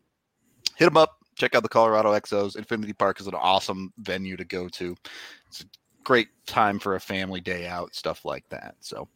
hit 0.75 0.85
them 0.85 0.97
up. 0.97 1.17
Check 1.35 1.53
out 1.53 1.61
the 1.61 1.69
Colorado 1.69 2.13
Exos. 2.13 2.55
Infinity 2.55 2.93
Park 2.93 3.21
is 3.21 3.27
an 3.27 3.35
awesome 3.35 3.93
venue 3.99 4.35
to 4.35 4.43
go 4.43 4.67
to. 4.69 4.95
It's 5.47 5.61
a 5.61 5.65
great 6.03 6.29
time 6.47 6.79
for 6.79 6.95
a 6.95 6.99
family 6.99 7.41
day 7.41 7.67
out, 7.67 7.93
stuff 7.93 8.25
like 8.25 8.43
that. 8.49 8.73
So 8.79 9.07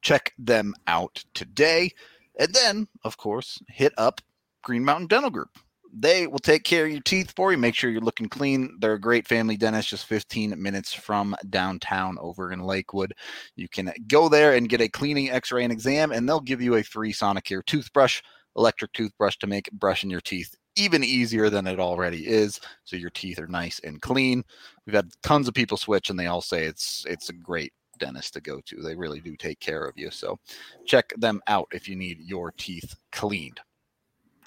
check 0.00 0.32
them 0.36 0.74
out 0.88 1.24
today. 1.32 1.92
And 2.40 2.52
then, 2.52 2.88
of 3.04 3.16
course, 3.16 3.62
hit 3.68 3.92
up 3.98 4.20
Green 4.62 4.84
Mountain 4.84 5.06
Dental 5.06 5.30
Group. 5.30 5.56
They 5.94 6.26
will 6.26 6.38
take 6.38 6.64
care 6.64 6.86
of 6.86 6.92
your 6.92 7.02
teeth 7.02 7.32
for 7.36 7.52
you. 7.52 7.58
Make 7.58 7.74
sure 7.74 7.90
you're 7.90 8.00
looking 8.00 8.28
clean. 8.28 8.76
They're 8.80 8.94
a 8.94 9.00
great 9.00 9.28
family 9.28 9.58
dentist, 9.58 9.90
just 9.90 10.06
15 10.06 10.60
minutes 10.60 10.92
from 10.94 11.36
downtown 11.50 12.16
over 12.18 12.50
in 12.50 12.60
Lakewood. 12.60 13.12
You 13.56 13.68
can 13.68 13.92
go 14.06 14.28
there 14.30 14.54
and 14.54 14.68
get 14.68 14.80
a 14.80 14.88
cleaning, 14.88 15.30
x 15.30 15.52
ray, 15.52 15.64
and 15.64 15.72
exam, 15.72 16.10
and 16.10 16.26
they'll 16.26 16.40
give 16.40 16.62
you 16.62 16.76
a 16.76 16.82
free 16.82 17.12
Sonicare 17.12 17.64
toothbrush, 17.66 18.22
electric 18.56 18.92
toothbrush 18.92 19.36
to 19.38 19.46
make 19.46 19.70
brushing 19.72 20.10
your 20.10 20.22
teeth 20.22 20.54
even 20.76 21.04
easier 21.04 21.50
than 21.50 21.66
it 21.66 21.78
already 21.78 22.26
is. 22.26 22.58
So 22.84 22.96
your 22.96 23.10
teeth 23.10 23.38
are 23.38 23.46
nice 23.46 23.78
and 23.80 24.00
clean. 24.00 24.42
We've 24.86 24.96
had 24.96 25.10
tons 25.22 25.46
of 25.46 25.54
people 25.54 25.76
switch, 25.76 26.08
and 26.08 26.18
they 26.18 26.26
all 26.26 26.40
say 26.40 26.64
it's 26.64 27.04
it's 27.06 27.28
a 27.28 27.34
great 27.34 27.72
dentist 27.98 28.32
to 28.34 28.40
go 28.40 28.60
to. 28.66 28.82
They 28.82 28.96
really 28.96 29.20
do 29.20 29.36
take 29.36 29.60
care 29.60 29.84
of 29.84 29.96
you. 29.96 30.10
So 30.10 30.38
check 30.86 31.12
them 31.18 31.40
out 31.46 31.68
if 31.72 31.88
you 31.88 31.96
need 31.96 32.18
your 32.20 32.52
teeth 32.52 32.94
cleaned. 33.12 33.60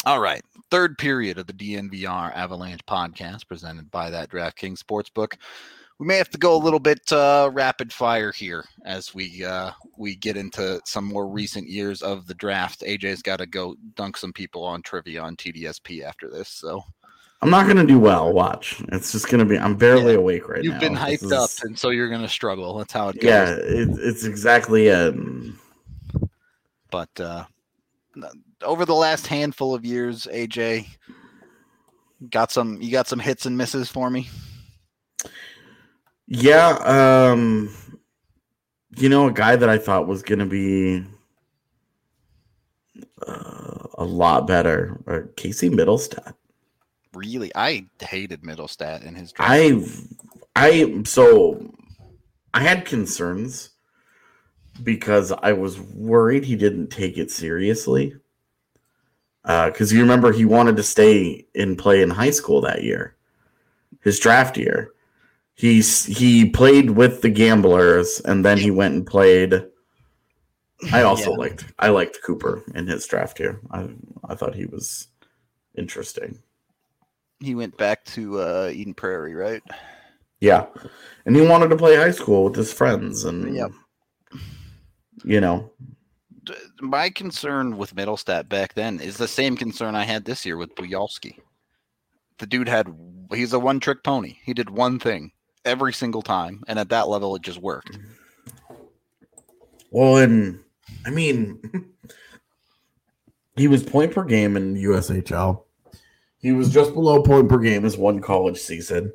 All 0.06 0.20
right, 0.20 0.44
third 0.70 1.00
period 1.00 1.40
of 1.40 1.48
the 1.48 1.54
DNVR 1.54 2.32
Avalanche 2.36 2.86
podcast 2.86 3.48
presented 3.48 3.90
by 3.90 4.12
that 4.12 4.30
DraftKings 4.30 4.78
Sportsbook. 4.78 5.34
We 5.98 6.06
may 6.06 6.18
have 6.18 6.30
to 6.30 6.38
go 6.38 6.56
a 6.56 6.62
little 6.62 6.80
bit 6.80 7.12
uh, 7.12 7.50
rapid 7.52 7.92
fire 7.92 8.32
here 8.32 8.66
as 8.84 9.16
we 9.16 9.44
uh, 9.44 9.72
we 9.98 10.16
get 10.16 10.38
into 10.38 10.80
some 10.86 11.06
more 11.06 11.28
recent 11.28 11.68
years 11.68 12.04
of 12.04 12.28
the 12.28 12.36
draft. 12.36 12.82
AJ's 12.82 13.24
got 13.24 13.38
to 13.38 13.48
go 13.48 13.76
dunk 13.96 14.16
some 14.16 14.32
people 14.32 14.64
on 14.64 14.84
trivia 14.84 15.24
on 15.24 15.36
TDSP 15.38 16.04
after 16.04 16.30
this, 16.30 16.50
so 16.50 16.84
I'm 17.42 17.50
not 17.50 17.66
going 17.66 17.78
to 17.78 17.86
do 17.86 17.98
well. 17.98 18.32
Watch, 18.32 18.84
it's 18.90 19.12
just 19.12 19.30
going 19.30 19.40
to 19.40 19.46
be. 19.46 19.58
I'm 19.58 19.76
barely 19.76 20.12
yeah. 20.12 20.20
awake 20.20 20.48
right 20.48 20.64
You've 20.64 20.76
now. 20.76 20.82
You've 20.82 20.92
been 20.92 21.00
hyped 21.00 21.24
is, 21.24 21.32
up, 21.32 21.50
and 21.64 21.80
so 21.80 21.90
you're 21.90 22.10
going 22.10 22.22
to 22.22 22.30
struggle. 22.30 22.78
That's 22.78 22.94
how 22.94 23.10
it 23.10 23.16
goes. 23.16 23.24
Yeah, 23.24 23.56
it, 23.56 23.90
it's 23.98 24.24
exactly. 24.24 24.92
Um, 24.92 25.60
but 26.92 27.10
uh, 27.20 27.46
over 28.62 28.86
the 28.86 28.96
last 28.96 29.28
handful 29.28 29.74
of 29.74 29.86
years, 29.86 30.28
AJ 30.32 30.88
got 32.30 32.52
some 32.52 32.82
you 32.82 32.92
got 32.92 33.08
some 33.08 33.20
hits 33.20 33.46
and 33.46 33.58
misses 33.58 33.90
for 33.90 34.10
me. 34.10 34.30
Yeah, 36.28 36.70
um 36.78 37.76
you 38.98 39.10
know 39.10 39.28
a 39.28 39.32
guy 39.32 39.56
that 39.56 39.70
I 39.70 39.78
thought 39.78 40.08
was 40.08 40.24
going 40.24 40.40
to 40.40 40.46
be 40.46 41.06
uh, 43.26 43.88
a 43.96 44.06
lot 44.06 44.48
better, 44.48 45.02
or 45.06 45.24
uh, 45.24 45.28
Casey 45.36 45.70
Mittelstadt. 45.70 46.34
Really, 47.14 47.52
I 47.56 47.86
hated 48.00 48.42
Mittelstadt 48.42 49.06
in 49.06 49.16
his. 49.16 49.32
Draft. 49.32 49.52
I, 49.52 49.82
I 50.56 51.04
so 51.06 51.74
I 52.54 52.62
had 52.62 52.86
concerns 52.86 53.72
because 54.84 55.32
I 55.32 55.54
was 55.54 55.80
worried 55.80 56.44
he 56.44 56.56
didn't 56.56 56.88
take 56.88 57.18
it 57.18 57.32
seriously 57.32 58.16
because 59.46 59.92
uh, 59.92 59.96
you 59.96 60.02
remember 60.02 60.32
he 60.32 60.46
wanted 60.46 60.76
to 60.76 60.84
stay 60.84 61.46
and 61.54 61.78
play 61.78 62.02
in 62.02 62.10
high 62.10 62.32
school 62.32 62.62
that 62.62 62.84
year, 62.84 63.16
his 64.02 64.20
draft 64.20 64.58
year. 64.58 64.92
He's 65.54 66.06
he 66.06 66.50
played 66.50 66.92
with 66.92 67.22
the 67.22 67.30
Gamblers, 67.30 68.20
and 68.26 68.44
then 68.44 68.58
he 68.58 68.72
went 68.72 68.96
and 68.96 69.06
played. 69.06 69.64
I 70.92 71.04
also 71.04 71.32
yeah. 71.32 71.38
liked 71.38 71.66
I 71.78 71.90
liked 71.90 72.24
Cooper 72.26 72.64
in 72.74 72.88
his 72.88 73.06
draft 73.06 73.40
year. 73.40 73.62
I 73.72 73.88
I 74.28 74.34
thought 74.34 74.56
he 74.56 74.66
was 74.66 75.08
interesting. 75.78 76.40
He 77.40 77.54
went 77.54 77.78
back 77.78 78.04
to 78.06 78.40
uh, 78.42 78.72
Eden 78.74 78.96
Prairie, 78.96 79.36
right? 79.36 79.62
Yeah, 80.40 80.66
and 81.26 81.36
he 81.36 81.44
wanted 81.44 81.70
to 81.70 81.78
play 81.78 81.96
high 81.96 82.12
school 82.12 82.46
with 82.46 82.56
his 82.56 82.74
friends, 82.74 83.24
and 83.26 83.56
yeah, 83.56 83.68
you 85.24 85.40
know 85.40 85.72
my 86.82 87.10
concern 87.10 87.78
with 87.78 87.96
Mittelstadt 87.96 88.50
back 88.50 88.74
then 88.74 89.00
is 89.00 89.18
the 89.18 89.28
same 89.28 89.58
concern 89.58 89.96
I 89.96 90.04
had 90.04 90.26
this 90.26 90.46
year 90.46 90.58
with 90.58 90.76
Bujalski. 90.76 91.40
The 92.38 92.46
dude 92.46 92.68
had 92.68 92.94
he's 93.34 93.54
a 93.54 93.60
one 93.60 93.80
trick 93.80 94.04
pony. 94.04 94.38
He 94.44 94.54
did 94.54 94.70
one 94.70 95.00
thing 95.00 95.32
every 95.64 95.94
single 95.94 96.22
time, 96.22 96.64
and 96.68 96.78
at 96.80 96.90
that 96.90 97.08
level, 97.08 97.36
it 97.36 97.42
just 97.42 97.62
worked. 97.62 97.98
Well, 99.92 100.18
and 100.18 100.60
I 101.06 101.10
mean, 101.10 101.62
he 103.56 103.68
was 103.68 103.84
point 103.84 104.14
per 104.14 104.24
game 104.24 104.58
in 104.58 104.76
USHL. 104.76 105.64
He 106.38 106.52
was 106.52 106.72
just 106.72 106.94
below 106.94 107.24
point 107.24 107.50
per 107.50 107.58
game 107.60 107.84
his 107.84 107.98
one 107.98 108.22
college 108.22 108.58
season. 108.58 109.12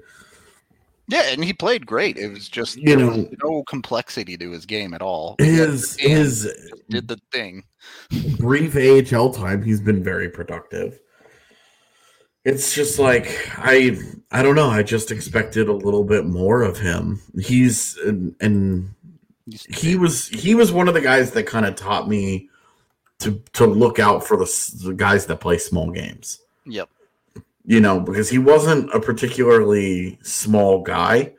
Yeah, 1.10 1.24
and 1.30 1.42
he 1.42 1.52
played 1.52 1.86
great. 1.86 2.16
It 2.16 2.28
was 2.28 2.48
just 2.48 2.76
you 2.76 2.96
know 2.96 3.28
no 3.42 3.64
complexity 3.64 4.36
to 4.36 4.50
his 4.52 4.64
game 4.64 4.94
at 4.94 5.02
all. 5.02 5.34
His 5.38 5.96
his 5.98 6.78
did 6.88 7.08
the 7.08 7.18
thing. 7.32 7.64
Brief 8.38 8.76
AHL 8.76 9.32
time, 9.32 9.62
he's 9.62 9.80
been 9.80 10.04
very 10.04 10.28
productive. 10.28 11.00
It's 12.44 12.74
just 12.74 13.00
like 13.00 13.36
I 13.58 13.98
I 14.30 14.44
don't 14.44 14.54
know. 14.54 14.70
I 14.70 14.84
just 14.84 15.10
expected 15.10 15.68
a 15.68 15.72
little 15.72 16.04
bit 16.04 16.26
more 16.26 16.62
of 16.62 16.78
him. 16.78 17.20
He's 17.40 17.96
and, 17.96 18.36
and 18.40 18.94
he 19.68 19.96
was 19.96 20.28
he 20.28 20.54
was 20.54 20.70
one 20.70 20.86
of 20.86 20.94
the 20.94 21.00
guys 21.00 21.32
that 21.32 21.44
kind 21.44 21.66
of 21.66 21.74
taught 21.74 22.08
me 22.08 22.48
to 23.18 23.42
to 23.54 23.66
look 23.66 23.98
out 23.98 24.24
for 24.24 24.36
the, 24.36 24.76
the 24.84 24.94
guys 24.94 25.26
that 25.26 25.40
play 25.40 25.58
small 25.58 25.90
games. 25.90 26.38
Yep 26.66 26.88
you 27.70 27.78
know, 27.78 28.00
because 28.00 28.28
he 28.28 28.38
wasn't 28.38 28.92
a 28.92 28.98
particularly 28.98 30.18
small 30.22 30.82
guy, 30.82 31.32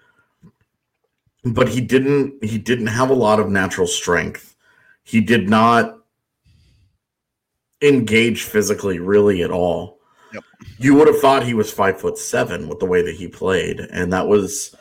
but 1.43 1.67
he 1.67 1.81
didn't 1.81 2.41
he 2.41 2.57
didn't 2.57 2.87
have 2.87 3.09
a 3.09 3.13
lot 3.13 3.41
of 3.41 3.49
natural 3.49 3.85
strength. 3.85 4.55
He 5.03 5.19
did 5.19 5.49
not 5.49 5.97
engage 7.81 8.43
physically 8.43 8.99
really 8.99 9.43
at 9.43 9.51
all. 9.51 9.99
Yep. 10.33 10.43
You 10.77 10.95
would 10.95 11.09
have 11.09 11.19
thought 11.19 11.43
he 11.43 11.53
was 11.53 11.69
five 11.69 11.99
foot 11.99 12.17
seven 12.17 12.69
with 12.69 12.79
the 12.79 12.85
way 12.85 13.01
that 13.01 13.15
he 13.15 13.27
played, 13.27 13.81
and 13.81 14.13
that 14.13 14.25
was 14.25 14.73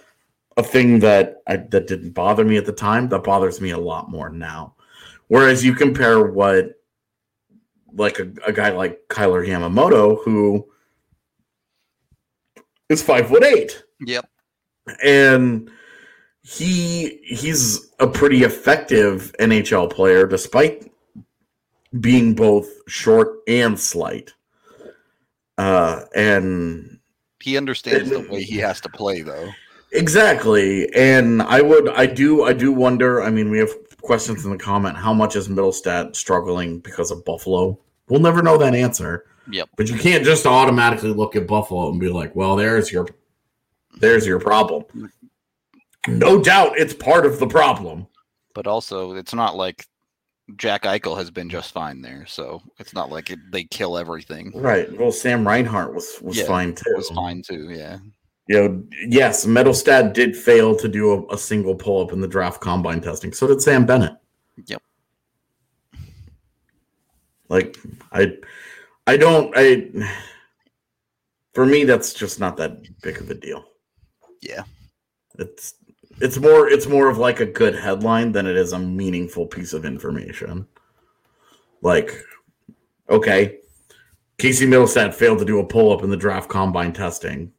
a 0.56 0.62
thing 0.62 1.00
that 1.00 1.42
I, 1.48 1.56
that 1.56 1.88
didn't 1.88 2.12
bother 2.12 2.44
me 2.44 2.58
at 2.58 2.66
the 2.66 2.72
time. 2.72 3.08
That 3.08 3.24
bothers 3.24 3.60
me 3.60 3.70
a 3.70 3.78
lot 3.78 4.08
more 4.08 4.30
now. 4.30 4.76
Whereas 5.26 5.64
you 5.64 5.74
compare 5.74 6.30
what 6.30 6.80
like 7.92 8.20
a, 8.20 8.32
a 8.46 8.52
guy 8.52 8.70
like 8.70 9.00
Kailer 9.08 9.44
Yamamoto, 9.44 10.22
who 10.24 10.70
is 12.90 13.02
five 13.02 13.28
foot 13.28 13.42
eight. 13.42 13.82
Yep. 14.04 14.28
And 15.02 15.70
he 16.42 17.20
he's 17.24 17.90
a 17.98 18.06
pretty 18.06 18.42
effective 18.42 19.34
NHL 19.40 19.90
player 19.90 20.26
despite 20.26 20.90
being 22.00 22.34
both 22.34 22.68
short 22.86 23.38
and 23.48 23.78
slight. 23.80 24.34
Uh 25.56 26.02
and 26.14 26.98
he 27.40 27.56
understands 27.56 28.10
the 28.10 28.20
way 28.20 28.42
he 28.42 28.58
has 28.58 28.80
to 28.82 28.88
play 28.90 29.22
though. 29.22 29.48
Exactly. 29.92 30.92
And 30.94 31.42
I 31.42 31.62
would 31.62 31.88
I 31.90 32.06
do 32.06 32.44
I 32.44 32.52
do 32.52 32.72
wonder, 32.72 33.22
I 33.22 33.30
mean 33.30 33.50
we 33.50 33.58
have 33.58 33.70
questions 34.02 34.44
in 34.44 34.50
the 34.50 34.58
comment 34.58 34.96
how 34.96 35.12
much 35.12 35.36
is 35.36 35.48
Mittelstadt 35.48 36.16
struggling 36.16 36.80
because 36.80 37.10
of 37.10 37.24
Buffalo? 37.24 37.78
We'll 38.08 38.20
never 38.20 38.42
know 38.42 38.58
that 38.58 38.74
answer. 38.74 39.26
Yep. 39.50 39.70
But 39.76 39.88
you 39.88 39.96
can't 39.96 40.24
just 40.24 40.46
automatically 40.46 41.12
look 41.12 41.36
at 41.36 41.46
Buffalo 41.46 41.90
and 41.90 42.00
be 42.00 42.08
like, 42.08 42.34
"Well, 42.36 42.56
there's 42.56 42.92
your 42.92 43.06
there's 43.98 44.26
your 44.26 44.38
problem." 44.38 45.10
No 46.08 46.40
doubt 46.40 46.78
it's 46.78 46.94
part 46.94 47.26
of 47.26 47.38
the 47.38 47.46
problem. 47.46 48.06
But 48.54 48.66
also, 48.66 49.12
it's 49.12 49.34
not 49.34 49.56
like 49.56 49.86
Jack 50.56 50.82
Eichel 50.82 51.16
has 51.16 51.30
been 51.30 51.48
just 51.48 51.72
fine 51.72 52.02
there, 52.02 52.26
so 52.26 52.62
it's 52.78 52.94
not 52.94 53.10
like 53.10 53.30
it, 53.30 53.38
they 53.52 53.64
kill 53.64 53.98
everything. 53.98 54.52
Right. 54.54 54.90
Well, 54.98 55.12
Sam 55.12 55.46
Reinhart 55.46 55.94
was 55.94 56.18
was 56.22 56.38
Yeah, 56.38 56.46
fine 56.46 56.74
too. 56.74 56.94
Was 56.96 57.10
fine 57.10 57.42
too, 57.42 57.70
yeah. 57.70 57.98
You 58.48 58.56
know, 58.68 58.84
yes, 59.06 59.46
Mittelstadt 59.46 60.12
did 60.12 60.36
fail 60.36 60.74
to 60.76 60.88
do 60.88 61.12
a, 61.12 61.34
a 61.34 61.38
single 61.38 61.74
pull 61.74 62.02
up 62.02 62.12
in 62.12 62.20
the 62.20 62.26
draft 62.26 62.60
combine 62.60 63.00
testing. 63.00 63.32
So 63.32 63.46
did 63.46 63.62
Sam 63.62 63.86
Bennett. 63.86 64.14
Yep. 64.66 64.82
Like 67.48 67.78
I, 68.12 68.32
I 69.06 69.16
don't. 69.16 69.52
I 69.56 69.90
for 71.54 71.66
me, 71.66 71.84
that's 71.84 72.14
just 72.14 72.40
not 72.40 72.56
that 72.58 72.80
big 73.02 73.18
of 73.18 73.30
a 73.30 73.34
deal. 73.34 73.64
Yeah. 74.40 74.62
It's 75.38 75.74
it's 76.20 76.38
more 76.38 76.68
it's 76.68 76.86
more 76.86 77.08
of 77.08 77.18
like 77.18 77.40
a 77.40 77.46
good 77.46 77.74
headline 77.74 78.32
than 78.32 78.46
it 78.46 78.56
is 78.56 78.72
a 78.72 78.78
meaningful 78.78 79.46
piece 79.46 79.72
of 79.72 79.84
information. 79.84 80.66
Like, 81.82 82.22
okay, 83.08 83.58
Casey 84.38 84.66
Mittelstadt 84.66 85.14
failed 85.14 85.38
to 85.38 85.44
do 85.44 85.60
a 85.60 85.66
pull 85.66 85.92
up 85.92 86.02
in 86.02 86.10
the 86.10 86.16
draft 86.16 86.48
combine 86.48 86.92
testing. 86.92 87.52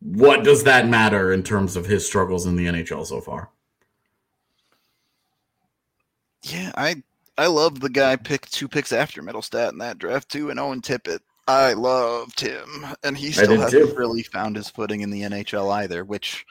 What 0.00 0.44
does 0.44 0.62
that 0.64 0.86
matter 0.88 1.32
in 1.32 1.42
terms 1.42 1.74
of 1.74 1.84
his 1.84 2.06
struggles 2.06 2.46
in 2.46 2.54
the 2.54 2.66
NHL 2.66 3.04
so 3.04 3.20
far? 3.20 3.50
Yeah, 6.42 6.70
I 6.76 7.02
I 7.38 7.46
love 7.48 7.80
the 7.80 7.90
guy 7.90 8.16
picked 8.16 8.52
two 8.52 8.68
picks 8.68 8.92
after 8.92 9.22
Mittelstadt 9.22 9.72
in 9.72 9.78
that 9.78 9.98
draft 9.98 10.28
too, 10.30 10.50
and 10.50 10.58
Owen 10.58 10.80
Tippett. 10.80 11.20
I 11.48 11.74
loved 11.74 12.40
him, 12.40 12.86
and 13.04 13.16
he 13.16 13.30
still 13.30 13.60
hasn't 13.60 13.90
too. 13.90 13.96
really 13.96 14.22
found 14.24 14.56
his 14.56 14.68
footing 14.68 15.02
in 15.02 15.10
the 15.10 15.22
NHL 15.22 15.72
either. 15.72 16.04
Which 16.04 16.44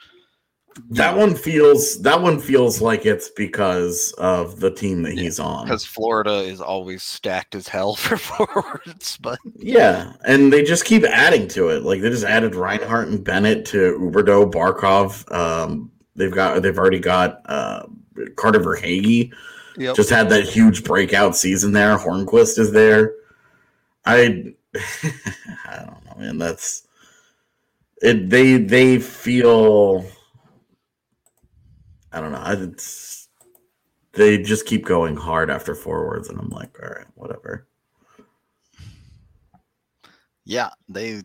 That 0.90 1.16
one 1.16 1.34
feels 1.34 2.00
that 2.02 2.22
one 2.22 2.38
feels 2.38 2.80
like 2.80 3.04
it's 3.04 3.28
because 3.30 4.12
of 4.16 4.60
the 4.60 4.70
team 4.70 5.02
that 5.02 5.12
he's 5.12 5.38
on. 5.38 5.64
because 5.64 5.84
Florida 5.84 6.36
is 6.38 6.60
always 6.62 7.02
stacked 7.02 7.54
as 7.54 7.68
hell 7.68 7.94
for 7.96 8.16
forwards, 8.16 9.18
but 9.18 9.38
Yeah, 9.56 10.12
and 10.24 10.50
they 10.52 10.62
just 10.62 10.84
keep 10.86 11.04
adding 11.04 11.46
to 11.48 11.68
it. 11.68 11.82
Like 11.82 12.00
they 12.00 12.08
just 12.08 12.24
added 12.24 12.54
Reinhart 12.54 13.08
and 13.08 13.22
Bennett 13.22 13.66
to 13.66 13.98
Huberdeau, 13.98 14.50
Barkov. 14.50 15.30
Um, 15.34 15.90
they've 16.14 16.32
got 16.32 16.62
they've 16.62 16.78
already 16.78 17.00
got 17.00 17.42
uh, 17.46 17.86
Carter 18.36 18.60
Verhaeghe. 18.60 19.30
Yep. 19.76 19.96
Just 19.96 20.10
had 20.10 20.30
that 20.30 20.44
huge 20.44 20.84
breakout 20.84 21.36
season 21.36 21.72
there. 21.72 21.96
Hornqvist 21.98 22.58
is 22.58 22.72
there. 22.72 23.14
I 24.04 24.54
I 25.66 25.76
don't 25.84 26.04
know, 26.06 26.14
man. 26.18 26.38
That's 26.38 26.86
it. 28.02 28.30
They 28.30 28.56
they 28.58 28.98
feel. 28.98 30.06
I 32.12 32.20
don't 32.20 32.32
know. 32.32 32.42
It's 32.46 33.28
they 34.12 34.38
just 34.42 34.64
keep 34.64 34.86
going 34.86 35.16
hard 35.16 35.50
after 35.50 35.74
forwards, 35.74 36.30
and 36.30 36.38
I'm 36.40 36.48
like, 36.48 36.74
all 36.82 36.88
right, 36.88 37.06
whatever. 37.14 37.66
yeah, 40.46 40.70
they 40.88 41.20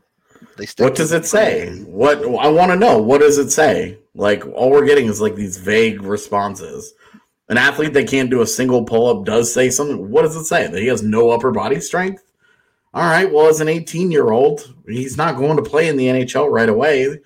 they 0.58 0.66
stick 0.66 0.84
What 0.84 0.96
does 0.96 1.12
it 1.14 1.26
say? 1.26 1.68
plan. 1.68 1.86
What 1.86 2.18
I 2.18 2.50
want 2.50 2.72
to 2.72 2.76
know. 2.78 3.02
What 3.02 3.22
does 3.22 3.38
it 3.38 3.52
say? 3.52 3.98
Like 4.14 4.46
all 4.48 4.72
we're 4.72 4.86
getting 4.86 5.06
is 5.06 5.22
like 5.22 5.36
these 5.36 5.58
vague 5.58 6.02
responses. 6.02 6.94
An 7.52 7.58
athlete 7.58 7.92
that 7.94 8.08
can't 8.08 8.30
do 8.30 8.42
a 8.42 8.48
single 8.48 8.86
pull 8.86 9.08
up 9.08 9.26
does 9.26 9.54
say 9.54 9.70
something. 9.70 10.10
What 10.10 10.22
does 10.22 10.38
it 10.38 10.46
say? 10.46 10.68
That 10.68 10.80
he 10.80 10.88
has 10.88 11.04
no 11.04 11.32
upper 11.32 11.52
body 11.52 11.82
strength? 11.82 12.24
All 12.94 13.04
right. 13.04 13.30
Well, 13.30 13.48
as 13.48 13.60
an 13.60 13.68
18 13.68 14.10
year 14.10 14.32
old, 14.32 14.74
he's 14.88 15.18
not 15.18 15.36
going 15.36 15.58
to 15.58 15.62
play 15.62 15.90
in 15.90 15.98
the 15.98 16.08
NHL 16.08 16.50
right 16.50 16.70
away. 16.70 17.20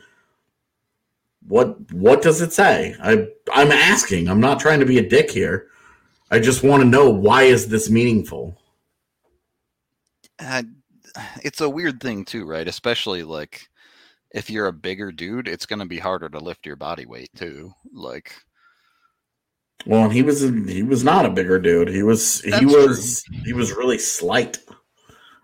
What 1.48 1.92
What 1.94 2.24
does 2.24 2.42
it 2.42 2.54
say? 2.54 2.96
I 3.04 3.28
I'm 3.54 3.72
asking. 3.72 4.28
I'm 4.28 4.40
not 4.40 4.60
trying 4.60 4.80
to 4.80 4.86
be 4.88 4.98
a 4.98 5.08
dick 5.08 5.30
here. 5.30 5.68
I 6.32 6.40
just 6.40 6.64
want 6.64 6.82
to 6.82 6.90
know 6.90 7.08
why 7.08 7.44
is 7.44 7.68
this 7.68 7.92
meaningful? 7.92 8.58
Uh, 10.40 10.64
it's 11.44 11.62
a 11.62 11.70
weird 11.70 12.02
thing 12.02 12.26
too, 12.26 12.46
right? 12.46 12.68
Especially 12.68 13.22
like 13.22 13.70
if 14.32 14.50
you're 14.50 14.68
a 14.68 14.74
bigger 14.74 15.12
dude, 15.12 15.48
it's 15.48 15.68
going 15.68 15.80
to 15.80 15.86
be 15.86 16.00
harder 16.00 16.30
to 16.30 16.40
lift 16.40 16.66
your 16.66 16.78
body 16.78 17.06
weight 17.06 17.30
too. 17.36 17.72
Like 17.94 18.34
Well, 19.86 20.06
and 20.06 20.14
he 20.14 20.24
was 20.24 20.42
he 20.42 20.84
was 20.84 21.04
not 21.04 21.26
a 21.26 21.30
bigger 21.30 21.60
dude. 21.60 21.90
He 21.90 22.04
was 22.04 22.42
he 22.42 22.52
That's 22.52 22.66
was 22.66 23.24
he 23.44 23.54
was 23.54 23.72
really 23.72 24.00
slight, 24.00 24.58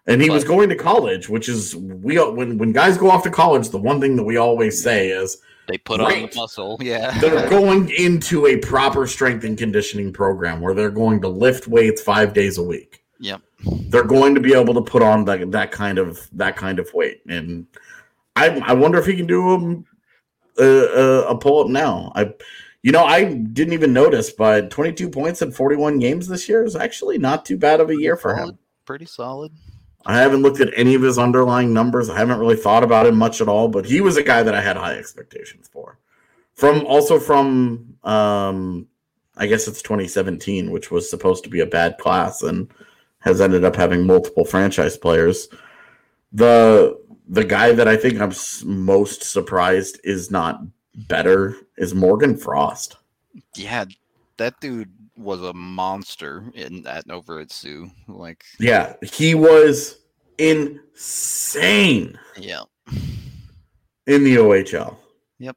and 0.08 0.22
he 0.22 0.30
was 0.30 0.44
going 0.44 0.70
to 0.70 0.76
college, 0.76 1.30
which 1.30 1.48
is 1.48 1.76
we 1.76 2.18
when 2.18 2.58
when 2.58 2.72
guys 2.72 2.98
go 2.98 3.12
off 3.12 3.24
to 3.24 3.30
college, 3.30 3.70
the 3.70 3.78
one 3.78 4.02
thing 4.02 4.16
that 4.16 4.24
we 4.24 4.38
always 4.38 4.82
say 4.82 5.10
is 5.10 5.38
they 5.68 5.78
put 5.78 6.02
on 6.02 6.12
the 6.12 6.32
muscle, 6.36 6.78
yeah. 6.82 7.18
they're 7.20 7.50
going 7.52 7.90
into 7.92 8.48
a 8.48 8.58
proper 8.58 9.06
strength 9.08 9.44
and 9.44 9.58
conditioning 9.58 10.12
program 10.12 10.60
where 10.60 10.74
they're 10.74 10.90
going 10.90 11.22
to 11.22 11.28
lift 11.28 11.68
weights 11.68 12.02
five 12.02 12.34
days 12.34 12.58
a 12.58 12.64
week. 12.64 13.04
Yep. 13.20 13.42
They're 13.90 14.04
going 14.04 14.34
to 14.36 14.42
be 14.42 14.54
able 14.54 14.74
to 14.74 14.82
put 14.82 15.04
on 15.04 15.26
that 15.26 15.52
that 15.52 15.72
kind 15.72 16.00
of 16.00 16.28
that 16.34 16.56
kind 16.56 16.80
of 16.80 16.92
weight, 16.94 17.22
and 17.28 17.68
I 18.36 18.60
I 18.66 18.74
wonder 18.74 18.98
if 18.98 19.06
he 19.06 19.16
can 19.16 19.28
do 19.28 19.50
um, 19.50 19.86
a 20.58 20.66
a, 20.66 21.22
a 21.30 21.38
pull 21.38 21.64
up 21.64 21.70
now. 21.70 22.12
I. 22.16 22.34
You 22.84 22.92
know, 22.92 23.04
I 23.04 23.26
didn't 23.26 23.74
even 23.74 23.94
notice, 23.94 24.32
but 24.32 24.72
22 24.72 25.10
points 25.10 25.42
in 25.42 25.52
41 25.52 26.00
games 26.00 26.28
this 26.28 26.50
year 26.50 26.64
is 26.64 26.76
actually 26.76 27.20
not 27.20 27.46
too 27.46 27.58
bad 27.58 27.80
of 27.80 27.90
a 27.90 27.96
year 27.96 28.18
for 28.18 28.36
him. 28.36 28.58
Pretty 28.86 29.06
solid. 29.06 29.52
I 30.06 30.18
haven't 30.18 30.42
looked 30.42 30.60
at 30.60 30.74
any 30.76 30.96
of 30.96 31.04
his 31.04 31.20
underlying 31.20 31.74
numbers. 31.74 32.10
I 32.10 32.18
haven't 32.18 32.40
really 32.40 32.56
thought 32.56 32.84
about 32.84 33.06
him 33.06 33.18
much 33.18 33.40
at 33.40 33.48
all, 33.48 33.68
but 33.68 33.86
he 33.86 34.02
was 34.02 34.18
a 34.18 34.24
guy 34.24 34.42
that 34.42 34.56
I 34.56 34.62
had 34.62 34.78
high 34.78 34.96
expectations 34.96 35.70
for. 35.72 36.00
From 36.56 36.86
also 36.86 37.20
from 37.20 37.96
um 38.04 38.88
I 39.38 39.48
guess 39.48 39.68
it's 39.68 39.82
2017, 39.82 40.72
which 40.72 40.92
was 40.92 41.10
supposed 41.10 41.44
to 41.44 41.50
be 41.50 41.62
a 41.62 41.66
bad 41.66 41.98
class 41.98 42.44
and 42.44 42.72
has 43.20 43.42
ended 43.42 43.64
up 43.64 43.76
having 43.76 44.06
multiple 44.06 44.46
franchise 44.46 44.98
players. 44.98 45.48
The 46.34 47.00
the 47.28 47.46
guy 47.46 47.72
that 47.72 47.88
I 47.88 47.96
think 47.96 48.20
I'm 48.20 48.34
most 48.66 49.24
surprised 49.24 50.00
is 50.04 50.32
not 50.32 50.62
better 50.96 51.56
is 51.78 51.94
Morgan 51.96 52.38
Frost. 52.38 52.98
Yeah, 53.56 53.86
that 54.38 54.60
dude 54.60 54.92
was 55.18 55.42
a 55.42 55.54
monster 55.54 56.44
in 56.56 56.82
that 56.84 57.10
over 57.10 57.40
at 57.40 57.52
Sioux. 57.52 57.90
Like, 58.08 58.44
Yeah, 58.60 58.96
he 59.02 59.36
was 59.36 60.00
insane 60.38 62.18
yeah, 62.38 62.64
in 64.08 64.24
the 64.24 64.36
OHL. 64.38 64.98
Yep, 65.40 65.56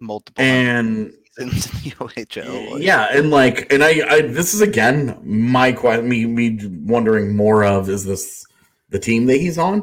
multiple 0.00 0.42
And 0.44 1.12
seasons 1.38 1.66
in 1.66 1.82
the 1.82 1.90
OHL. 1.96 2.70
like- 2.72 2.82
yeah, 2.82 3.08
and 3.16 3.30
like, 3.30 3.72
and 3.72 3.82
I, 3.82 4.02
I 4.08 4.20
this 4.22 4.54
is 4.54 4.60
again 4.60 5.18
my 5.24 5.72
question. 5.72 6.08
Me, 6.08 6.26
me 6.26 6.58
wondering 6.84 7.34
more 7.36 7.64
of 7.64 7.88
is 7.88 8.04
this 8.04 8.44
the 8.90 8.98
team 8.98 9.26
that 9.26 9.38
he's 9.38 9.58
on 9.58 9.82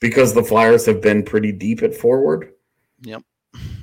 because 0.00 0.34
the 0.34 0.42
Flyers 0.42 0.86
have 0.86 1.00
been 1.00 1.22
pretty 1.22 1.52
deep 1.52 1.82
at 1.82 1.94
forward. 1.94 2.52
Yep. 3.02 3.22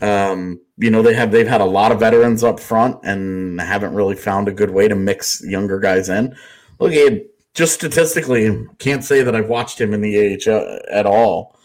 Um, 0.01 0.61
you 0.77 0.91
know 0.91 1.01
they 1.01 1.13
have 1.13 1.31
they've 1.31 1.47
had 1.47 1.61
a 1.61 1.65
lot 1.65 1.91
of 1.91 1.99
veterans 1.99 2.43
up 2.43 2.59
front 2.59 2.97
and 3.03 3.59
haven't 3.59 3.93
really 3.93 4.15
found 4.15 4.47
a 4.47 4.53
good 4.53 4.69
way 4.69 4.87
to 4.87 4.95
mix 4.95 5.41
younger 5.45 5.79
guys 5.79 6.09
in. 6.09 6.35
Look, 6.79 6.91
he 6.91 7.25
just 7.53 7.73
statistically, 7.73 8.67
can't 8.79 9.03
say 9.03 9.23
that 9.23 9.35
I've 9.35 9.49
watched 9.49 9.79
him 9.79 9.93
in 9.93 10.01
the 10.01 10.35
AHL 10.47 10.79
at 10.91 11.05
all. 11.05 11.57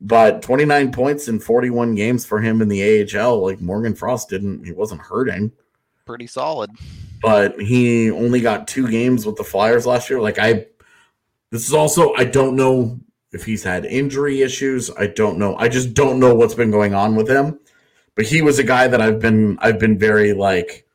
But 0.00 0.42
29 0.42 0.92
points 0.92 1.28
in 1.28 1.38
41 1.40 1.94
games 1.94 2.26
for 2.26 2.40
him 2.40 2.60
in 2.60 2.68
the 2.68 3.08
AHL, 3.16 3.42
like 3.42 3.60
Morgan 3.60 3.94
Frost 3.94 4.28
didn't, 4.28 4.66
he 4.66 4.72
wasn't 4.72 5.00
hurting 5.00 5.52
pretty 6.06 6.26
solid. 6.26 6.70
but 7.20 7.60
he 7.60 8.10
only 8.10 8.40
got 8.40 8.68
two 8.68 8.88
games 8.88 9.26
with 9.26 9.36
the 9.36 9.44
Flyers 9.44 9.84
last 9.84 10.08
year. 10.08 10.20
Like 10.20 10.38
I, 10.38 10.66
this 11.50 11.66
is 11.66 11.74
also 11.74 12.14
I 12.14 12.24
don't 12.24 12.56
know 12.56 12.98
if 13.32 13.44
he's 13.44 13.62
had 13.62 13.84
injury 13.84 14.42
issues. 14.42 14.90
I 14.96 15.08
don't 15.08 15.38
know. 15.38 15.56
I 15.56 15.68
just 15.68 15.94
don't 15.94 16.18
know 16.18 16.34
what's 16.34 16.54
been 16.54 16.70
going 16.70 16.94
on 16.94 17.14
with 17.16 17.28
him. 17.28 17.58
But 18.14 18.26
he 18.26 18.40
was 18.42 18.58
a 18.58 18.64
guy 18.64 18.88
that 18.88 19.00
I've 19.00 19.20
been 19.20 19.58
I've 19.60 19.78
been 19.78 19.98
very 19.98 20.32
like. 20.32 20.86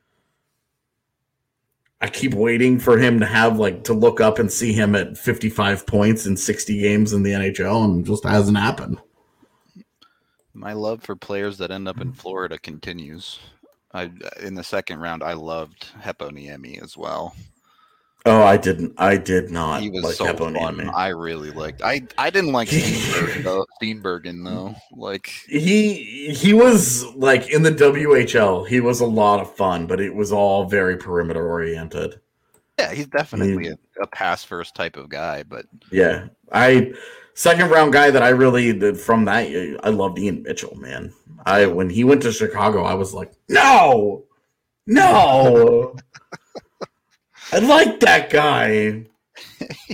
I 2.03 2.09
keep 2.09 2.33
waiting 2.33 2.79
for 2.79 2.97
him 2.97 3.19
to 3.19 3.27
have 3.27 3.59
like 3.59 3.83
to 3.83 3.93
look 3.93 4.19
up 4.19 4.39
and 4.39 4.51
see 4.51 4.73
him 4.73 4.95
at 4.95 5.17
55 5.17 5.85
points 5.85 6.25
in 6.25 6.35
60 6.35 6.79
games 6.79 7.13
in 7.13 7.21
the 7.21 7.31
NHL, 7.31 7.85
and 7.85 8.03
just 8.03 8.23
hasn't 8.23 8.57
happened. 8.57 8.97
My 10.53 10.73
love 10.73 11.03
for 11.03 11.15
players 11.15 11.59
that 11.59 11.69
end 11.69 11.87
up 11.87 12.01
in 12.01 12.09
mm-hmm. 12.09 12.17
Florida 12.17 12.57
continues. 12.57 13.39
I 13.93 14.09
in 14.41 14.55
the 14.55 14.63
second 14.63 14.99
round, 14.99 15.21
I 15.21 15.33
loved 15.33 15.89
Heponiemi 16.01 16.81
as 16.81 16.97
well. 16.97 17.35
Oh, 18.25 18.43
I 18.43 18.55
didn't. 18.55 18.93
I 18.97 19.17
did 19.17 19.49
not 19.49 19.81
He 19.81 19.89
was 19.89 20.03
like 20.03 20.13
so 20.13 20.35
fun. 20.35 20.91
I 20.95 21.07
really 21.07 21.49
liked. 21.49 21.81
I 21.81 22.03
I 22.19 22.29
didn't 22.29 22.51
like 22.51 22.69
Steenbergen 22.69 23.43
though. 23.43 23.65
Steenbergen 23.81 24.43
though. 24.43 24.75
Like 24.91 25.27
he 25.47 26.31
he 26.31 26.53
was 26.53 27.05
like 27.15 27.49
in 27.49 27.63
the 27.63 27.71
WHL. 27.71 28.67
He 28.67 28.79
was 28.79 29.01
a 29.01 29.05
lot 29.07 29.39
of 29.39 29.55
fun, 29.55 29.87
but 29.87 29.99
it 29.99 30.13
was 30.13 30.31
all 30.31 30.65
very 30.65 30.97
perimeter 30.97 31.47
oriented. 31.47 32.19
yeah, 32.77 32.93
he's 32.93 33.07
definitely 33.07 33.69
a, 33.69 33.77
a 34.01 34.07
pass 34.07 34.43
first 34.43 34.75
type 34.75 34.97
of 34.97 35.09
guy. 35.09 35.41
But 35.41 35.65
Yeah, 35.91 36.27
I 36.51 36.93
second 37.33 37.71
round 37.71 37.91
guy 37.91 38.11
that 38.11 38.21
I 38.21 38.29
really 38.29 38.71
did 38.71 38.99
from 38.99 39.25
that. 39.25 39.79
I 39.83 39.89
loved 39.89 40.19
Ian 40.19 40.43
Mitchell, 40.43 40.75
man. 40.75 41.11
I 41.47 41.65
when 41.65 41.89
he 41.89 42.03
went 42.03 42.21
to 42.21 42.31
Chicago, 42.31 42.83
I 42.83 42.93
was 42.93 43.15
like, 43.15 43.33
no, 43.49 44.25
no. 44.85 45.95
I 47.51 47.59
like 47.59 47.99
that 47.99 48.29
guy. 48.29 49.05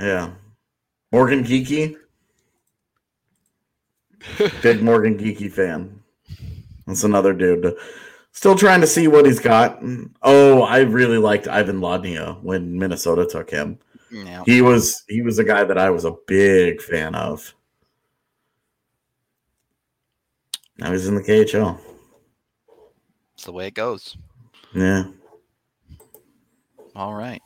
yeah, 0.00 0.30
Morgan 1.12 1.44
Geekie. 1.44 1.96
Big 4.62 4.82
Morgan 4.82 5.18
Geekie 5.18 5.52
fan. 5.52 6.00
That's 6.86 7.04
another 7.04 7.32
dude. 7.32 7.76
Still 8.32 8.56
trying 8.56 8.80
to 8.80 8.86
see 8.86 9.08
what 9.08 9.26
he's 9.26 9.40
got. 9.40 9.82
Oh, 10.22 10.62
I 10.62 10.80
really 10.80 11.18
liked 11.18 11.48
Ivan 11.48 11.80
Lodnia 11.80 12.40
when 12.42 12.78
Minnesota 12.78 13.26
took 13.26 13.50
him. 13.50 13.78
Yeah. 14.10 14.42
He 14.46 14.62
was 14.62 15.02
he 15.08 15.22
was 15.22 15.38
a 15.38 15.44
guy 15.44 15.64
that 15.64 15.78
I 15.78 15.90
was 15.90 16.04
a 16.04 16.16
big 16.26 16.80
fan 16.80 17.14
of. 17.14 17.54
Now 20.78 20.92
he's 20.92 21.06
in 21.06 21.14
the 21.14 21.22
KHL. 21.22 21.78
It's 23.34 23.44
the 23.44 23.52
way 23.52 23.66
it 23.66 23.74
goes. 23.74 24.16
Yeah. 24.74 25.04
All 26.94 27.14
right. 27.14 27.42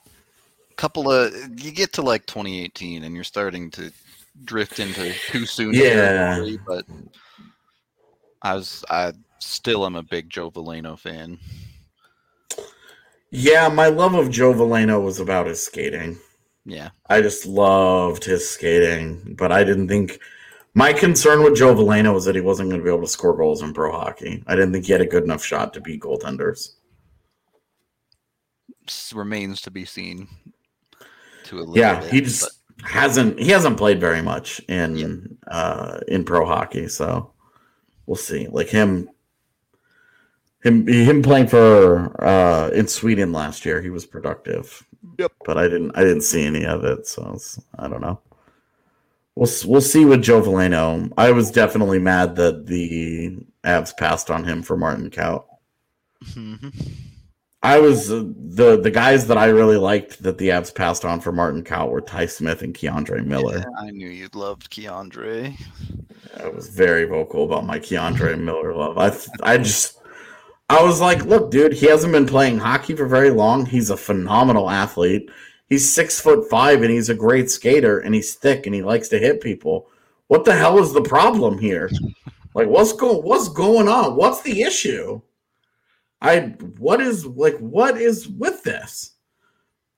Couple 0.77 1.11
of 1.11 1.33
you 1.62 1.70
get 1.70 1.93
to 1.95 2.03
like 2.03 2.27
2018 2.27 3.05
and 3.05 3.14
you're 3.14 3.25
starting 3.25 3.70
to 3.72 3.93
drift 4.45 4.81
into 4.81 5.12
too 5.29 5.47
soon. 5.47 5.72
Yeah. 5.72 6.35
territory, 6.35 6.59
but 6.66 6.85
I 8.43 8.55
was 8.55 8.85
I 8.91 9.12
still 9.39 9.87
am 9.87 9.95
a 9.95 10.03
big 10.03 10.29
Joe 10.29 10.51
Veleno 10.51 10.99
fan. 10.99 11.39
Yeah, 13.31 13.68
my 13.68 13.89
love 13.89 14.14
of 14.14 14.31
Joe 14.31 14.53
Veleno 14.53 15.03
was 15.03 15.20
about 15.20 15.47
his 15.47 15.64
skating. 15.64 16.18
Yeah. 16.64 16.91
I 17.09 17.20
just 17.20 17.47
loved 17.47 18.25
his 18.25 18.49
skating, 18.49 19.35
but 19.37 19.53
I 19.53 19.64
didn't 19.64 19.89
think 19.89 20.20
my 20.75 20.93
concern 20.93 21.43
with 21.43 21.57
Joe 21.57 21.75
Veleno 21.75 22.14
was 22.14 22.25
that 22.25 22.35
he 22.35 22.41
wasn't 22.41 22.70
going 22.70 22.81
to 22.81 22.85
be 22.85 22.91
able 22.91 23.03
to 23.03 23.09
score 23.09 23.37
goals 23.37 23.62
in 23.62 23.72
pro 23.72 23.93
hockey. 23.93 24.43
I 24.47 24.55
didn't 24.55 24.72
think 24.72 24.87
he 24.87 24.93
had 24.93 25.01
a 25.01 25.07
good 25.07 25.25
enough 25.25 25.45
shot 25.45 25.75
to 25.75 25.81
beat 25.81 26.01
goaltenders. 26.01 26.75
S- 28.87 29.12
remains 29.14 29.61
to 29.62 29.70
be 29.70 29.85
seen. 29.85 30.28
To 31.45 31.57
a 31.57 31.61
little 31.61 31.76
Yeah, 31.76 32.01
bit, 32.01 32.11
he 32.12 32.20
just 32.22 32.49
hasn't 32.82 33.39
he 33.39 33.49
hasn't 33.51 33.76
played 33.76 34.01
very 34.01 34.22
much 34.22 34.61
in 34.68 34.97
Yep. 34.97 35.11
uh 35.47 36.01
in 36.09 36.24
pro 36.24 36.45
hockey, 36.47 36.89
so 36.89 37.32
we'll 38.07 38.16
see. 38.16 38.49
Like 38.49 38.68
him 38.68 39.09
him 40.62 40.87
him 40.87 41.22
playing 41.22 41.49
for 41.49 42.22
uh 42.24 42.70
in 42.70 42.89
Sweden 42.89 43.32
last 43.32 43.64
year, 43.66 43.82
he 43.82 43.91
was 43.91 44.07
productive. 44.07 44.85
Yep. 45.18 45.32
But 45.45 45.59
I 45.59 45.64
didn't 45.64 45.93
I 45.95 46.01
didn't 46.03 46.22
see 46.22 46.45
any 46.47 46.64
of 46.64 46.85
it, 46.85 47.07
so 47.07 47.32
it's, 47.35 47.61
I 47.78 47.89
don't 47.89 48.01
know. 48.01 48.20
We'll 49.37 49.51
we'll 49.66 49.80
see 49.80 50.05
with 50.05 50.22
Joe 50.22 50.41
Veleno. 50.41 51.12
I 51.18 51.30
was 51.32 51.51
definitely 51.51 51.99
mad 51.99 52.37
that 52.37 52.66
the 52.66 53.37
Avs 53.64 53.97
passed 53.97 54.30
on 54.30 54.45
him 54.45 54.62
for 54.62 54.76
Martin 54.76 55.11
Kaut. 55.11 55.45
but- 56.20 56.28
Mhm. 56.35 56.74
I 57.65 57.79
was 57.79 58.12
uh, 58.12 58.25
the 58.37 58.79
the 58.79 58.91
guys 58.91 59.27
that 59.29 59.39
I 59.39 59.47
really 59.47 59.79
liked 59.79 60.23
that 60.23 60.37
the 60.37 60.51
Avs 60.51 60.73
passed 60.73 61.07
on 61.07 61.19
for 61.19 61.33
Martin 61.33 61.65
Kaut 61.65 61.89
were 61.89 62.03
Ty 62.03 62.27
Smith 62.27 62.61
and 62.61 62.75
K'Andre 62.75 63.25
Miller. 63.25 63.61
Yeah, 63.61 63.65
I 63.79 63.91
knew 63.91 64.11
you'd 64.11 64.35
loved 64.35 64.71
K'Andre. 64.71 65.59
I 66.39 66.49
was 66.49 66.69
very 66.69 67.07
vocal 67.07 67.45
about 67.45 67.65
my 67.65 67.79
K'Andre 67.79 68.39
Miller 68.39 68.75
love. 68.75 68.99
I 68.99 69.17
I 69.43 69.57
just 69.57 69.99
I 70.69 70.83
was 70.83 71.01
like, 71.01 71.25
look, 71.25 71.51
dude, 71.51 71.73
he 71.73 71.87
hasn't 71.87 72.12
been 72.12 72.27
playing 72.27 72.59
hockey 72.59 72.95
for 72.95 73.07
very 73.07 73.31
long. 73.31 73.65
He's 73.65 73.89
a 73.89 73.97
phenomenal 73.97 74.69
athlete. 74.69 75.31
He's 75.67 75.91
six 75.91 76.21
foot 76.21 76.51
five 76.51 76.83
and 76.83 76.91
he's 76.91 77.09
a 77.09 77.15
great 77.15 77.51
skater 77.51 78.01
and 78.01 78.15
he's 78.15 78.35
thick 78.35 78.67
and 78.67 78.75
he 78.75 78.83
likes 78.83 79.09
to 79.09 79.19
hit 79.19 79.41
people. 79.41 79.89
What 80.27 80.45
the 80.45 80.55
hell 80.55 80.79
is 80.81 80.93
the 80.93 81.01
problem 81.01 81.59
here? 81.59 81.91
Like, 82.53 82.69
what's 82.69 82.93
going 82.93 83.25
what's 83.25 83.49
going 83.49 83.89
on? 83.89 84.17
What's 84.17 84.43
the 84.43 84.61
issue? 84.61 85.23
I 86.25 86.41
what 86.79 87.03
is 87.03 87.27
like 87.27 87.59
what 87.59 87.99
is 87.99 88.27
with 88.27 88.62
this? 88.62 89.11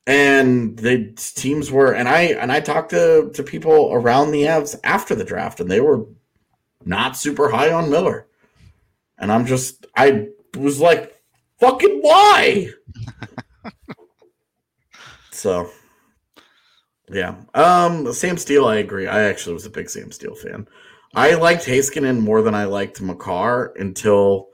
And 0.08 0.76
the 0.76 1.12
teams 1.12 1.70
were 1.70 1.92
and 1.92 2.08
I 2.08 2.22
and 2.22 2.50
I 2.50 2.58
talked 2.58 2.90
to 2.90 3.30
to 3.32 3.42
people 3.44 3.90
around 3.92 4.32
the 4.32 4.42
Avs 4.42 4.74
after 4.82 5.14
the 5.14 5.24
draft 5.24 5.60
and 5.60 5.70
they 5.70 5.80
were 5.80 6.04
not 6.84 7.16
super 7.16 7.48
high 7.48 7.72
on 7.72 7.90
Miller. 7.90 8.26
And 9.18 9.30
I'm 9.30 9.46
just 9.46 9.86
I 9.96 10.26
was 10.56 10.80
like, 10.80 11.14
fucking 11.60 12.00
why? 12.02 12.70
so 15.30 15.70
yeah. 17.08 17.36
Um 17.54 18.12
Sam 18.12 18.36
Steele, 18.36 18.66
I 18.66 18.76
agree. 18.76 19.06
I 19.06 19.22
actually 19.22 19.54
was 19.54 19.66
a 19.66 19.70
big 19.70 19.88
Sam 19.88 20.10
Steele 20.10 20.34
fan. 20.34 20.66
I 21.14 21.34
liked 21.34 21.64
Heiskanen 21.64 22.20
more 22.20 22.42
than 22.42 22.56
I 22.56 22.64
liked 22.64 23.00
Makar 23.00 23.74
until 23.76 24.48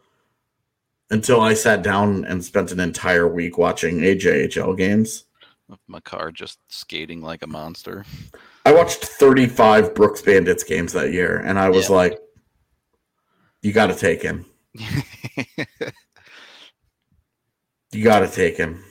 until 1.13 1.41
I 1.41 1.55
sat 1.55 1.83
down 1.83 2.25
and 2.25 2.43
spent 2.45 2.73
an 2.73 2.81
entire 2.81 3.29
week 3.29 3.59
watching 3.59 3.99
AJHL 4.01 4.77
games. 4.77 5.25
With 5.69 5.79
Makar 5.87 6.33
just 6.33 6.59
skating 6.69 7.23
like 7.23 7.43
a 7.43 7.47
monster. 7.47 8.05
I 8.67 8.73
watched 8.73 9.05
35 9.05 9.95
Brooks 9.95 10.23
Bandits 10.23 10.65
games 10.65 10.93
that 10.95 11.13
year, 11.13 11.39
and 11.39 11.59
I 11.59 11.69
was 11.69 11.89
Yeah. 11.89 11.97
like, 11.97 12.19
you 13.63 13.73
got 13.73 13.87
to 13.89 13.95
take 13.95 14.23
him. 14.23 14.45
You 17.95 18.03
got 18.05 18.21
to 18.21 18.29
take 18.29 18.57
him. 18.57 18.83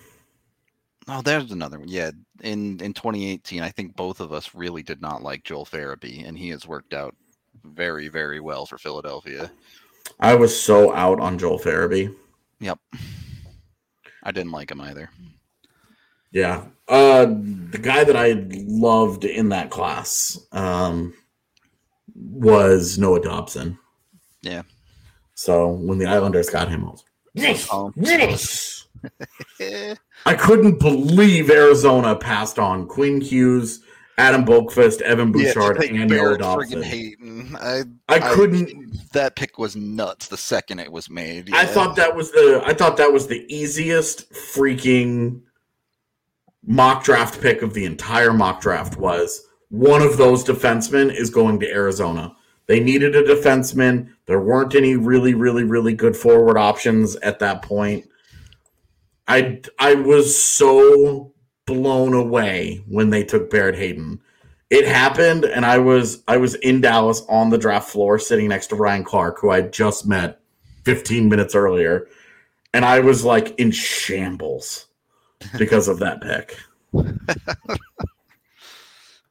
oh, 1.07 1.23
there's 1.23 1.51
another 1.51 1.79
one. 1.79 1.87
Yeah, 1.87 2.11
in 2.43 2.79
in 2.81 2.93
2018, 2.93 3.61
I 3.63 3.69
think 3.69 3.95
both 3.95 4.19
of 4.19 4.31
us 4.31 4.53
really 4.53 4.83
did 4.83 5.01
not 5.01 5.23
like 5.23 5.43
Joel 5.43 5.65
Farabee, 5.65 6.27
and 6.27 6.37
he 6.37 6.49
has 6.49 6.67
worked 6.67 6.93
out 6.93 7.15
very, 7.63 8.09
very 8.09 8.39
well 8.39 8.67
for 8.67 8.77
Philadelphia. 8.77 9.51
I 10.19 10.35
was 10.35 10.57
so 10.59 10.93
out 10.93 11.19
on 11.19 11.37
Joel 11.37 11.59
Farabee. 11.59 12.13
Yep. 12.59 12.79
I 14.23 14.31
didn't 14.31 14.51
like 14.51 14.71
him 14.71 14.81
either. 14.81 15.09
Yeah. 16.31 16.65
Uh, 16.87 17.25
the 17.25 17.79
guy 17.81 18.03
that 18.03 18.15
I 18.15 18.45
loved 18.49 19.23
in 19.25 19.49
that 19.49 19.69
class 19.71 20.37
um, 20.51 21.13
was 22.15 22.97
Noah 22.97 23.21
Dobson. 23.21 23.77
Yeah. 24.41 24.63
So 25.35 25.69
when 25.69 25.97
the 25.97 26.05
Islanders 26.05 26.49
got 26.49 26.69
him, 26.69 26.85
I 26.85 26.89
was 26.89 27.03
yes, 27.33 27.67
Oh. 27.71 27.91
yes. 27.95 28.85
I 30.25 30.35
couldn't 30.35 30.79
believe 30.79 31.49
Arizona 31.49 32.15
passed 32.15 32.59
on 32.59 32.85
Quinn 32.87 33.19
Hughes, 33.21 33.81
Adam 34.21 34.45
Boqvist, 34.45 35.01
Evan 35.01 35.27
yeah, 35.27 35.53
Bouchard, 35.53 35.79
take 35.79 35.91
and 35.91 36.09
Noah 36.09 36.37
Dobson. 36.37 36.83
Hayton. 36.83 37.57
I, 37.59 37.83
I 38.07 38.19
couldn't. 38.19 39.11
that 39.13 39.35
pick 39.35 39.57
was 39.57 39.75
nuts 39.75 40.27
the 40.27 40.37
second 40.37 40.79
it 40.79 40.91
was 40.91 41.09
made. 41.09 41.49
I 41.53 41.65
thought 41.65 41.95
that 41.95 42.15
was 42.15 42.31
the. 42.31 42.61
I 42.65 42.73
thought 42.73 42.97
that 42.97 43.11
was 43.11 43.27
the 43.27 43.45
easiest 43.53 44.31
freaking 44.31 45.41
mock 46.65 47.03
draft 47.03 47.41
pick 47.41 47.63
of 47.63 47.73
the 47.73 47.85
entire 47.85 48.31
mock 48.31 48.61
draft. 48.61 48.97
Was 48.97 49.41
one 49.69 50.01
of 50.01 50.17
those 50.17 50.43
defensemen 50.43 51.13
is 51.13 51.29
going 51.29 51.59
to 51.61 51.71
Arizona. 51.71 52.35
They 52.67 52.79
needed 52.79 53.15
a 53.15 53.23
defenseman. 53.23 54.09
There 54.27 54.39
weren't 54.39 54.75
any 54.75 54.95
really, 54.95 55.33
really, 55.33 55.63
really 55.63 55.93
good 55.93 56.15
forward 56.15 56.57
options 56.57 57.15
at 57.17 57.39
that 57.39 57.63
point. 57.63 58.07
I 59.27 59.61
I 59.79 59.95
was 59.95 60.41
so 60.41 61.33
blown 61.65 62.13
away 62.13 62.83
when 62.87 63.09
they 63.09 63.23
took 63.23 63.49
Barrett 63.49 63.75
Hayton. 63.75 64.21
It 64.69 64.87
happened, 64.87 65.43
and 65.45 65.65
I 65.65 65.79
was 65.79 66.23
I 66.27 66.37
was 66.37 66.55
in 66.55 66.81
Dallas 66.81 67.23
on 67.27 67.49
the 67.49 67.57
draft 67.57 67.89
floor, 67.89 68.17
sitting 68.17 68.47
next 68.47 68.67
to 68.67 68.75
Ryan 68.75 69.03
Clark, 69.03 69.39
who 69.39 69.49
I 69.49 69.61
just 69.61 70.07
met 70.07 70.39
15 70.85 71.27
minutes 71.27 71.55
earlier, 71.55 72.07
and 72.73 72.85
I 72.85 72.99
was 73.01 73.25
like 73.25 73.59
in 73.59 73.71
shambles 73.71 74.87
because 75.57 75.87
of 75.87 75.99
that 75.99 76.21
pick. 76.21 76.57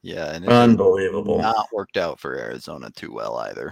Yeah, 0.03 0.33
and 0.33 0.45
it 0.45 0.49
Unbelievable. 0.49 1.39
not 1.39 1.67
worked 1.71 1.97
out 1.97 2.19
for 2.19 2.35
Arizona 2.35 2.89
too 2.95 3.13
well 3.13 3.37
either. 3.37 3.71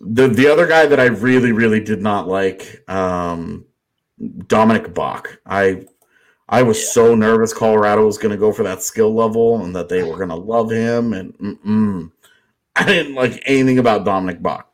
The 0.00 0.28
the 0.28 0.46
other 0.48 0.66
guy 0.66 0.86
that 0.86 1.00
I 1.00 1.06
really 1.06 1.52
really 1.52 1.80
did 1.80 2.00
not 2.02 2.28
like, 2.28 2.88
um, 2.88 3.64
Dominik 4.20 4.92
Bokk. 4.94 5.38
I 5.46 5.86
I 6.48 6.62
was 6.62 6.92
so 6.92 7.14
nervous 7.14 7.54
Colorado 7.54 8.04
was 8.06 8.18
going 8.18 8.32
to 8.32 8.38
go 8.38 8.52
for 8.52 8.62
that 8.64 8.82
skill 8.82 9.14
level 9.14 9.64
and 9.64 9.74
that 9.74 9.88
they 9.88 10.02
were 10.02 10.16
going 10.16 10.28
to 10.28 10.34
love 10.34 10.70
him, 10.70 11.12
and 11.12 11.36
mm-mm. 11.38 12.10
I 12.76 12.84
didn't 12.84 13.14
like 13.14 13.42
anything 13.46 13.78
about 13.78 14.04
Dominik 14.04 14.42
Bokk. 14.42 14.64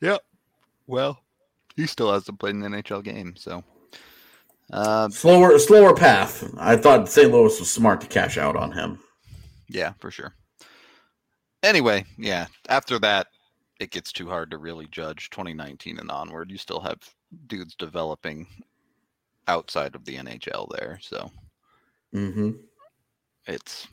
Yep. 0.00 0.22
Well, 0.86 1.20
he 1.76 1.86
still 1.86 2.12
hasn't 2.12 2.38
played 2.38 2.54
an 2.54 2.62
NHL 2.62 3.04
game, 3.04 3.34
so. 3.36 3.62
Uh, 4.72 5.08
Slower 5.08 5.58
slower 5.58 5.94
path. 5.94 6.48
I 6.56 6.76
thought 6.76 7.08
St. 7.08 7.30
Louis 7.30 7.58
was 7.58 7.70
smart 7.70 8.00
to 8.02 8.06
cash 8.06 8.38
out 8.38 8.56
on 8.56 8.70
him. 8.72 9.00
yeah, 9.68 9.92
for 9.98 10.10
sure. 10.10 10.34
Anyway, 11.62 12.06
yeah. 12.16 12.46
After 12.68 12.98
that, 13.00 13.26
it 13.80 13.90
gets 13.90 14.12
too 14.12 14.28
hard 14.28 14.50
to 14.52 14.58
really 14.58 14.86
judge 14.90 15.28
2019 15.30 15.98
and 15.98 16.10
onward. 16.10 16.50
You 16.50 16.56
still 16.56 16.80
have 16.80 16.98
dudes 17.48 17.74
developing 17.74 18.46
outside 19.48 19.94
of 19.94 20.04
the 20.04 20.16
NHL 20.16 20.68
there, 20.76 20.98
so 21.02 21.30
Mm-hmm. 22.14 22.50
it's 23.46 23.86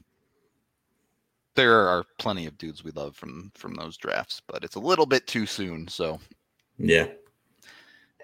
there 1.55 1.87
are 1.87 2.03
plenty 2.19 2.45
of 2.45 2.57
dudes 2.57 2.83
we 2.83 2.91
love 2.91 3.15
from 3.15 3.51
from 3.55 3.73
those 3.75 3.97
drafts, 3.97 4.41
but 4.47 4.63
it's 4.63 4.75
a 4.75 4.79
little 4.79 5.05
bit 5.05 5.25
too 5.27 5.45
soon. 5.45 5.87
So 5.87 6.19
Yeah. 6.77 7.07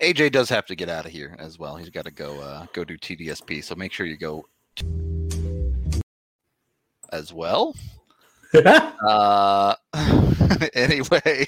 AJ 0.02 0.32
does 0.32 0.50
have 0.50 0.66
to 0.68 0.76
get 0.76 0.90
out 0.90 1.06
of 1.06 1.12
here 1.12 1.36
as 1.40 1.60
well. 1.60 1.76
He's 1.76 1.90
got 1.90 2.06
to 2.06 2.12
go 2.12 2.40
uh, 2.42 2.66
go 2.74 2.84
do 2.84 2.98
TDSP. 2.98 3.64
So 3.64 3.76
make 3.76 3.92
sure 3.94 4.06
you 4.06 4.18
go 4.18 4.46
as 7.12 7.32
well. 7.34 7.76
uh 8.56 9.76
anyway 10.76 11.46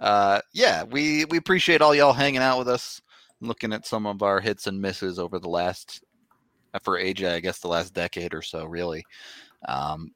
uh 0.00 0.40
yeah 0.52 0.82
we 0.82 1.24
we 1.26 1.38
appreciate 1.38 1.80
all 1.80 1.94
y'all 1.94 2.12
hanging 2.12 2.42
out 2.42 2.58
with 2.58 2.68
us 2.68 3.00
looking 3.40 3.72
at 3.72 3.86
some 3.86 4.06
of 4.06 4.22
our 4.22 4.40
hits 4.40 4.66
and 4.66 4.80
misses 4.80 5.18
over 5.18 5.38
the 5.38 5.48
last 5.48 6.02
uh, 6.74 6.78
for 6.78 6.98
aj 6.98 7.24
i 7.28 7.40
guess 7.40 7.58
the 7.58 7.68
last 7.68 7.94
decade 7.94 8.34
or 8.34 8.42
so 8.42 8.64
really. 8.64 9.04
Um 9.68 10.12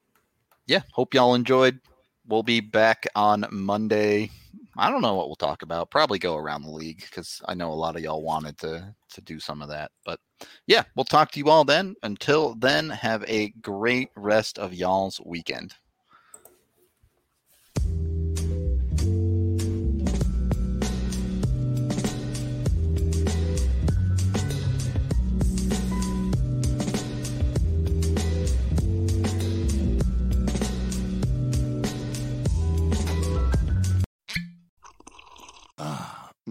yeah 0.66 0.80
hope 0.92 1.14
y'all 1.14 1.34
enjoyed. 1.34 1.80
We'll 2.26 2.42
be 2.42 2.60
back 2.60 3.06
on 3.14 3.46
monday. 3.50 4.30
I 4.76 4.90
don't 4.90 5.02
know 5.02 5.14
what 5.14 5.28
we'll 5.28 5.36
talk 5.36 5.62
about. 5.62 5.90
Probably 5.90 6.18
go 6.18 6.36
around 6.36 6.62
the 6.62 6.70
league 6.70 7.02
because 7.02 7.40
i 7.46 7.54
know 7.54 7.70
a 7.70 7.74
lot 7.74 7.96
of 7.96 8.02
y'all 8.02 8.22
wanted 8.22 8.58
to 8.58 8.94
to 9.12 9.20
do 9.22 9.38
some 9.40 9.62
of 9.62 9.68
that. 9.68 9.90
But 10.04 10.20
yeah 10.66 10.84
we'll 10.96 11.04
talk 11.04 11.30
to 11.32 11.38
you 11.38 11.48
all 11.48 11.64
then. 11.64 11.94
Until 12.02 12.54
then 12.56 12.90
have 12.90 13.24
a 13.24 13.50
great 13.60 14.10
rest 14.16 14.58
of 14.58 14.74
y'all's 14.74 15.20
weekend 15.24 15.74